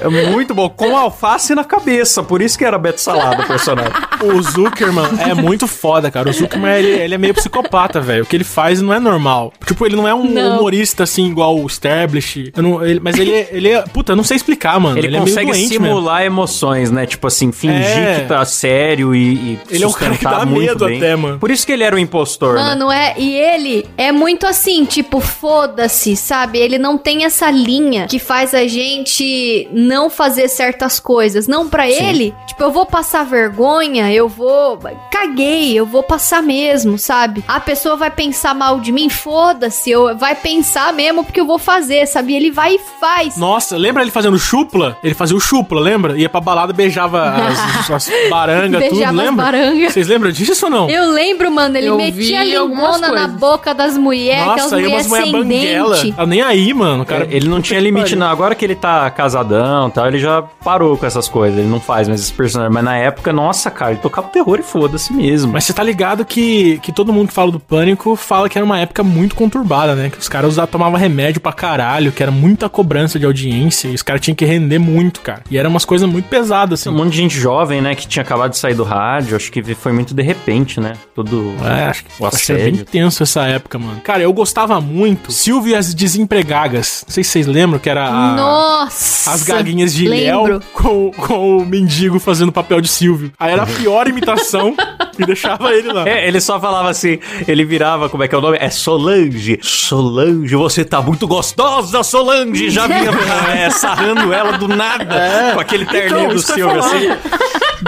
É 0.00 0.08
muito 0.30 0.54
bom. 0.54 0.68
Com 0.68 0.96
alface 0.96 1.54
na 1.54 1.64
cabeça. 1.64 2.22
Por 2.22 2.40
isso 2.40 2.56
que 2.58 2.64
era 2.64 2.78
Beto 2.78 3.00
Salada 3.00 3.42
o 3.42 3.46
personagem. 3.46 3.92
O 4.22 4.40
Zuckerman 4.42 5.04
é 5.28 5.34
muito 5.34 5.66
foda, 5.66 6.10
cara. 6.10 6.30
O 6.30 6.32
Zuckerman, 6.32 6.72
ele, 6.78 6.88
ele 6.88 7.14
é 7.14 7.18
meio 7.18 7.34
psicopata, 7.34 8.00
velho. 8.00 8.22
O 8.24 8.26
que 8.26 8.36
ele 8.36 8.44
faz 8.44 8.80
não 8.80 8.92
é 8.94 8.98
normal. 9.00 9.52
Tipo, 9.66 9.84
ele 9.86 9.96
não 9.96 10.06
é 10.08 10.14
um 10.14 10.24
Não. 10.24 10.56
humorista, 10.58 11.02
assim, 11.04 11.26
igual 11.30 11.58
o 11.58 11.66
Stablish. 11.68 12.52
Não- 12.56 12.84
ele- 12.84 13.00
mas 13.00 13.18
ele, 13.18 13.39
é- 13.40 13.48
ele 13.52 13.68
é... 13.70 13.82
Puta, 13.82 14.12
eu 14.12 14.16
não 14.16 14.24
sei 14.24 14.36
explicar, 14.36 14.78
mano. 14.80 14.98
Ele, 14.98 15.06
Ele, 15.08 15.16
é 15.16 15.20
consegue 15.20 15.50
meio 15.50 15.56
doente 15.56 15.78
mesmo. 15.78 15.86
simular 15.86 16.22
emoções, 16.24 16.90
né? 16.90 17.06
Tipo 17.06 17.26
assim, 17.26 17.50
fingir 17.52 17.80
É. 17.84 18.20
que 18.20 18.28
tá 18.28 18.44
sério 18.44 19.14
e, 19.14 19.34
e 19.34 19.58
Ele 19.70 19.84
é 19.84 19.86
um 19.86 19.92
cara 19.92 20.16
que 20.16 20.24
dá 20.24 20.44
medo 20.46 20.86
bem. 20.86 20.96
até, 20.98 21.16
mano. 21.16 21.38
Por 21.38 21.50
isso 21.50 21.66
que 21.66 21.72
ele 21.72 21.82
era 21.84 21.94
o 21.96 21.98
impostor, 21.98 22.54
né? 22.54 22.62
Mano, 22.62 22.90
é. 22.90 23.14
E 23.18 23.36
ele 23.36 23.86
é 23.96 24.12
muito 24.12 24.46
assim, 24.46 24.84
tipo, 24.84 25.20
foda-se, 25.20 26.16
sabe? 26.16 26.58
Ele 26.58 26.78
não 26.78 26.96
tem 26.96 27.24
essa 27.24 27.50
linha 27.50 28.06
que 28.06 28.18
faz 28.18 28.54
a 28.54 28.66
gente 28.66 29.68
não 29.72 30.08
fazer 30.10 30.48
certas 30.48 31.00
coisas. 31.00 31.46
Não, 31.48 31.68
pra 31.68 31.88
ele, 31.88 32.34
tipo, 32.46 32.62
eu 32.62 32.70
vou 32.70 32.86
passar 32.86 33.24
vergonha, 33.24 34.12
eu 34.12 34.28
vou. 34.28 34.78
Caguei, 35.10 35.74
eu 35.78 35.84
vou 35.86 36.02
passar 36.02 36.42
mesmo, 36.42 36.98
sabe? 36.98 37.44
A 37.46 37.60
pessoa 37.60 37.96
vai 37.96 38.10
pensar 38.10 38.54
mal 38.54 38.80
de 38.80 38.92
mim, 38.92 39.08
foda-se, 39.08 39.90
eu 39.90 40.16
vai 40.16 40.34
pensar 40.34 40.92
mesmo 40.92 41.24
porque 41.24 41.40
eu 41.40 41.46
vou 41.46 41.58
fazer, 41.58 42.06
sabe? 42.06 42.34
Ele 42.34 42.50
vai 42.50 42.74
e 42.74 42.80
faz. 43.00 43.29
Nossa, 43.36 43.76
lembra 43.76 44.02
ele 44.02 44.10
fazendo 44.10 44.38
chupla? 44.38 44.96
Ele 45.02 45.14
fazia 45.14 45.36
o 45.36 45.40
chupla, 45.40 45.80
lembra? 45.80 46.18
Ia 46.18 46.28
pra 46.28 46.40
balada, 46.40 46.72
beijava 46.72 47.22
as, 47.30 47.90
as 47.90 48.10
barangas, 48.28 48.88
tudo, 48.88 49.04
as 49.04 49.12
lembra? 49.14 49.44
barangas. 49.44 49.92
Vocês 49.92 50.06
lembram 50.08 50.30
disso 50.30 50.66
ou 50.66 50.70
não? 50.70 50.90
Eu 50.90 51.10
lembro, 51.12 51.50
mano, 51.50 51.76
ele 51.76 51.86
Eu 51.88 51.96
metia 51.96 52.44
lingona 52.44 53.10
na 53.12 53.28
boca 53.28 53.74
das 53.74 53.96
mulheres, 53.96 54.42
aquelas 54.42 54.62
Nossa, 54.62 54.76
aí 54.76 54.86
umas 54.86 55.06
mulheres 55.06 55.08
mulher 55.08 55.22
sem 55.22 55.32
banguela. 55.32 55.96
dente. 55.96 56.12
Tá 56.12 56.26
nem 56.26 56.42
aí, 56.42 56.72
mano. 56.74 57.04
Cara, 57.04 57.24
É, 57.24 57.36
ele 57.36 57.48
não 57.48 57.60
tinha 57.60 57.80
limite, 57.80 58.16
não. 58.16 58.28
Agora 58.28 58.54
que 58.54 58.64
ele 58.64 58.74
tá 58.74 59.08
casadão 59.10 59.88
e 59.88 59.90
tal, 59.92 60.06
ele 60.06 60.18
já 60.18 60.42
parou 60.42 60.96
com 60.96 61.06
essas 61.06 61.28
coisas. 61.28 61.58
Ele 61.58 61.68
não 61.68 61.80
faz 61.80 62.08
mais 62.08 62.20
esses 62.20 62.32
personagens. 62.32 62.74
Mas 62.74 62.84
na 62.84 62.96
época, 62.96 63.32
nossa, 63.32 63.70
cara, 63.70 63.92
ele 63.92 64.00
tocava 64.00 64.28
terror 64.28 64.58
e 64.58 64.62
foda-se 64.62 65.12
mesmo. 65.12 65.52
Mas 65.52 65.64
você 65.64 65.72
tá 65.72 65.82
ligado 65.82 66.24
que, 66.24 66.78
que 66.82 66.92
todo 66.92 67.12
mundo 67.12 67.28
que 67.28 67.34
fala 67.34 67.50
do 67.52 67.60
pânico 67.60 68.16
fala 68.16 68.48
que 68.48 68.58
era 68.58 68.64
uma 68.64 68.78
época 68.78 69.02
muito 69.02 69.34
conturbada, 69.34 69.94
né? 69.94 70.10
Que 70.10 70.18
os 70.18 70.28
caras 70.28 70.50
usavam, 70.50 70.70
tomavam 70.70 70.98
remédio 70.98 71.40
pra 71.40 71.52
caralho, 71.52 72.10
que 72.12 72.22
era 72.22 72.32
muita 72.32 72.68
cobrança 72.68 73.18
de 73.20 73.26
audiência 73.26 73.88
e 73.88 73.94
os 73.94 74.02
caras 74.02 74.20
tinham 74.22 74.34
que 74.34 74.44
render 74.44 74.78
muito, 74.78 75.20
cara. 75.20 75.42
E 75.50 75.56
eram 75.58 75.70
umas 75.70 75.84
coisas 75.84 76.08
muito 76.08 76.26
pesadas, 76.28 76.84
Um 76.86 76.90
assim. 76.90 76.98
monte 76.98 77.12
de 77.12 77.16
gente 77.18 77.38
jovem, 77.38 77.80
né, 77.80 77.94
que 77.94 78.06
tinha 78.08 78.22
acabado 78.22 78.50
de 78.50 78.58
sair 78.58 78.74
do 78.74 78.82
rádio. 78.84 79.36
Acho 79.36 79.50
que 79.52 79.62
foi 79.74 79.92
muito 79.92 80.12
de 80.14 80.22
repente, 80.22 80.80
né? 80.80 80.94
Todo 81.14 81.54
É, 81.64 81.84
acho 81.86 82.04
que 82.04 82.10
o 82.22 82.26
acho 82.26 82.44
que 82.46 82.52
era 82.52 82.60
bem 82.62 82.72
assédio. 82.72 82.84
tenso 82.86 83.22
essa 83.22 83.42
época, 83.44 83.78
mano. 83.78 84.00
Cara, 84.02 84.22
eu 84.22 84.32
gostava 84.32 84.80
muito 84.80 85.30
Silvio 85.32 85.72
e 85.72 85.74
as 85.74 85.94
Desempregagas. 85.94 87.04
Não 87.06 87.12
sei 87.14 87.22
se 87.24 87.30
vocês 87.30 87.46
lembram 87.46 87.78
que 87.78 87.88
era 87.90 88.06
a- 88.08 88.34
Nossa! 88.36 89.30
as 89.32 89.42
gaguinhas 89.42 89.92
de 89.94 90.08
Léo 90.08 90.60
com, 90.72 91.10
com 91.12 91.58
o 91.58 91.66
mendigo 91.66 92.18
fazendo 92.18 92.50
papel 92.52 92.80
de 92.80 92.88
Silvio. 92.88 93.30
Aí 93.38 93.52
era 93.52 93.62
a 93.62 93.66
pior 93.66 94.08
imitação 94.08 94.74
e 95.18 95.24
deixava 95.26 95.72
ele 95.72 95.92
lá. 95.92 96.08
É, 96.08 96.26
ele 96.26 96.40
só 96.40 96.58
falava 96.60 96.88
assim, 96.90 97.18
ele 97.46 97.64
virava, 97.64 98.08
como 98.08 98.22
é 98.22 98.28
que 98.28 98.34
é 98.34 98.38
o 98.38 98.40
nome? 98.40 98.56
É 98.60 98.70
Solange. 98.70 99.58
Solange, 99.62 100.54
você 100.54 100.84
tá 100.84 101.02
muito 101.02 101.26
gostosa, 101.26 102.02
Solange. 102.02 102.70
Já 102.70 102.86
vinha 102.88 103.09
é, 103.54 103.70
sarrando 103.70 104.32
ela 104.32 104.52
do 104.58 104.68
nada, 104.68 105.52
com 105.54 105.60
aquele 105.60 105.86
terninho 105.86 106.24
Então, 106.24 106.34
do 106.34 106.40
Silvio, 106.42 106.78
assim. 106.78 107.08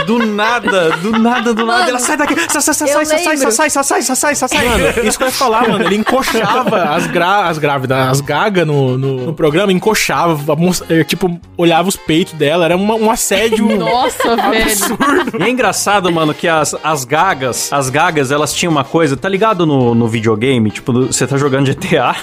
Do 0.07 0.19
nada, 0.19 0.91
do 0.99 1.13
nada, 1.13 1.53
do 1.55 1.67
nada. 1.67 1.89
Ela 1.91 1.99
sai 1.99 2.17
daqui, 2.17 2.35
sai, 2.51 2.63
sai, 2.63 2.75
sai, 2.75 2.89
sai, 2.89 3.05
sai, 3.07 3.37
sai, 3.37 3.37
sai, 3.37 3.71
sai, 3.71 3.85
sai, 3.85 4.03
sai, 4.03 4.17
sai, 4.17 4.35
sai, 4.35 4.49
sai. 4.49 4.65
Mano, 4.69 4.85
isso 5.07 5.19
que 5.19 5.25
eu 5.25 5.29
ia 5.29 5.33
falar, 5.33 5.69
mano. 5.69 5.85
Ele 5.85 5.97
encoxava 5.97 6.83
as, 6.85 7.07
gra 7.07 7.49
as 7.49 7.59
grávidas, 7.59 7.99
as 8.09 8.21
gagas 8.21 8.67
no, 8.67 8.97
no, 8.97 9.27
no 9.27 9.35
programa, 9.35 9.73
encoxava, 9.73 10.57
eh, 10.89 11.05
tipo, 11.05 11.39
olhava 11.57 11.89
os 11.89 11.97
peitos 11.97 12.33
dela. 12.35 12.65
Era 12.65 12.77
uma- 12.77 12.95
um 12.95 13.11
assédio 13.11 13.67
Nossa, 13.77 14.37
velho. 14.37 14.63
absurdo. 14.63 15.39
E 15.39 15.43
é 15.43 15.49
engraçado, 15.51 16.11
mano, 16.11 16.33
que 16.35 16.49
as, 16.49 16.75
as 16.83 17.05
gagas, 17.05 17.73
as 17.73 17.91
gagas, 17.91 18.31
elas 18.31 18.55
tinham 18.55 18.71
uma 18.73 18.85
coisa, 18.85 19.17
tá 19.17 19.29
ligado 19.29 19.67
no, 19.67 19.95
no 19.95 20.09
videogame? 20.09 20.71
Tipo, 20.71 21.07
você 21.07 21.27
tá 21.27 21.37
jogando 21.37 21.67
GTA, 21.67 22.15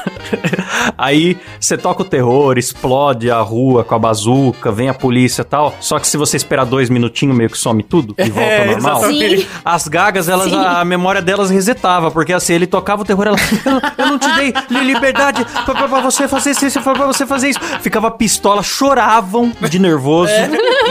aí 0.98 1.38
você 1.60 1.78
toca 1.78 2.02
o 2.02 2.06
terror, 2.06 2.58
explode 2.58 3.30
a 3.30 3.40
rua 3.40 3.84
com 3.84 3.96
a 3.96 4.00
bazuca, 4.00 4.72
vem 4.72 4.90
a 4.90 4.94
polícia 4.94 5.42
e 5.42 5.46
tal. 5.46 5.76
Só 5.80 6.00
que 6.00 6.08
se 6.08 6.18
você 6.18 6.38
esperar 6.38 6.66
dois 6.66 6.90
minutinhos, 6.90 7.36
meio 7.36 7.50
que 7.50 7.58
some 7.60 7.84
tudo 7.84 8.16
e 8.18 8.30
volta 8.30 8.50
É, 8.50 8.60
ao 8.62 8.72
normal. 8.72 8.98
exatamente. 9.00 9.38
Sim. 9.42 9.48
As 9.64 9.88
gagas, 9.88 10.30
elas, 10.30 10.50
Sim. 10.50 10.56
a, 10.58 10.84
memória 10.86 11.22
delas 11.22 11.50
resetava, 11.50 12.10
porque 12.12 12.34
assim, 12.34 12.54
ele 12.54 12.66
tocava 12.68 13.02
o 13.02 13.06
terror, 13.06 13.28
ela, 13.28 13.38
eu, 13.66 14.06
eu 14.06 14.08
não 14.10 14.18
te 14.18 14.30
dei 14.34 14.54
li- 14.70 14.94
liberdade 14.94 15.46
pra, 15.66 15.74
pra- 15.76 15.88
pra 15.88 16.00
você 16.02 16.28
fazer 16.28 16.52
isso, 16.52 16.82
pra 16.82 16.94
você 17.06 17.26
fazer 17.26 17.50
isso. 17.50 17.60
Ficava 17.82 18.10
pistola, 18.12 18.64
choravam 18.64 19.52
de 19.70 19.80
nervoso, 19.80 20.32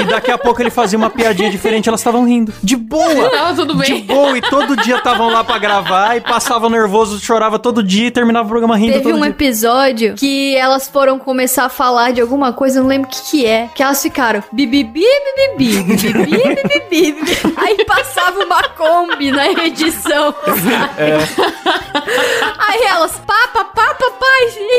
e 0.01 0.05
daqui 0.05 0.31
a 0.31 0.39
pouco 0.39 0.61
ele 0.63 0.71
fazia 0.71 0.99
uma 0.99 1.11
piadinha 1.11 1.51
diferente, 1.51 1.89
elas 1.89 2.01
estavam 2.01 2.25
rindo. 2.27 2.53
De 2.63 2.77
boa! 2.77 3.31
Tava 3.31 3.55
tudo 3.55 3.75
De 3.83 3.93
bem. 3.93 4.05
boa, 4.05 4.37
e 4.37 4.41
todo 4.41 4.77
dia 4.77 4.97
estavam 4.97 5.29
lá 5.31 5.43
pra 5.43 5.59
gravar, 5.59 6.17
e 6.17 6.21
passavam 6.21 6.69
nervoso, 6.71 7.19
chorava 7.21 7.59
todo 7.59 7.83
dia 7.83 8.07
e 8.09 8.11
terminava 8.11 8.47
o 8.47 8.49
programa 8.49 8.77
rindo 8.77 8.93
Teve 8.93 9.05
todo 9.05 9.17
um 9.17 9.21
dia. 9.21 9.31
episódio 9.31 10.15
que 10.15 10.55
elas 10.57 10.89
foram 10.89 11.19
começar 11.19 11.65
a 11.65 11.69
falar 11.69 12.13
de 12.13 12.21
alguma 12.21 12.53
coisa, 12.53 12.79
eu 12.79 12.83
não 12.83 12.89
lembro 12.89 13.09
o 13.09 13.11
que 13.11 13.23
que 13.31 13.47
é. 13.47 13.69
Que 13.75 13.83
elas 13.83 14.01
ficaram 14.03 14.43
bibibi, 14.53 15.05
bibibi, 15.57 15.83
bibibi, 15.97 16.58
bibibi, 16.63 17.13
bibibi. 17.13 17.55
Aí 17.57 17.85
passava 17.85 18.45
uma 18.45 18.63
Kombi 18.71 19.31
na 19.31 19.51
edição. 19.51 20.35
sabe? 20.45 21.43
Aí 22.59 22.83
elas, 22.83 23.21
pá, 23.27 23.49
pá, 23.53 23.65
pá, 23.65 23.95
pá, 23.95 24.11
pá, 24.11 24.27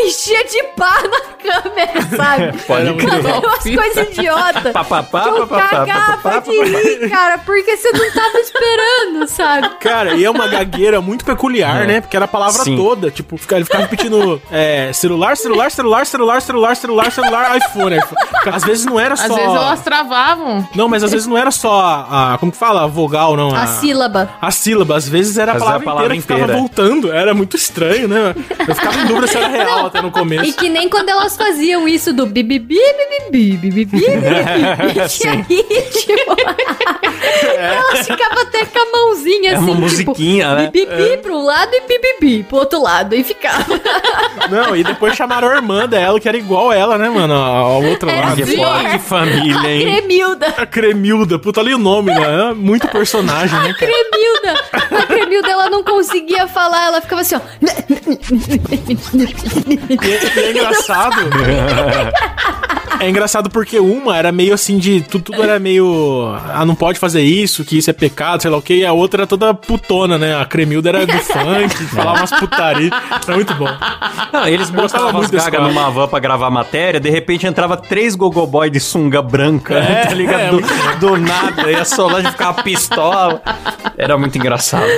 enchia 0.05 0.43
de 0.45 0.63
pá 0.75 1.01
na 1.03 1.21
Gamé, 1.49 2.15
sabe? 2.15 2.57
Pode 2.67 2.93
crer. 2.95 3.25
Umas 3.25 3.63
coisas 3.63 4.07
idiotas. 4.17 4.63
Que 4.63 5.29
eu 5.29 5.47
cagava 5.47 6.41
de 6.41 6.51
rir, 6.51 7.09
cara, 7.09 7.37
porque 7.39 7.75
você 7.75 7.91
não 7.91 8.11
tava 8.11 8.37
esperando, 8.39 9.27
sabe? 9.27 9.69
Cara, 9.79 10.13
e 10.15 10.23
é 10.25 10.29
uma 10.29 10.47
gagueira 10.47 11.01
muito 11.01 11.23
peculiar, 11.25 11.87
né? 11.87 12.01
Porque 12.01 12.15
era 12.15 12.25
a 12.25 12.27
palavra 12.27 12.63
Sim. 12.63 12.75
toda. 12.75 13.09
Tipo, 13.09 13.39
ele 13.51 13.63
ficava 13.63 13.83
repetindo 13.83 14.41
é, 14.51 14.91
celular, 14.93 15.35
celular, 15.37 15.71
celular, 15.71 16.05
celular, 16.05 16.41
celular, 16.41 16.75
celular, 16.75 17.11
celular, 17.11 17.57
iPhone, 17.57 17.97
iPhone. 17.97 18.55
Às 18.55 18.63
vezes 18.63 18.85
não 18.85 18.99
era 18.99 19.15
só. 19.15 19.23
Às 19.23 19.35
vezes 19.35 19.55
elas 19.55 19.81
travavam. 19.81 20.67
Não, 20.75 20.87
mas 20.87 21.03
às 21.03 21.11
vezes 21.11 21.25
não 21.27 21.37
era 21.37 21.51
só 21.51 21.79
a. 21.81 22.33
a- 22.33 22.37
como 22.37 22.51
que 22.51 22.57
fala? 22.57 22.83
A 22.83 22.87
vogal, 22.87 23.35
não. 23.35 23.55
A 23.55 23.67
sílaba. 23.67 24.29
A 24.41 24.51
sílaba, 24.51 24.95
às 24.97 25.07
vezes 25.07 25.37
era 25.37 25.53
a 25.53 25.55
palavra, 25.55 25.79
a 25.79 25.83
palavra 25.83 26.15
inteira 26.15 26.15
que 26.15 26.21
ficava 26.21 26.41
inteira. 26.41 26.59
voltando. 26.59 27.11
Era 27.11 27.33
muito 27.33 27.55
estranho, 27.55 28.07
né? 28.07 28.35
Eu 28.67 28.75
ficava 28.75 28.99
em 28.99 29.05
dúvida 29.05 29.27
se 29.27 29.37
era 29.37 29.47
real 29.47 29.85
até 29.87 30.01
no 30.01 30.11
começo. 30.11 30.43
E 30.45 30.53
que 30.53 30.69
nem 30.69 30.89
quando 30.89 31.09
elas 31.09 31.35
faziam 31.39 31.87
isso 31.87 32.13
do 32.13 32.25
bibibi, 32.25 32.75
bibibi, 33.31 33.57
bibibi, 33.57 33.85
bibibi. 33.85 34.05
E 34.05 35.27
aí, 35.27 35.89
tipo, 35.91 36.35
elas 37.57 38.05
ficavam 38.05 38.41
até 38.43 38.65
com 38.65 38.79
a 38.79 38.91
mãozinha 38.91 39.51
É 39.51 39.55
assim, 39.55 39.63
uma 39.63 39.71
tipo, 39.73 39.81
musiquinha, 39.81 40.55
né? 40.55 40.69
bibibi 40.71 41.17
pra 41.17 41.31
um 41.33 41.43
lado 41.43 41.71
e 41.73 41.81
bibibi 41.81 42.43
pro 42.43 42.57
outro 42.57 42.81
lado. 42.81 43.15
E 43.15 43.23
ficava. 43.23 43.65
Não, 44.49 44.75
e 44.75 44.83
depois 44.83 45.15
chamaram 45.15 45.49
a 45.49 45.55
irmã 45.55 45.87
dela, 45.87 46.19
que 46.19 46.27
era 46.27 46.37
igual 46.37 46.71
ela, 46.71 46.97
né, 46.97 47.09
mano? 47.09 47.33
Ao 47.33 47.83
outro 47.83 48.09
É, 48.09 48.21
lado. 48.21 48.35
Que, 48.43 48.99
família, 48.99 49.69
hein? 49.69 49.95
Cremilda. 49.95 50.47
A 50.57 50.65
Cremilda, 50.65 51.39
puta 51.39 51.61
ali 51.61 51.73
o 51.73 51.77
nome, 51.79 52.11
né? 52.13 52.53
Muito 52.55 52.87
personagem, 52.87 53.57
né, 53.59 53.73
cara? 53.73 53.91
Cremilda. 53.91 54.88
A 54.99 55.05
Cremilda, 55.05 55.49
ela 55.49 55.69
não 55.69 55.83
conseguia 55.83 56.47
falar, 56.47 56.85
ela 56.87 57.01
ficava 57.01 57.21
assim, 57.21 57.35
ó. 57.35 57.39
E 57.61 57.65
é, 60.11 60.35
e 60.35 60.39
é 60.45 60.51
engraçado. 60.51 61.15
É 62.99 63.07
engraçado 63.09 63.49
porque 63.49 63.79
uma 63.79 64.17
era 64.17 64.29
meio 64.31 64.53
assim 64.53 64.77
de. 64.77 65.01
Tudo, 65.01 65.23
tudo 65.25 65.41
era 65.41 65.57
meio. 65.57 66.35
Ah, 66.53 66.65
não 66.65 66.75
pode 66.75 66.99
fazer 66.99 67.21
isso, 67.21 67.63
que 67.63 67.77
isso 67.77 67.89
é 67.89 67.93
pecado, 67.93 68.41
sei 68.41 68.51
lá 68.51 68.57
o 68.57 68.61
que. 68.61 68.73
E 68.75 68.85
a 68.85 68.91
outra 68.91 69.21
era 69.21 69.27
toda 69.27 69.53
putona, 69.53 70.17
né? 70.17 70.35
A 70.39 70.45
Cremilda 70.45 70.89
era 70.89 71.05
do 71.05 71.17
funk, 71.19 71.75
falava 71.95 72.19
umas 72.19 72.31
putaria. 72.31 72.91
Era 73.25 73.35
muito 73.35 73.53
bom. 73.55 73.69
Não, 74.33 74.45
eles 74.47 74.69
botavam 74.69 75.13
muito 75.13 75.31
quadro. 75.31 75.61
numa 75.63 75.89
van 75.89 76.07
pra 76.09 76.19
gravar 76.19 76.49
matéria, 76.49 76.99
de 76.99 77.09
repente 77.09 77.47
entrava 77.47 77.77
três 77.77 78.15
gogoboy 78.15 78.69
de 78.69 78.79
sunga 78.81 79.21
branca, 79.21 79.75
É, 79.75 80.03
tá 80.07 80.13
ligado? 80.13 80.39
é, 80.41 80.49
do, 80.49 80.59
do 80.99 81.17
nada, 81.17 81.71
e 81.71 81.75
a 81.75 81.85
Solange 81.85 82.29
ficava 82.31 82.61
pistola. 82.63 83.41
Era 83.99 84.17
muito 84.17 84.37
engraçado. 84.37 84.89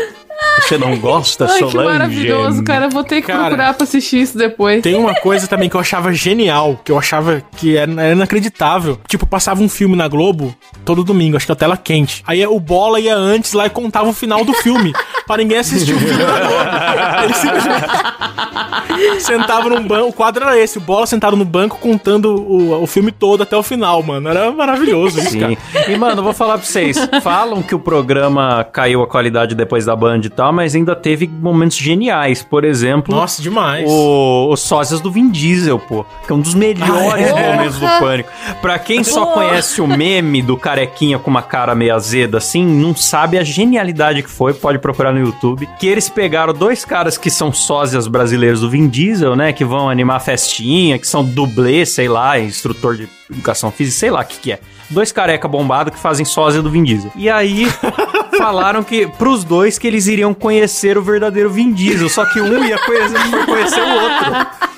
Você 0.59 0.77
não 0.77 0.97
gosta, 0.97 1.45
Ai, 1.49 1.59
Solange? 1.59 1.77
que 1.77 1.83
maravilhoso, 1.83 2.63
cara. 2.63 2.89
Vou 2.89 3.03
ter 3.03 3.21
que 3.21 3.27
Cara, 3.27 3.39
procurar 3.41 3.73
pra 3.73 3.83
assistir 3.83 4.21
isso 4.21 4.37
depois. 4.37 4.81
Tem 4.81 4.95
uma 4.95 5.15
coisa 5.15 5.47
também 5.47 5.69
que 5.69 5.75
eu 5.75 5.79
achava 5.81 6.11
genial, 6.13 6.79
que 6.83 6.91
eu 6.91 6.97
achava 6.97 7.41
que 7.57 7.75
era, 7.77 7.91
era 7.91 8.13
inacreditável. 8.13 8.99
Tipo, 9.07 9.25
passava 9.25 9.61
um 9.61 9.69
filme 9.69 9.95
na 9.95 10.07
Globo 10.07 10.55
todo 10.85 11.03
domingo, 11.03 11.37
acho 11.37 11.45
que 11.45 11.51
a 11.51 11.55
tela 11.55 11.77
quente. 11.77 12.23
Aí 12.27 12.45
o 12.45 12.59
Bola 12.59 12.99
ia 12.99 13.15
antes 13.15 13.53
lá 13.53 13.65
e 13.65 13.69
contava 13.69 14.09
o 14.09 14.13
final 14.13 14.43
do 14.43 14.53
filme, 14.53 14.93
pra 15.27 15.37
ninguém 15.37 15.57
assistir 15.57 15.93
o 15.93 15.99
filme 15.99 16.23
na 16.23 16.39
Globo. 16.39 17.23
Ele 17.23 17.33
simplesmente 17.33 19.21
sentava 19.21 19.69
num 19.69 19.87
banco, 19.87 20.09
o 20.09 20.13
quadro 20.13 20.43
era 20.43 20.57
esse, 20.57 20.77
o 20.77 20.81
Bola 20.81 21.05
sentado 21.05 21.35
no 21.35 21.45
banco 21.45 21.77
contando 21.79 22.35
o, 22.35 22.83
o 22.83 22.87
filme 22.87 23.11
todo 23.11 23.43
até 23.43 23.55
o 23.55 23.63
final, 23.63 24.01
mano. 24.03 24.29
Era 24.29 24.51
maravilhoso 24.51 25.19
isso, 25.19 25.37
cara. 25.39 25.55
Sim. 25.55 25.91
E, 25.93 25.97
mano, 25.97 26.21
vou 26.23 26.33
falar 26.33 26.57
pra 26.57 26.65
vocês. 26.65 26.97
Falam 27.21 27.61
que 27.61 27.73
o 27.75 27.79
programa 27.79 28.63
caiu 28.71 29.01
a 29.01 29.07
qualidade 29.07 29.55
depois 29.55 29.85
da 29.85 29.95
Band 29.95 30.21
e 30.23 30.29
tal, 30.41 30.51
mas 30.51 30.73
ainda 30.75 30.95
teve 30.95 31.27
momentos 31.27 31.77
geniais. 31.77 32.41
Por 32.41 32.63
exemplo, 32.63 33.13
Nossa, 33.15 33.41
demais. 33.43 33.85
o, 33.87 34.49
os 34.51 34.59
sósias 34.61 34.99
do 34.99 35.11
Vin 35.11 35.29
Diesel, 35.29 35.77
pô. 35.77 36.03
Que 36.25 36.31
é 36.31 36.35
um 36.35 36.39
dos 36.41 36.55
melhores 36.55 37.31
Ah, 37.31 37.39
é? 37.39 37.51
momentos 37.55 37.77
do 37.77 37.85
Pânico. 37.99 38.29
Pra 38.59 38.79
quem 38.79 39.03
só 39.03 39.25
Porra. 39.25 39.47
conhece 39.49 39.81
o 39.81 39.87
meme 39.87 40.41
do 40.41 40.57
carequinha 40.57 41.19
com 41.19 41.29
uma 41.29 41.43
cara 41.43 41.75
meio 41.75 41.93
azeda 41.93 42.39
assim, 42.39 42.65
não 42.65 42.95
sabe 42.95 43.37
a 43.37 43.43
genialidade 43.43 44.23
que 44.23 44.29
foi, 44.31 44.51
pode 44.53 44.79
procurar 44.79 45.13
no 45.13 45.19
YouTube. 45.19 45.69
Que 45.79 45.85
eles 45.85 46.09
pegaram 46.09 46.53
dois 46.53 46.83
caras 46.83 47.19
que 47.19 47.29
são 47.29 47.53
sósias 47.53 48.07
brasileiros 48.07 48.61
do 48.61 48.69
Vin 48.69 48.87
Diesel, 48.87 49.35
né? 49.35 49.53
Que 49.53 49.63
vão 49.63 49.89
animar 49.89 50.15
a 50.15 50.19
festinha, 50.19 50.97
que 50.97 51.07
são 51.07 51.23
dublê, 51.23 51.85
sei 51.85 52.07
lá, 52.09 52.39
instrutor 52.39 52.95
de 52.97 53.07
educação 53.29 53.71
física, 53.71 53.99
sei 53.99 54.09
lá 54.09 54.21
o 54.21 54.25
que 54.25 54.39
que 54.39 54.51
é. 54.53 54.59
Dois 54.89 55.11
careca 55.11 55.47
bombado 55.47 55.91
que 55.91 55.99
fazem 55.99 56.25
sósia 56.25 56.61
do 56.63 56.69
Vin 56.71 56.83
Diesel. 56.83 57.11
E 57.15 57.29
aí... 57.29 57.67
Falaram 58.41 58.83
que 58.83 59.05
pros 59.07 59.43
dois 59.43 59.77
que 59.77 59.87
eles 59.87 60.07
iriam 60.07 60.33
conhecer 60.33 60.97
o 60.97 61.01
verdadeiro 61.01 61.49
Vin 61.49 61.71
Diesel, 61.71 62.09
só 62.09 62.25
que 62.25 62.41
um 62.41 62.63
ia 62.63 62.79
conhecer, 62.79 63.19
conhecer 63.45 63.81
o 63.81 63.89
outro 63.89 64.71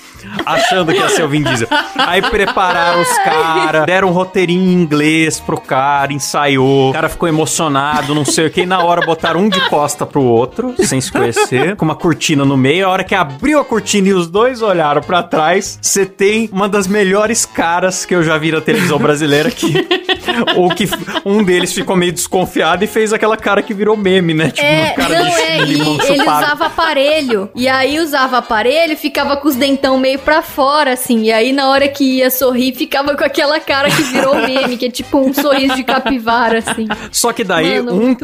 achando 0.46 0.92
que 0.94 1.00
ia 1.00 1.10
ser 1.10 1.24
o 1.24 1.30
Vin 1.30 1.44
Diesel. 1.44 1.68
Aí 1.96 2.22
prepararam 2.22 3.02
os 3.02 3.18
caras, 3.20 3.86
deram 3.86 4.10
um 4.10 4.12
roteirinho 4.12 4.62
em 4.70 4.74
inglês 4.74 5.40
pro 5.40 5.60
cara, 5.60 6.12
ensaiou. 6.14 6.90
O 6.90 6.94
cara 6.94 7.10
ficou 7.10 7.28
emocionado, 7.30 8.14
não 8.16 8.26
sei 8.26 8.48
o 8.48 8.52
que. 8.52 8.62
E 8.62 8.66
na 8.66 8.84
hora 8.84 9.06
botaram 9.06 9.42
um 9.42 9.50
de 9.50 9.60
costa 9.70 10.06
pro 10.06 10.22
outro, 10.24 10.74
sem 10.80 11.00
se 11.02 11.12
conhecer, 11.12 11.76
com 11.76 11.86
uma 11.86 11.96
cortina 11.96 12.46
no 12.46 12.56
meio. 12.58 12.86
A 12.88 12.90
hora 12.90 13.04
que 13.04 13.16
abriu 13.16 13.60
a 13.60 13.66
cortina 13.66 14.10
e 14.10 14.14
os 14.14 14.28
dois 14.28 14.62
olharam 14.62 15.02
pra 15.02 15.22
trás, 15.24 15.78
você 15.82 16.06
tem 16.06 16.50
uma 16.52 16.68
das 16.70 16.88
melhores 16.88 17.46
caras 17.46 18.06
que 18.06 18.16
eu 18.16 18.24
já 18.24 18.38
vi 18.38 18.52
na 18.52 18.62
televisão 18.62 18.98
brasileira 18.98 19.50
que. 19.52 19.74
Ou 20.56 20.70
que 20.70 20.88
um 21.26 21.44
deles 21.44 21.74
ficou 21.74 21.96
meio 21.96 22.12
desconfiado 22.12 22.84
e 22.84 22.88
fez 22.88 23.14
aquela 23.14 23.38
cara 23.38 23.62
que 23.62 23.74
virou 23.74 23.96
meme, 23.96 24.34
né? 24.34 24.50
Tipo, 24.50 24.66
É, 24.66 24.90
cara 24.92 25.20
não 25.20 25.30
de 25.30 25.42
é, 25.42 25.58
limão 25.60 25.94
ele 26.04 26.18
chupado. 26.20 26.44
usava 26.46 26.66
aparelho. 26.66 27.50
E 27.54 27.68
aí 27.68 28.00
usava 28.00 28.38
aparelho 28.38 28.94
e 28.94 28.96
ficava 28.96 29.38
com 29.38 29.48
os 29.48 29.56
dentão 29.56 29.98
meio 29.98 30.13
pra 30.18 30.42
fora, 30.42 30.94
assim. 30.94 31.24
E 31.24 31.32
aí 31.32 31.52
na 31.52 31.70
hora 31.70 31.88
que 31.88 32.18
ia 32.18 32.30
sorrir, 32.30 32.74
ficava 32.74 33.16
com 33.16 33.24
aquela 33.24 33.60
cara 33.60 33.90
que 33.90 34.04
virou 34.04 34.36
meme, 34.46 34.78
que 34.78 34.86
é 34.86 34.92
tipo 34.92 35.20
um 35.20 35.34
sorriso 35.34 35.76
de 35.76 35.84
capivara, 35.84 36.60
assim. 36.60 36.88
Só 37.12 37.32
que 37.34 37.44
daí 37.44 37.82
Mano, 37.82 38.16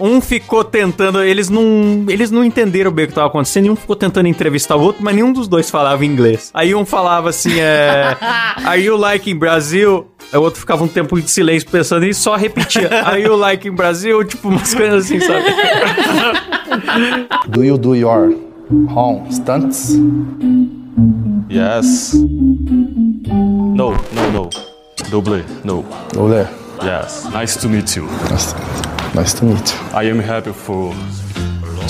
um, 0.00 0.16
um 0.16 0.20
ficou 0.20 0.64
tentando, 0.64 1.22
eles 1.22 1.48
não, 1.48 2.04
eles 2.08 2.30
não 2.30 2.44
entenderam 2.44 2.90
bem 2.90 3.04
o 3.04 3.08
que 3.08 3.14
tava 3.14 3.26
acontecendo, 3.26 3.66
e 3.66 3.70
um 3.70 3.76
ficou 3.76 3.96
tentando 3.96 4.28
entrevistar 4.28 4.76
o 4.76 4.80
outro, 4.80 5.02
mas 5.02 5.14
nenhum 5.14 5.32
dos 5.32 5.48
dois 5.48 5.70
falava 5.70 6.04
inglês. 6.04 6.50
Aí 6.54 6.74
um 6.74 6.84
falava 6.84 7.30
assim, 7.30 7.60
é, 7.60 8.16
Are 8.64 8.80
you 8.80 8.96
like 8.96 9.30
in 9.30 9.36
Brazil? 9.36 10.06
Aí 10.32 10.38
o 10.38 10.42
outro 10.42 10.58
ficava 10.58 10.82
um 10.82 10.88
tempo 10.88 11.20
de 11.20 11.30
silêncio 11.30 11.68
pensando 11.70 12.04
e 12.04 12.12
só 12.12 12.36
repetia, 12.36 12.88
Are 13.04 13.20
you 13.20 13.36
like 13.36 13.68
in 13.68 13.72
Brazil? 13.72 14.24
Tipo 14.24 14.48
umas 14.48 14.74
coisas 14.74 15.04
assim, 15.04 15.20
sabe? 15.20 15.44
Do 17.48 17.64
you 17.64 17.78
do 17.78 17.94
your 17.94 18.34
home 18.88 19.30
stunts? 19.30 19.96
Yes. 21.50 22.14
No, 22.14 23.92
no, 24.12 24.30
no. 24.32 24.50
Double, 25.10 25.44
no. 25.64 25.84
Olé. 26.16 26.46
Yes. 26.82 27.24
Nice 27.32 27.58
to 27.60 27.68
meet 27.68 27.96
you. 27.96 28.04
Nice, 28.30 28.54
nice 29.14 29.34
to 29.34 29.44
meet 29.44 29.72
you. 29.72 29.98
I 30.00 30.10
am 30.10 30.20
happy 30.20 30.52
for 30.52 30.94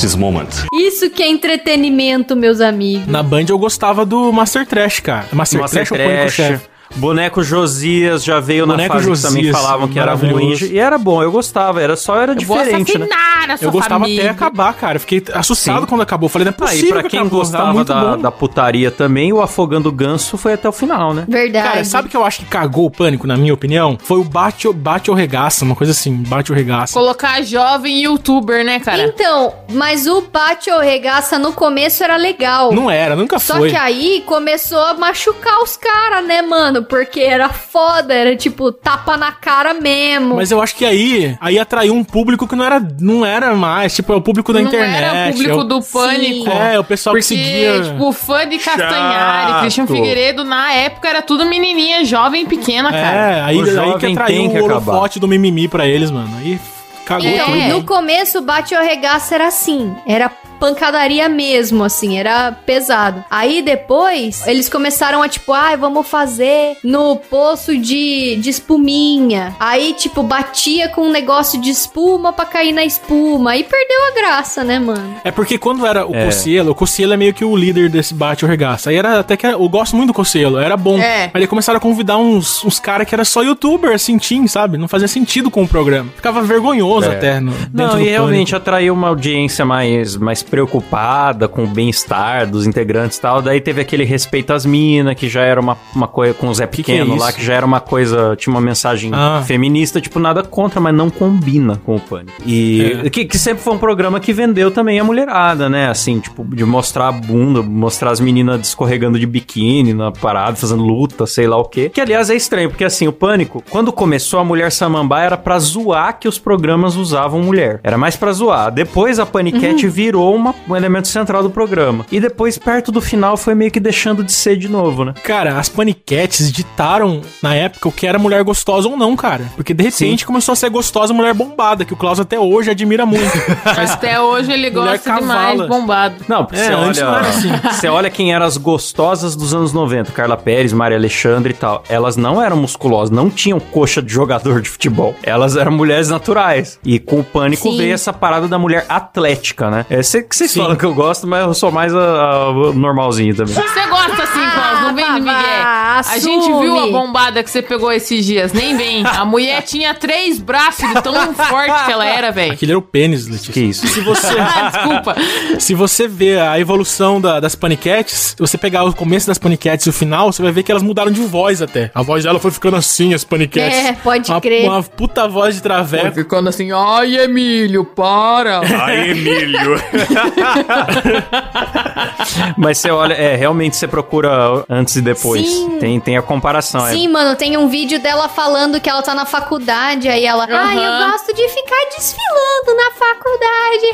this 0.00 0.14
moment. 0.16 0.64
Isso 0.72 1.08
que 1.10 1.22
é 1.22 1.28
entretenimento, 1.28 2.34
meus 2.36 2.60
amigos. 2.60 3.06
Na 3.06 3.22
Band 3.22 3.46
eu 3.48 3.58
gostava 3.58 4.04
do 4.04 4.32
Master 4.32 4.66
Trash, 4.66 5.00
cara. 5.00 5.26
Master, 5.32 5.60
Master 5.60 5.86
Trash 5.86 5.92
ou 5.92 5.98
Pânico 5.98 6.22
Trash. 6.22 6.34
Chefe? 6.34 6.75
Boneco 6.94 7.42
Josias 7.42 8.24
já 8.24 8.38
veio 8.40 8.66
Boneco 8.66 8.94
na 8.94 9.00
fase 9.00 9.10
que 9.12 9.22
também 9.22 9.44
Josias, 9.44 9.56
falavam 9.62 9.88
que 9.88 9.98
era 9.98 10.14
ruim. 10.14 10.54
E 10.70 10.78
era 10.78 10.96
bom, 10.98 11.22
eu 11.22 11.30
gostava, 11.32 11.82
era 11.82 11.96
só 11.96 12.16
era 12.20 12.32
Eu 12.32 12.46
vou 12.46 12.56
diferente, 12.58 12.96
né? 12.98 13.08
a 13.48 13.56
sua 13.56 13.66
Eu 13.66 13.70
gostava 13.72 14.00
família. 14.04 14.22
até 14.22 14.30
acabar, 14.30 14.72
cara. 14.74 14.96
Eu 14.96 15.00
Fiquei 15.00 15.22
assustado 15.34 15.80
Sim. 15.82 15.86
quando 15.86 16.00
acabou. 16.00 16.28
Falei, 16.28 16.44
não 16.46 16.50
é 16.50 16.54
Ah, 16.56 16.58
possível 16.66 16.88
e 16.88 16.92
pra 16.92 17.02
que 17.02 17.08
quem 17.10 17.20
acabou. 17.20 17.40
Tá 17.40 17.44
gostava 17.46 17.72
muito 17.72 17.88
da, 17.88 18.16
da 18.16 18.30
putaria 18.32 18.90
também, 18.90 19.32
o 19.32 19.40
Afogando 19.40 19.88
o 19.88 19.92
Ganso 19.92 20.36
foi 20.36 20.52
até 20.54 20.68
o 20.68 20.72
final, 20.72 21.14
né? 21.14 21.24
Verdade. 21.28 21.68
Cara, 21.68 21.84
sabe 21.84 22.08
que 22.08 22.16
eu 22.16 22.24
acho 22.24 22.40
que 22.40 22.46
cagou 22.46 22.86
o 22.86 22.90
pânico, 22.90 23.26
na 23.26 23.36
minha 23.36 23.54
opinião? 23.54 23.96
Foi 24.02 24.18
o 24.18 24.24
bate, 24.24 24.70
bate 24.72 25.10
ou 25.10 25.16
regaça, 25.16 25.64
uma 25.64 25.76
coisa 25.76 25.92
assim, 25.92 26.12
bate 26.14 26.50
ou 26.50 26.56
regaça. 26.58 26.92
Colocar 26.92 27.40
jovem 27.42 28.02
youtuber, 28.02 28.64
né, 28.64 28.80
cara? 28.80 29.04
Então, 29.04 29.52
mas 29.72 30.06
o 30.06 30.22
Bate 30.22 30.70
ou 30.70 30.80
Regaça 30.80 31.38
no 31.38 31.52
começo 31.52 32.02
era 32.02 32.16
legal. 32.16 32.72
Não 32.72 32.90
era, 32.90 33.14
nunca 33.14 33.38
Só 33.38 33.56
foi. 33.56 33.70
que 33.70 33.76
aí 33.76 34.22
começou 34.26 34.78
a 34.82 34.94
machucar 34.94 35.62
os 35.62 35.76
caras, 35.76 36.26
né, 36.26 36.42
mano? 36.42 36.75
Porque 36.82 37.20
era 37.20 37.48
foda, 37.48 38.12
era 38.14 38.36
tipo 38.36 38.70
tapa 38.72 39.16
na 39.16 39.32
cara 39.32 39.74
mesmo. 39.74 40.36
Mas 40.36 40.50
eu 40.50 40.60
acho 40.60 40.74
que 40.74 40.84
aí, 40.84 41.36
aí 41.40 41.58
atraiu 41.58 41.94
um 41.94 42.04
público 42.04 42.46
que 42.46 42.54
não 42.56 42.64
era, 42.64 42.80
não 43.00 43.24
era 43.24 43.54
mais, 43.54 43.94
tipo, 43.94 44.12
é 44.12 44.16
o 44.16 44.20
público 44.20 44.52
da 44.52 44.60
não 44.60 44.68
internet. 44.68 44.96
era 45.02 45.28
o 45.28 45.32
público 45.32 45.60
é 45.60 45.64
do 45.64 45.82
pânico. 45.82 46.50
É, 46.50 46.78
o 46.78 46.84
pessoal 46.84 47.14
Porque, 47.14 47.34
que 47.34 47.42
seguia. 47.42 47.82
tipo, 47.82 48.12
fã 48.12 48.48
de 48.48 48.58
Castanhari, 48.58 49.50
Chato. 49.52 49.60
Christian 49.62 49.86
Figueiredo, 49.86 50.44
na 50.44 50.72
época 50.72 51.08
era 51.08 51.22
tudo 51.22 51.44
menininha 51.46 52.04
jovem 52.04 52.42
e 52.42 52.46
pequena, 52.46 52.90
cara. 52.90 53.16
É, 53.16 53.40
aí, 53.42 53.56
O 53.58 53.80
aí 53.80 53.98
que 53.98 54.06
atraiu 54.06 54.26
tem 54.26 54.46
o 54.60 54.66
acabar. 54.66 54.92
holofote 54.92 55.18
do 55.20 55.28
mimimi 55.28 55.68
pra 55.68 55.86
eles, 55.86 56.10
mano. 56.10 56.30
Aí 56.38 56.58
cagou 57.04 57.28
Então, 57.28 57.46
tudo. 57.46 57.56
É. 57.58 57.68
no 57.68 57.82
começo, 57.84 58.38
o 58.38 58.42
Bate 58.42 58.74
ou 58.74 58.82
Regaça 58.82 59.34
era 59.34 59.46
assim. 59.48 59.94
Era 60.06 60.30
pancadaria 60.58 61.28
mesmo, 61.28 61.84
assim, 61.84 62.18
era 62.18 62.52
pesado. 62.52 63.24
Aí 63.30 63.62
depois, 63.62 64.46
eles 64.46 64.68
começaram 64.68 65.22
a 65.22 65.28
tipo, 65.28 65.52
ai, 65.52 65.76
vamos 65.76 66.06
fazer 66.06 66.76
no 66.82 67.16
poço 67.16 67.76
de, 67.76 68.36
de 68.36 68.50
espuminha. 68.50 69.54
Aí, 69.58 69.94
tipo, 69.94 70.22
batia 70.22 70.88
com 70.88 71.02
um 71.02 71.10
negócio 71.10 71.60
de 71.60 71.70
espuma 71.70 72.32
pra 72.32 72.44
cair 72.44 72.72
na 72.72 72.84
espuma. 72.84 73.52
Aí 73.52 73.64
perdeu 73.64 74.04
a 74.08 74.10
graça, 74.14 74.62
né, 74.64 74.78
mano? 74.78 75.14
É 75.24 75.30
porque 75.30 75.58
quando 75.58 75.86
era 75.86 76.06
o 76.06 76.14
É. 76.14 76.24
Cossielo, 76.26 76.72
o 76.72 76.74
Cossielo 76.74 77.12
é 77.14 77.16
meio 77.16 77.34
que 77.34 77.44
o 77.44 77.56
líder 77.56 77.88
desse 77.88 78.14
bate 78.14 78.44
ou 78.44 78.50
regaça. 78.50 78.90
Aí 78.90 78.96
era 78.96 79.20
até 79.20 79.36
que 79.36 79.46
eu 79.46 79.68
gosto 79.68 79.96
muito 79.96 80.08
do 80.08 80.14
Cossielo, 80.14 80.58
era 80.58 80.76
bom. 80.76 80.98
É. 80.98 81.26
Mas 81.32 81.36
eles 81.36 81.48
começaram 81.48 81.78
a 81.78 81.80
convidar 81.80 82.16
uns, 82.18 82.64
uns 82.64 82.78
caras 82.78 83.06
que 83.08 83.14
era 83.14 83.24
só 83.24 83.42
youtuber, 83.42 83.92
assim, 83.94 84.18
teen, 84.18 84.46
sabe? 84.46 84.76
Não 84.78 84.88
fazia 84.88 85.08
sentido 85.08 85.50
com 85.50 85.62
o 85.62 85.68
programa. 85.68 86.10
Ficava 86.16 86.42
vergonhoso 86.42 87.08
É. 87.10 87.16
até. 87.16 87.40
No, 87.40 87.52
Não, 87.72 88.00
e 88.00 88.04
realmente 88.08 88.50
Pânico. 88.50 88.56
atraiu 88.56 88.94
uma 88.94 89.08
audiência 89.08 89.64
mais, 89.64 90.16
mais 90.16 90.42
preocupada 90.50 91.48
com 91.48 91.64
o 91.64 91.66
bem-estar 91.66 92.46
dos 92.46 92.66
integrantes 92.66 93.18
e 93.18 93.20
tal. 93.20 93.40
Daí 93.42 93.60
teve 93.60 93.80
aquele 93.80 94.04
respeito 94.04 94.52
às 94.52 94.64
minas, 94.66 95.14
que 95.14 95.28
já 95.28 95.42
era 95.42 95.60
uma, 95.60 95.76
uma 95.94 96.06
coisa 96.08 96.34
com 96.34 96.48
o 96.48 96.54
Zé 96.54 96.66
Que 96.66 96.82
que 96.82 96.92
é 96.92 96.98
Pequeno 96.98 97.16
lá, 97.16 97.32
que 97.32 97.44
já 97.44 97.54
era 97.54 97.64
uma 97.66 97.80
coisa, 97.80 98.34
tinha 98.36 98.52
uma 98.54 98.60
mensagem 98.60 99.10
Ah. 99.14 99.42
feminista, 99.46 100.00
tipo, 100.00 100.18
nada 100.18 100.42
contra, 100.42 100.80
mas 100.80 100.94
não 100.94 101.08
combina 101.10 101.76
com 101.84 101.96
o 101.96 102.00
Pânico. 102.00 102.32
E 102.44 103.00
É. 103.04 103.10
que, 103.10 103.24
que 103.24 103.38
sempre 103.38 103.62
foi 103.62 103.72
um 103.74 103.78
programa 103.78 104.20
que 104.20 104.32
vendeu 104.32 104.70
também 104.70 104.98
a 105.00 105.04
mulherada, 105.04 105.68
né? 105.68 105.88
Assim, 105.88 106.20
tipo, 106.20 106.44
de 106.44 106.64
mostrar 106.64 107.08
a 107.08 107.12
bunda, 107.12 107.62
mostrar 107.62 108.10
as 108.10 108.20
meninas 108.20 108.66
escorregando 108.68 109.18
de 109.18 109.26
biquíni 109.26 109.92
na 109.94 110.12
parada, 110.12 110.56
fazendo 110.56 110.82
luta, 110.84 111.26
sei 111.26 111.46
lá 111.46 111.56
o 111.56 111.64
quê. 111.64 111.88
Que, 111.92 112.00
aliás, 112.00 112.30
é 112.30 112.34
estranho, 112.34 112.68
porque 112.68 112.84
assim, 112.84 113.08
o 113.08 113.12
Pânico, 113.12 113.62
quando 113.70 113.92
começou, 113.92 114.38
a 114.40 114.44
Mulher 114.44 114.70
Samambaia 114.72 115.26
era 115.26 115.36
pra 115.36 115.58
zoar 115.58 116.18
que 116.18 116.28
os 116.28 116.38
programas 116.38 116.96
usavam 116.96 117.40
mulher. 117.42 117.80
Era 117.82 117.96
mais 117.98 118.16
pra 118.16 118.32
zoar. 118.32 118.70
Depois 118.70 119.18
a 119.18 119.26
Paniquete 119.26 119.86
virou 119.88 120.35
uma- 120.36 120.54
um 120.68 120.76
elemento 120.76 121.08
central 121.08 121.42
do 121.42 121.50
programa. 121.50 122.06
E 122.10 122.20
depois, 122.20 122.58
perto 122.58 122.92
do 122.92 123.00
final, 123.00 123.36
foi 123.36 123.54
meio 123.54 123.70
que 123.70 123.80
deixando 123.80 124.22
de 124.22 124.32
ser 124.32 124.56
de 124.56 124.68
novo, 124.68 125.04
né? 125.04 125.14
Cara, 125.24 125.58
as 125.58 125.68
paniquetes 125.68 126.50
ditaram 126.52 127.20
na 127.42 127.54
época 127.54 127.88
o 127.88 127.92
que 127.92 128.06
era 128.06 128.18
mulher 128.18 128.42
gostosa 128.44 128.88
ou 128.88 128.96
não, 128.96 129.16
cara. 129.16 129.44
Porque 129.56 129.72
de 129.74 129.84
repente 129.84 130.24
começou 130.26 130.52
a 130.52 130.56
ser 130.56 130.68
gostosa 130.70 131.12
mulher 131.12 131.34
bombada, 131.34 131.84
que 131.84 131.92
o 131.92 131.96
Klaus 131.96 132.20
até 132.20 132.38
hoje 132.38 132.70
admira 132.70 133.04
muito. 133.06 133.32
Mas 133.64 133.92
Até 133.92 134.20
hoje 134.20 134.52
ele 134.52 134.70
Mulher 134.70 134.92
gosta 134.98 135.14
demais 135.14 135.50
cavala. 135.58 135.66
bombado. 135.68 136.14
Não, 136.28 136.44
porque 136.44 136.60
É, 136.60 136.66
você 136.66 136.72
antes 136.72 137.00
não 137.00 137.08
olha, 137.08 137.18
era 137.18 137.28
assim. 137.28 137.50
você 137.72 137.88
olha 137.88 138.10
quem 138.10 138.32
eram 138.34 138.44
as 138.46 138.56
gostosas 138.56 139.34
dos 139.36 139.54
anos 139.54 139.72
90, 139.72 140.12
Carla 140.12 140.36
Pérez, 140.36 140.72
Maria 140.72 140.96
Alexandre 140.98 141.52
e 141.52 141.56
tal. 141.56 141.82
Elas 141.88 142.16
não 142.16 142.42
eram 142.42 142.56
musculosas, 142.56 143.10
não 143.10 143.30
tinham 143.30 143.58
coxa 143.58 144.02
de 144.02 144.12
jogador 144.12 144.60
de 144.60 144.68
futebol. 144.68 145.14
Elas 145.22 145.56
eram 145.56 145.72
mulheres 145.72 146.08
naturais. 146.08 146.78
E 146.84 146.98
com 146.98 147.20
o 147.20 147.24
pânico 147.24 147.70
Sim. 147.70 147.76
veio 147.78 147.94
essa 147.94 148.12
parada 148.12 148.46
da 148.48 148.58
mulher 148.58 148.84
atlética, 148.88 149.70
né? 149.70 149.86
É, 149.88 150.02
cê- 150.02 150.25
que 150.28 150.36
vocês 150.36 150.50
Sim. 150.50 150.60
falam 150.60 150.76
que 150.76 150.84
eu 150.84 150.94
gosto, 150.94 151.26
mas 151.26 151.42
eu 151.46 151.54
sou 151.54 151.70
mais 151.70 151.94
a, 151.94 151.98
a- 151.98 152.52
normalzinho 152.74 153.34
também. 153.34 153.54
Você 153.54 153.86
gosta 153.86 154.22
assim, 154.22 154.50
Klaus, 154.54 154.80
não 154.82 154.94
vem 154.94 155.04
de 155.14 155.20
Miguel. 155.20 155.36
A 155.36 156.18
gente 156.18 156.46
viu 156.46 156.78
a 156.78 156.86
bombada 156.88 157.42
que 157.42 157.50
você 157.50 157.62
pegou 157.62 157.90
esses 157.92 158.24
dias, 158.24 158.52
nem 158.52 158.76
vem. 158.76 159.04
A 159.06 159.24
mulher 159.24 159.62
tinha 159.62 159.94
três 159.94 160.38
braços 160.38 160.86
de 160.88 161.02
tão 161.02 161.14
forte 161.34 161.84
que 161.86 161.92
ela 161.92 162.04
era, 162.06 162.30
velho. 162.30 162.52
aquele 162.52 162.72
era 162.72 162.78
o 162.78 162.82
pênis, 162.82 163.26
Letícia. 163.26 163.52
Que 163.52 163.60
isso? 163.60 163.86
Se 163.86 164.00
você, 164.00 164.34
Ah, 164.38 164.70
desculpa. 164.70 165.16
se 165.58 165.74
você 165.74 166.06
vê 166.08 166.38
a 166.38 166.58
evolução 166.60 167.20
da- 167.20 167.40
das 167.40 167.54
paniquetes, 167.54 168.34
se 168.36 168.36
você 168.38 168.58
pegar 168.58 168.84
o 168.84 168.92
começo 168.94 169.26
das 169.26 169.38
paniquetes 169.38 169.86
e 169.86 169.90
o 169.90 169.92
final, 169.92 170.32
você 170.32 170.42
vai 170.42 170.52
ver 170.52 170.62
que 170.62 170.70
elas 170.70 170.82
mudaram 170.82 171.10
de 171.10 171.20
voz 171.20 171.62
até. 171.62 171.90
A 171.94 172.02
voz 172.02 172.24
dela 172.24 172.38
foi 172.38 172.50
ficando 172.50 172.76
assim, 172.76 173.14
as 173.14 173.24
paniquetes. 173.24 173.76
É, 173.78 173.92
pode 173.92 174.30
uma, 174.30 174.40
crer. 174.40 174.64
Uma 174.68 174.82
puta 174.82 175.26
voz 175.28 175.54
de 175.54 175.62
traveco. 175.62 176.14
Ficando 176.14 176.48
assim, 176.48 176.70
ai, 176.72 177.16
Emílio, 177.16 177.84
para. 177.84 178.60
Ai, 178.84 179.10
Emílio. 179.10 179.80
Mas 182.56 182.78
você 182.78 182.90
olha, 182.90 183.14
é, 183.14 183.36
realmente 183.36 183.76
você 183.76 183.86
procura 183.86 184.64
antes 184.68 184.96
e 184.96 185.02
depois. 185.02 185.46
Sim. 185.48 185.78
Tem, 185.78 186.00
tem 186.00 186.16
a 186.16 186.22
comparação. 186.22 186.86
é. 186.86 186.92
Sim, 186.92 187.08
mano, 187.08 187.36
tem 187.36 187.56
um 187.56 187.68
vídeo 187.68 188.00
dela 188.00 188.28
falando 188.28 188.80
que 188.80 188.88
ela 188.88 189.02
tá 189.02 189.14
na 189.14 189.26
faculdade, 189.26 190.08
aí 190.08 190.24
ela, 190.24 190.44
ai, 190.50 190.78
Aham. 190.78 191.04
eu 191.04 191.10
gosto 191.10 191.34
de 191.34 191.48
ficar 191.48 191.76
desfilando 191.96 192.76
na 192.76 192.90
faculdade. 192.92 193.86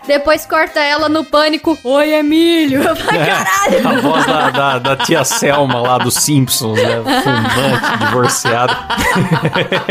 Depois 0.06 0.44
corta 0.46 0.80
ela 0.80 1.08
no 1.08 1.24
pânico, 1.24 1.78
oi, 1.84 2.12
Emílio. 2.14 2.82
Eu 2.90 2.96
falei, 2.96 3.20
caralho. 3.26 3.88
A 3.88 3.92
voz 4.00 4.26
da, 4.26 4.50
da, 4.50 4.78
da 4.78 4.96
tia 4.96 5.22
Selma 5.24 5.80
lá 5.80 5.98
dos 5.98 6.14
Simpsons, 6.14 6.80
né? 6.82 7.02
Fumante, 7.22 7.98
divorciada. 8.06 8.76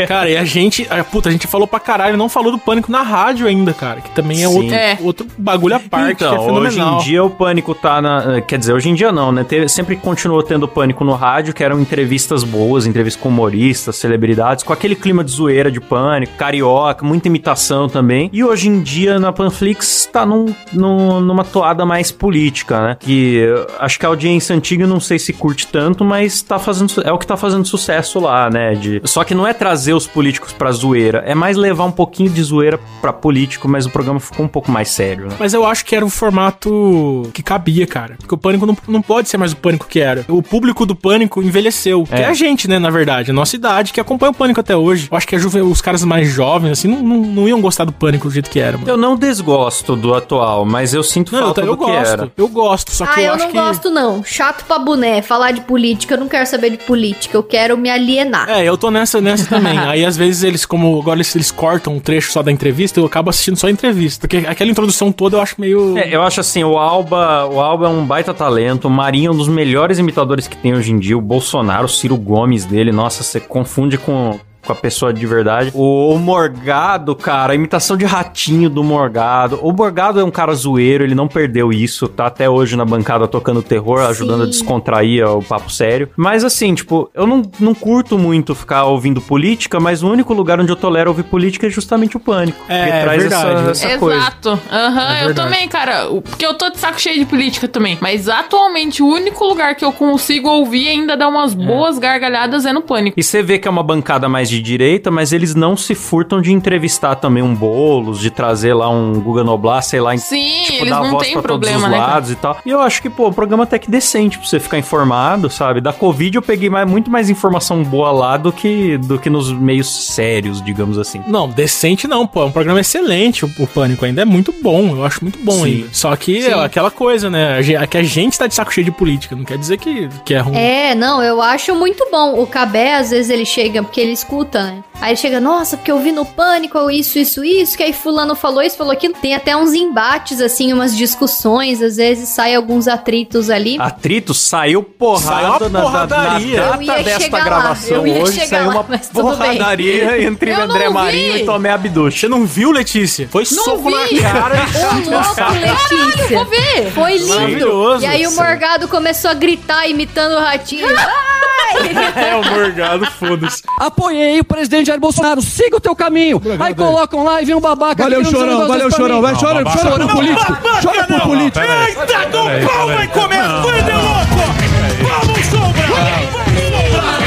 Cara, 0.06 0.28
e 0.28 0.36
a 0.36 0.44
gente. 0.44 0.86
A, 0.90 1.02
puta, 1.04 1.28
a 1.28 1.32
gente 1.32 1.46
falou 1.46 1.66
pra 1.66 1.80
caralho, 1.80 2.16
não 2.18 2.28
falou 2.28 2.52
do 2.52 2.58
pânico 2.58 2.90
na 2.92 3.02
rádio 3.02 3.46
ainda, 3.46 3.72
cara. 3.72 4.00
Que 4.00 4.10
também 4.10 4.44
é 4.44 4.48
Sim. 4.48 4.56
outro, 4.56 4.74
É. 4.74 4.98
outro 5.00 5.26
bagulho 5.38 5.76
à 5.76 5.80
parte, 5.80 6.24
é 6.24 6.26
Então, 6.26 6.34
hoje 6.34 6.76
fenomenal. 6.76 7.00
em 7.00 7.04
dia 7.04 7.24
o 7.24 7.30
pânico 7.30 7.74
tá 7.74 8.00
na. 8.00 8.36
eh, 8.36 8.40
Quer 8.40 8.58
dizer, 8.58 8.72
hoje 8.72 8.88
em 8.88 8.94
dia 8.94 9.10
não, 9.12 9.30
né? 9.32 9.44
Teve- 9.44 9.68
sempre 9.68 9.96
continuou 9.96 10.42
tendo 10.42 10.66
pânico 10.68 11.04
no 11.04 11.12
rádio, 11.14 11.54
que 11.54 11.62
eram 11.64 11.80
entrevistas 11.80 12.42
boas, 12.44 12.86
entrevistas 12.86 13.20
com 13.22 13.28
humoristas, 13.28 13.96
celebridades, 13.96 14.64
com 14.64 14.72
aquele 14.72 14.94
clima 14.94 15.22
de 15.24 15.30
zoeira 15.30 15.70
de 15.70 15.80
pânico, 15.80 16.32
carioca, 16.36 17.04
muita 17.04 17.28
imitação 17.28 17.88
também. 17.88 18.28
E 18.32 18.42
hoje 18.44 18.68
em 18.68 18.80
dia 18.80 19.18
na 19.18 19.32
Panflix 19.32 20.08
tá 20.12 20.24
num, 20.26 20.46
num- 20.72 21.20
numa 21.20 21.44
toada 21.44 21.84
mais 21.86 22.10
política, 22.10 22.80
né? 22.88 22.96
Que 22.98 23.40
eh, 23.44 23.66
acho 23.80 23.98
que 23.98 24.06
a 24.06 24.08
audiência 24.08 24.54
antiga 24.54 24.86
não 24.86 25.00
sei 25.00 25.18
se 25.18 25.32
curte 25.32 25.66
tanto, 25.66 26.04
mas 26.04 26.42
tá 26.42 26.58
fazendo, 26.58 26.92
é 27.04 27.12
o 27.12 27.18
que 27.18 27.26
tá 27.26 27.36
fazendo 27.36 27.64
sucesso 27.66 28.18
lá, 28.20 28.48
né? 28.50 28.74
De, 28.74 29.00
só 29.04 29.24
que 29.24 29.34
não 29.34 29.46
é 29.46 29.52
trazer 29.52 29.92
os 29.94 30.06
políticos 30.06 30.52
pra 30.52 30.70
zoeira, 30.72 31.22
é 31.26 31.34
mais 31.34 31.56
levar 31.56 31.84
um 31.84 31.90
pouquinho 31.92 32.30
de 32.30 32.42
zoeira 32.42 32.78
pra 33.00 33.12
político, 33.12 33.68
mas 33.68 33.86
o 33.86 33.90
programa 33.90 34.18
ficou 34.20 34.44
um 34.44 34.48
pouco 34.48 34.70
mais 34.70 34.88
sério, 34.90 35.19
né? 35.28 35.36
Mas 35.38 35.54
eu 35.54 35.64
acho 35.66 35.84
que 35.84 35.94
era 35.94 36.04
um 36.04 36.10
formato 36.10 37.30
que 37.32 37.42
cabia, 37.42 37.86
cara. 37.86 38.14
Porque 38.18 38.34
o 38.34 38.38
pânico 38.38 38.66
não, 38.66 38.76
não 38.88 39.02
pode 39.02 39.28
ser 39.28 39.36
mais 39.36 39.52
o 39.52 39.56
pânico 39.56 39.86
que 39.86 40.00
era. 40.00 40.24
O 40.28 40.42
público 40.42 40.84
do 40.86 40.94
pânico 40.94 41.42
envelheceu. 41.42 42.04
Que 42.04 42.14
é 42.14 42.26
a 42.26 42.34
gente, 42.34 42.68
né, 42.68 42.78
na 42.78 42.90
verdade. 42.90 43.30
A 43.30 43.34
nossa 43.34 43.56
idade, 43.56 43.92
que 43.92 44.00
acompanha 44.00 44.30
o 44.30 44.34
pânico 44.34 44.60
até 44.60 44.76
hoje. 44.76 45.08
Eu 45.10 45.16
acho 45.16 45.26
que 45.26 45.36
a 45.36 45.38
juve- 45.38 45.60
os 45.62 45.80
caras 45.80 46.04
mais 46.04 46.28
jovens, 46.28 46.72
assim, 46.72 46.88
não, 46.88 47.02
não, 47.02 47.16
não 47.20 47.48
iam 47.48 47.60
gostar 47.60 47.84
do 47.84 47.92
pânico 47.92 48.28
do 48.28 48.32
jeito 48.34 48.50
que 48.50 48.58
era, 48.60 48.76
mano. 48.76 48.88
Eu 48.90 48.96
não 48.96 49.16
desgosto 49.16 49.96
do 49.96 50.14
atual, 50.14 50.64
mas 50.64 50.92
eu 50.94 51.02
sinto 51.02 51.32
Não, 51.32 51.38
eu, 51.40 51.44
falta 51.46 51.60
eu 51.62 51.66
do 51.66 51.76
que 51.76 51.84
gosto. 51.84 52.06
era. 52.12 52.32
Eu 52.36 52.48
gosto, 52.48 52.90
só 52.92 53.06
que 53.06 53.20
Ah, 53.20 53.22
eu, 53.22 53.26
eu 53.28 53.34
acho 53.34 53.44
não 53.44 53.52
que. 53.52 53.58
gosto, 53.58 53.90
não. 53.90 54.24
Chato 54.24 54.64
pra 54.64 54.78
boné. 54.78 55.22
Falar 55.22 55.52
de 55.52 55.60
política, 55.62 56.14
eu 56.14 56.18
não 56.20 56.28
quero 56.28 56.46
saber 56.46 56.70
de 56.70 56.78
política. 56.78 57.36
Eu 57.36 57.42
quero 57.42 57.76
me 57.76 57.90
alienar. 57.90 58.48
É, 58.48 58.64
eu 58.64 58.76
tô 58.76 58.90
nessa, 58.90 59.20
nessa 59.20 59.46
também. 59.48 59.76
Aí, 59.78 60.04
às 60.04 60.16
vezes, 60.16 60.42
eles, 60.42 60.64
como 60.64 60.98
agora 61.00 61.16
eles, 61.18 61.34
eles 61.34 61.50
cortam 61.50 61.94
um 61.96 62.00
trecho 62.00 62.32
só 62.32 62.42
da 62.42 62.50
entrevista, 62.52 62.98
eu 63.00 63.06
acabo 63.06 63.30
assistindo 63.30 63.56
só 63.56 63.66
a 63.66 63.70
entrevista. 63.70 64.26
Porque 64.26 64.46
aquela 64.46 64.70
introdução 64.70 65.09
toda 65.12 65.36
eu 65.36 65.40
acho 65.40 65.60
meio. 65.60 65.96
É, 65.98 66.14
eu 66.14 66.22
acho 66.22 66.40
assim, 66.40 66.64
o 66.64 66.76
Alba, 66.76 67.46
o 67.46 67.60
Alba 67.60 67.86
é 67.86 67.88
um 67.88 68.04
baita 68.04 68.34
talento, 68.34 68.88
o 68.88 68.90
Marinho 68.90 69.30
é 69.30 69.34
um 69.34 69.36
dos 69.36 69.48
melhores 69.48 69.98
imitadores 69.98 70.46
que 70.46 70.56
tem 70.56 70.74
hoje 70.74 70.92
em 70.92 70.98
dia, 70.98 71.16
o 71.16 71.20
Bolsonaro, 71.20 71.86
o 71.86 71.88
Ciro 71.88 72.16
Gomes 72.16 72.64
dele, 72.64 72.92
nossa, 72.92 73.22
você 73.22 73.40
confunde 73.40 73.98
com 73.98 74.38
com 74.64 74.72
a 74.72 74.76
pessoa 74.76 75.12
de 75.12 75.26
verdade. 75.26 75.70
O, 75.74 76.14
o 76.14 76.18
Morgado, 76.18 77.14
cara, 77.14 77.52
a 77.52 77.56
imitação 77.56 77.96
de 77.96 78.04
ratinho 78.04 78.68
do 78.68 78.82
Morgado. 78.84 79.58
O 79.62 79.72
Morgado 79.72 80.20
é 80.20 80.24
um 80.24 80.30
cara 80.30 80.52
zoeiro, 80.54 81.04
ele 81.04 81.14
não 81.14 81.28
perdeu 81.28 81.72
isso, 81.72 82.08
tá 82.08 82.26
até 82.26 82.48
hoje 82.48 82.76
na 82.76 82.84
bancada 82.84 83.26
tocando 83.28 83.62
terror, 83.62 84.00
ajudando 84.00 84.42
a 84.42 84.44
Sim. 84.44 84.50
descontrair 84.50 85.26
o 85.26 85.42
papo 85.42 85.70
sério. 85.70 86.08
Mas 86.16 86.44
assim, 86.44 86.74
tipo, 86.74 87.10
eu 87.14 87.26
não, 87.26 87.42
não 87.58 87.74
curto 87.74 88.18
muito 88.18 88.54
ficar 88.54 88.84
ouvindo 88.84 89.20
política, 89.20 89.78
mas 89.80 90.02
o 90.02 90.08
único 90.10 90.34
lugar 90.34 90.60
onde 90.60 90.70
eu 90.70 90.76
tolero 90.76 91.10
ouvir 91.10 91.22
política 91.24 91.66
é 91.66 91.70
justamente 91.70 92.16
o 92.16 92.20
pânico. 92.20 92.58
É, 92.68 92.84
que 92.84 92.90
é 92.90 93.02
traz 93.02 93.22
verdade. 93.22 93.70
essa, 93.70 93.86
essa 93.88 93.98
coisa. 93.98 94.18
Exato. 94.18 94.60
Aham, 94.70 95.00
É 95.14 95.22
eu 95.22 95.26
verdade. 95.28 95.34
também, 95.48 95.68
cara. 95.68 96.10
o- 96.10 96.20
Porque 96.22 96.44
eu 96.44 96.54
tô 96.54 96.70
de 96.70 96.78
saco 96.78 97.00
cheio 97.00 97.18
de 97.18 97.24
política 97.26 97.66
também. 97.68 97.96
Mas 98.00 98.28
atualmente 98.28 99.02
o 99.02 99.06
único 99.06 99.44
lugar 99.44 99.74
que 99.74 99.84
eu 99.84 99.92
consigo 99.92 100.48
ouvir 100.48 100.84
e 100.84 100.88
ainda 100.88 101.16
dar 101.16 101.28
umas 101.28 101.54
boas 101.54 101.98
gargalhadas 101.98 102.66
é 102.66 102.72
no 102.72 102.82
pânico. 102.82 103.18
E 103.18 103.22
você 103.22 103.42
vê 103.42 103.58
que 103.58 103.68
é 103.68 103.70
uma 103.70 103.82
bancada 103.82 104.28
mais 104.28 104.49
de 104.50 104.60
direita, 104.60 105.10
mas 105.10 105.32
eles 105.32 105.54
não 105.54 105.76
se 105.76 105.94
furtam 105.94 106.40
de 106.40 106.52
entrevistar 106.52 107.14
também 107.16 107.42
um 107.42 107.54
Boulos, 107.54 108.20
de 108.20 108.30
trazer 108.30 108.74
lá 108.74 108.88
um 108.88 109.20
Guga 109.20 109.44
Noblar, 109.44 109.82
sei 109.82 110.00
lá, 110.00 110.16
Sim, 110.16 110.64
tipo, 110.64 110.78
eles 110.78 110.90
dar 110.90 111.02
não 111.02 111.10
voz 111.12 111.28
pra 111.30 111.42
problema, 111.42 111.74
todos 111.74 111.86
os 111.86 111.90
né? 111.90 111.98
cara? 111.98 112.12
lados 112.12 112.30
e 112.30 112.36
tal. 112.36 112.58
E 112.64 112.70
eu 112.70 112.80
acho 112.80 113.00
que, 113.00 113.08
pô, 113.08 113.28
o 113.28 113.32
programa 113.32 113.64
até 113.64 113.78
que 113.78 113.90
decente 113.90 114.38
pra 114.38 114.46
você 114.46 114.58
ficar 114.60 114.78
informado, 114.78 115.48
sabe? 115.48 115.80
Da 115.80 115.92
Covid 115.92 116.36
eu 116.36 116.42
peguei 116.42 116.68
mais, 116.68 116.88
muito 116.88 117.10
mais 117.10 117.30
informação 117.30 117.82
boa 117.82 118.10
lá 118.10 118.36
do 118.36 118.52
que, 118.52 118.98
do 118.98 119.18
que 119.18 119.30
nos 119.30 119.52
meios 119.52 120.14
sérios, 120.14 120.62
digamos 120.62 120.98
assim. 120.98 121.22
Não, 121.26 121.48
decente 121.48 122.08
não, 122.08 122.26
pô. 122.26 122.42
É 122.42 122.44
um 122.46 122.52
programa 122.52 122.80
excelente. 122.80 123.44
O, 123.44 123.50
o 123.58 123.66
Pânico 123.66 124.04
ainda 124.04 124.22
é 124.22 124.24
muito 124.24 124.52
bom. 124.62 124.96
Eu 124.96 125.04
acho 125.04 125.22
muito 125.22 125.38
bom 125.44 125.64
Sim. 125.64 125.64
ainda. 125.64 125.88
Só 125.92 126.14
que 126.16 126.42
Sim. 126.42 126.48
é 126.48 126.64
aquela 126.64 126.90
coisa, 126.90 127.30
né? 127.30 127.56
A 127.56 127.62
gente, 127.62 127.76
é 127.76 127.86
que 127.86 127.98
a 127.98 128.02
gente 128.02 128.38
tá 128.38 128.46
de 128.46 128.54
saco 128.54 128.72
cheio 128.72 128.84
de 128.84 128.90
política. 128.90 129.36
Não 129.36 129.44
quer 129.44 129.58
dizer 129.58 129.76
que, 129.78 130.08
que 130.24 130.34
é 130.34 130.38
ruim. 130.38 130.56
É, 130.56 130.94
não, 130.94 131.22
eu 131.22 131.40
acho 131.40 131.74
muito 131.74 132.06
bom. 132.10 132.40
O 132.40 132.46
Cabé, 132.46 132.96
às 132.96 133.10
vezes, 133.10 133.30
ele 133.30 133.44
chega, 133.44 133.82
porque 133.82 134.00
ele 134.00 134.12
escuta 134.12 134.39
simultâneo. 134.44 134.84
Aí 135.00 135.10
ele 135.10 135.16
chega, 135.16 135.40
nossa, 135.40 135.76
porque 135.78 135.90
eu 135.90 135.98
vi 135.98 136.12
no 136.12 136.26
pânico 136.26 136.90
isso, 136.90 137.18
isso, 137.18 137.42
isso, 137.42 137.74
que 137.76 137.82
aí 137.82 137.92
fulano 137.92 138.34
falou 138.34 138.62
isso, 138.62 138.76
falou 138.76 138.92
aquilo. 138.92 139.14
Tem 139.14 139.34
até 139.34 139.56
uns 139.56 139.72
embates, 139.72 140.40
assim, 140.40 140.72
umas 140.72 140.94
discussões, 140.96 141.80
às 141.82 141.96
vezes 141.96 142.28
sai 142.28 142.54
alguns 142.54 142.86
atritos 142.86 143.48
ali. 143.48 143.76
Atrito 143.80 144.34
saiu 144.34 144.82
porrada 144.82 145.30
Saiu 145.30 145.48
na, 145.48 145.58
na- 145.58 145.68
na 145.68 145.80
porradaria. 145.80 146.58
Eu 146.58 146.82
ia 146.82 146.86
data 146.86 147.02
desta 147.02 147.38
lá, 147.38 147.44
gravação 147.44 147.96
eu 147.96 148.06
ia 148.06 148.22
hoje. 148.22 148.46
Saiu 148.46 148.66
lá, 148.66 148.74
uma 148.74 148.84
tudo 148.98 149.36
bem. 149.36 149.58
porradaria 149.58 150.22
entre 150.24 150.50
Eu 150.50 150.60
André 150.62 150.88
Marinho 150.90 151.36
e 151.38 151.44
Tomé 151.46 151.70
Abduch. 151.70 152.18
Você 152.18 152.28
não 152.28 152.44
viu, 152.44 152.70
Letícia? 152.70 153.26
Foi 153.30 153.44
Não 153.50 153.64
soco 153.64 153.84
vi. 153.84 154.20
na 154.20 154.32
cara. 154.32 154.56
Ô, 154.56 155.10
louco, 155.10 155.52
Letícia. 155.60 156.36
Vou 156.36 156.44
ver. 156.46 156.90
Foi 156.92 157.16
lindo. 157.16 158.00
E 158.02 158.06
aí 158.06 158.26
o 158.26 158.32
Morgado 158.32 158.86
começou 158.88 159.30
a 159.30 159.34
gritar 159.34 159.86
imitando 159.88 160.32
o 160.32 160.40
ratinho. 160.40 160.86
É, 162.20 162.34
o 162.36 162.44
Morgado, 162.44 163.06
foda-se. 163.12 163.62
Apoiei 163.78 164.40
o 164.40 164.44
presidente 164.44 164.86
Jair 164.88 165.00
Bolsonaro. 165.00 165.40
Siga 165.40 165.76
o 165.76 165.80
teu 165.80 165.94
caminho. 165.94 166.40
Aí 166.58 166.74
colocam 166.74 167.24
lá 167.24 167.40
e 167.40 167.44
vem 167.44 167.54
um 167.54 167.60
babaca. 167.60 168.02
Valeu, 168.02 168.24
chorão, 168.24 168.66
valeu, 168.68 168.90
chorão. 168.90 169.22
Vai, 169.22 169.34
chora, 169.34 169.64
chora 169.64 170.06
por 170.06 170.12
político. 170.16 170.56
Chora 170.82 171.04
por 171.04 171.20
político. 171.20 171.64
Eita, 171.64 172.26
do 172.26 172.66
pau 172.68 172.86
vai 172.88 173.08
comer! 173.08 173.42
Coisa 173.62 173.96
louco! 173.96 174.54
Vamos, 175.02 175.46
sombra! 175.46 175.84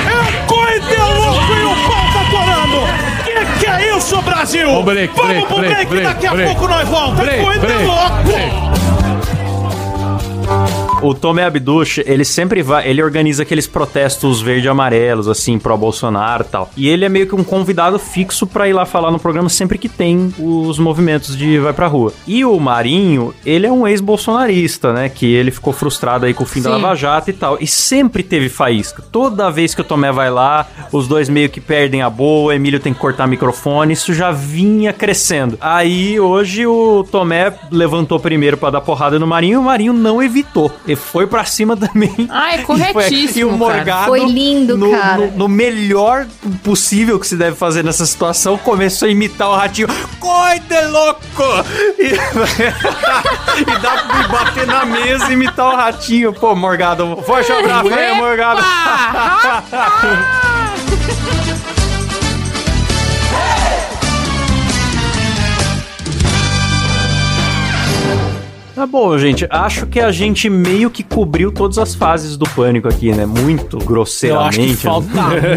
É 0.09 0.45
coisa 0.47 1.03
louco 1.05 1.53
e 1.53 1.63
o 1.63 1.75
pau 1.87 2.05
tá 2.13 2.23
torando! 2.31 2.79
Que 3.23 3.59
que 3.59 3.65
é 3.65 3.97
isso, 3.97 4.21
Brasil? 4.21 4.67
Vamos 4.67 4.83
pro 4.83 4.93
break, 4.93 5.13
break, 5.47 5.85
break, 5.87 6.03
daqui 6.03 6.27
a 6.27 6.35
pouco 6.35 6.67
nós 6.67 6.87
voltamos! 6.87 7.19
Break, 7.21 7.43
Coisa 7.43 7.59
break, 7.59 7.85
louco! 7.85 9.02
O 11.03 11.13
Tomé 11.13 11.43
Abduch, 11.43 12.01
ele 12.05 12.23
sempre 12.23 12.63
vai, 12.63 12.87
ele 12.87 13.03
organiza 13.03 13.43
aqueles 13.43 13.67
protestos 13.67 14.41
verde 14.41 14.67
e 14.67 14.69
amarelos, 14.69 15.27
assim, 15.27 15.59
pro 15.59 15.77
Bolsonaro 15.77 16.45
e 16.47 16.49
tal. 16.49 16.69
E 16.77 16.87
ele 16.87 17.03
é 17.03 17.09
meio 17.09 17.27
que 17.27 17.35
um 17.35 17.43
convidado 17.43 17.99
fixo 17.99 18.47
pra 18.47 18.69
ir 18.69 18.73
lá 18.73 18.85
falar 18.85 19.11
no 19.11 19.19
programa 19.19 19.49
sempre 19.49 19.77
que 19.77 19.89
tem 19.89 20.33
os 20.39 20.79
movimentos 20.79 21.35
de 21.35 21.59
vai 21.59 21.73
pra 21.73 21.87
rua. 21.87 22.13
E 22.25 22.45
o 22.45 22.57
Marinho, 22.57 23.33
ele 23.45 23.67
é 23.67 23.71
um 23.71 23.85
ex-bolsonarista, 23.85 24.93
né? 24.93 25.09
Que 25.09 25.25
ele 25.25 25.51
ficou 25.51 25.73
frustrado 25.73 26.25
aí 26.25 26.33
com 26.33 26.43
o 26.43 26.47
fim 26.47 26.61
da 26.61 26.73
Sim. 26.73 26.81
Lava 26.81 26.95
Jato 26.95 27.29
e 27.29 27.33
tal. 27.33 27.57
E 27.59 27.67
sempre 27.67 28.23
teve 28.23 28.47
faísca. 28.47 29.03
Toda 29.11 29.51
vez 29.51 29.75
que 29.75 29.81
o 29.81 29.83
Tomé 29.83 30.11
vai 30.11 30.31
lá, 30.31 30.65
os 30.89 31.05
dois 31.05 31.27
meio 31.27 31.49
que 31.49 31.59
perdem 31.59 32.01
a 32.01 32.09
boa, 32.09 32.47
o 32.47 32.51
Emílio 32.51 32.79
tem 32.79 32.93
que 32.93 32.99
cortar 32.99 33.27
microfone, 33.27 33.91
isso 33.91 34.13
já 34.13 34.31
vinha 34.31 34.93
crescendo. 34.93 35.57
Aí 35.59 36.17
hoje 36.17 36.65
o 36.65 37.03
Tomé 37.11 37.53
levantou 37.69 38.21
primeiro 38.21 38.55
pra 38.55 38.69
dar 38.69 38.81
porrada 38.81 39.19
no 39.19 39.27
Marinho 39.27 39.55
e 39.55 39.57
o 39.57 39.63
Marinho 39.63 39.91
não 39.91 40.23
evitou. 40.23 40.71
Ele 40.87 40.92
foi 40.95 41.27
pra 41.27 41.45
cima 41.45 41.75
também. 41.77 42.27
Ai, 42.29 42.61
E 42.61 42.65
foi- 42.65 42.79
corretíssimo, 42.93 43.39
E 43.39 43.43
o 43.43 43.49
cara. 43.59 43.75
Morgado, 43.75 44.05
Foi 44.07 44.25
lindo, 44.25 44.77
no, 44.77 44.91
cara. 44.91 45.17
No, 45.17 45.31
no 45.31 45.47
melhor 45.47 46.25
possível 46.63 47.19
que 47.19 47.27
se 47.27 47.35
deve 47.35 47.55
fazer 47.55 47.83
nessa 47.83 48.05
situação, 48.05 48.57
começou 48.57 49.07
a 49.07 49.11
imitar 49.11 49.49
o 49.49 49.55
ratinho. 49.55 49.87
Coide 50.19 50.81
louco! 50.89 51.21
E, 51.99 52.13
e 53.61 53.79
dá 53.81 53.91
pra 53.91 54.27
bater 54.27 54.67
na 54.67 54.85
mesa 54.85 55.29
e 55.29 55.33
imitar 55.33 55.73
o 55.73 55.75
ratinho. 55.75 56.33
Pô, 56.33 56.55
Morgado, 56.55 57.17
forte 57.25 57.51
abraço 57.51 57.93
aí, 57.93 58.15
Morgado. 58.15 58.61
Tá 68.75 68.87
bom, 68.87 69.15
gente. 69.19 69.45
Acho 69.51 69.85
que 69.85 69.99
a 69.99 70.11
gente 70.11 70.49
meio 70.49 70.89
que 70.89 71.03
cobriu 71.03 71.51
todas 71.51 71.77
as 71.77 71.93
fases 71.93 72.35
do 72.35 72.45
pânico 72.49 72.87
aqui, 72.87 73.11
né? 73.11 73.23
Muito 73.25 73.77
Eu 73.77 73.85
grosseiramente. 73.85 74.59
acho 74.61 74.67
que 74.69 74.75
falta 74.75 75.07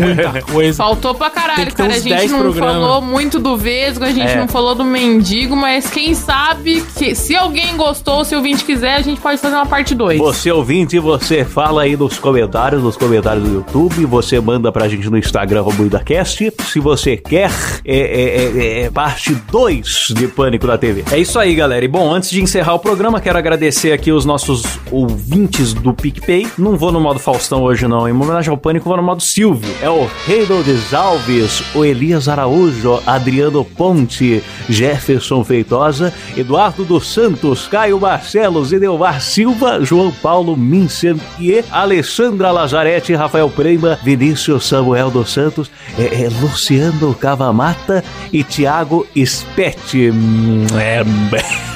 muita 0.05 0.43
coisa. 0.53 0.77
Faltou 0.77 1.15
pra 1.15 1.31
caralho, 1.31 1.73
cara. 1.73 1.95
A 1.95 1.99
gente 1.99 2.09
10 2.11 2.31
não 2.33 2.41
programas. 2.41 2.75
falou 2.75 3.01
muito 3.01 3.39
do 3.39 3.57
Vesgo, 3.57 4.05
a 4.05 4.13
gente 4.13 4.29
É. 4.33 4.37
não 4.37 4.47
falou 4.47 4.75
do 4.75 4.85
Mendigo, 4.85 5.57
mas 5.57 5.89
quem 5.89 6.15
sabe, 6.15 6.83
que, 6.95 7.15
se 7.15 7.35
alguém 7.35 7.75
gostou, 7.77 8.23
se 8.23 8.35
o 8.35 8.39
ouvinte 8.39 8.65
quiser, 8.65 8.97
a 8.97 9.01
gente 9.03 9.19
pode 9.21 9.41
fazer 9.41 9.55
uma 9.57 9.67
parte 9.67 9.95
2. 9.95 10.19
Você 10.19 10.53
ouvinte, 10.53 10.99
você 10.99 11.43
fala 11.43 11.83
aí 11.83 11.97
nos 11.97 12.19
comentários, 12.19 12.83
nos 12.83 12.97
comentários 12.99 13.45
do 13.49 13.55
YouTube, 13.55 14.05
você 14.05 14.39
manda 14.41 14.71
pra 14.71 14.89
gente 14.89 15.09
no 15.09 15.17
Instagram 15.17 15.63
RomuidaCast, 15.63 16.53
se 16.65 16.81
você 16.81 17.17
quer 17.17 17.51
é, 17.83 17.97
é, 17.97 18.35
é, 18.81 18.83
é, 18.85 18.91
parte 18.91 19.35
2 19.51 20.09
de 20.15 20.29
Pânico 20.29 20.67
na 20.67 20.77
TV. 20.77 21.03
É 21.11 21.19
isso 21.19 21.39
aí, 21.39 21.55
galera. 21.55 21.83
E 21.83 21.89
bom, 21.89 22.13
antes 22.13 22.29
de 22.29 22.43
encerrar 22.43 22.75
o 22.75 22.79
programa, 22.79 23.06
quero 23.21 23.39
agradecer 23.39 23.93
aqui 23.93 24.11
os 24.13 24.25
nossos 24.25 24.79
ouvintes 24.91 25.73
do 25.73 25.93
PicPay. 25.93 26.47
Não 26.59 26.77
vou 26.77 26.91
no 26.93 27.01
modo 27.01 27.19
Faustão 27.19 27.63
hoje, 27.63 27.87
não. 27.87 28.09
Em 28.09 28.13
homenagem 28.13 28.51
ao 28.51 28.57
Pânico, 28.57 28.89
vou 28.89 28.97
no 28.97 29.03
modo 29.03 29.23
Silvio. 29.23 29.75
É 29.81 29.89
o 29.89 30.09
Reinaldes 30.27 30.93
Alves, 30.93 31.63
o 31.75 31.85
Elias 31.85 32.29
Araújo, 32.29 33.01
Adriano 33.07 33.65
Ponte, 33.65 34.43
Jefferson 34.69 35.45
Feitosa, 35.45 36.13
Eduardo 36.37 36.85
dos 36.85 37.13
Santos, 37.13 37.67
Caio 37.69 37.99
Barcelos, 37.99 38.73
Edelmar 38.73 39.21
Silva, 39.21 39.85
João 39.85 40.11
Paulo 40.11 40.57
Mincer 40.57 41.17
e 41.39 41.65
Alessandra 41.71 42.51
Lazarete, 42.51 43.15
Rafael 43.15 43.51
Prema, 43.51 43.99
Vinícius 44.03 44.67
Samuel 44.67 45.11
dos 45.11 45.33
Santos, 45.33 45.71
é, 45.99 46.25
é, 46.25 46.29
Luciano 46.41 47.15
Cavamata 47.15 48.03
e 48.33 48.43
Tiago 48.43 49.07
Spetti. 49.25 50.11
Hum, 50.11 50.67
É, 50.79 51.05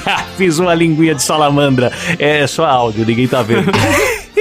fiz 0.37 0.59
uma 0.59 0.73
linguinha 0.73 1.15
de 1.15 1.23
salamandra. 1.23 1.91
É 2.17 2.45
só 2.47 2.65
áudio, 2.65 3.05
ninguém 3.05 3.27
tá 3.27 3.41
vendo. 3.41 3.71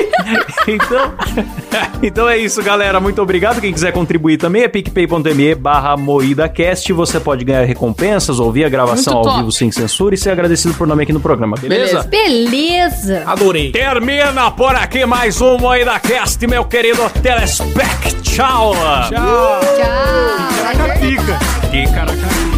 Então, 0.67 1.15
então 2.03 2.29
é 2.29 2.39
isso, 2.39 2.63
galera. 2.63 3.01
Muito 3.01 3.21
obrigado. 3.21 3.61
Quem 3.61 3.73
quiser 3.73 3.93
contribuir 3.93 4.37
também 4.37 4.63
é 4.63 4.69
picpay.me 4.69 5.55
barra 5.55 5.97
moídacast. 5.97 6.93
Você 6.93 7.19
pode 7.19 7.45
ganhar 7.45 7.65
recompensas, 7.65 8.39
ouvir 8.39 8.65
a 8.65 8.69
gravação 8.69 9.15
Muito 9.15 9.29
ao 9.29 9.33
top. 9.35 9.39
vivo 9.39 9.53
sem 9.53 9.71
censura 9.71 10.15
e 10.15 10.19
ser 10.19 10.31
agradecido 10.31 10.75
por 10.75 10.87
nome 10.87 11.03
aqui 11.03 11.13
no 11.13 11.21
programa, 11.21 11.57
beleza? 11.57 12.03
Beleza. 12.05 13.23
Adorei. 13.27 13.73
Termina 13.73 14.51
por 14.51 14.75
aqui 14.75 15.05
mais 15.05 15.41
um 15.41 15.59
Moídacast, 15.59 16.47
meu 16.47 16.65
querido 16.65 17.09
telespec. 17.23 18.21
Tchau! 18.23 18.75
Tchau. 19.09 19.61
Tchau. 19.77 20.97
Fica. 21.01 21.39
Que 21.71 21.85
caraca. 21.93 22.50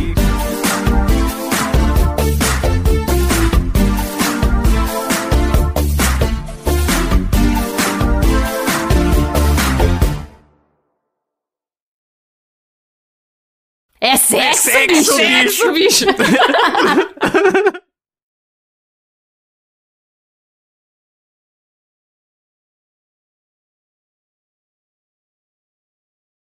É 14.04 14.16
sexo, 14.16 14.62
sexo, 14.62 14.88
bicho. 14.88 15.20
É 15.20 15.42
sexo, 15.44 15.72
bicho. 15.72 16.06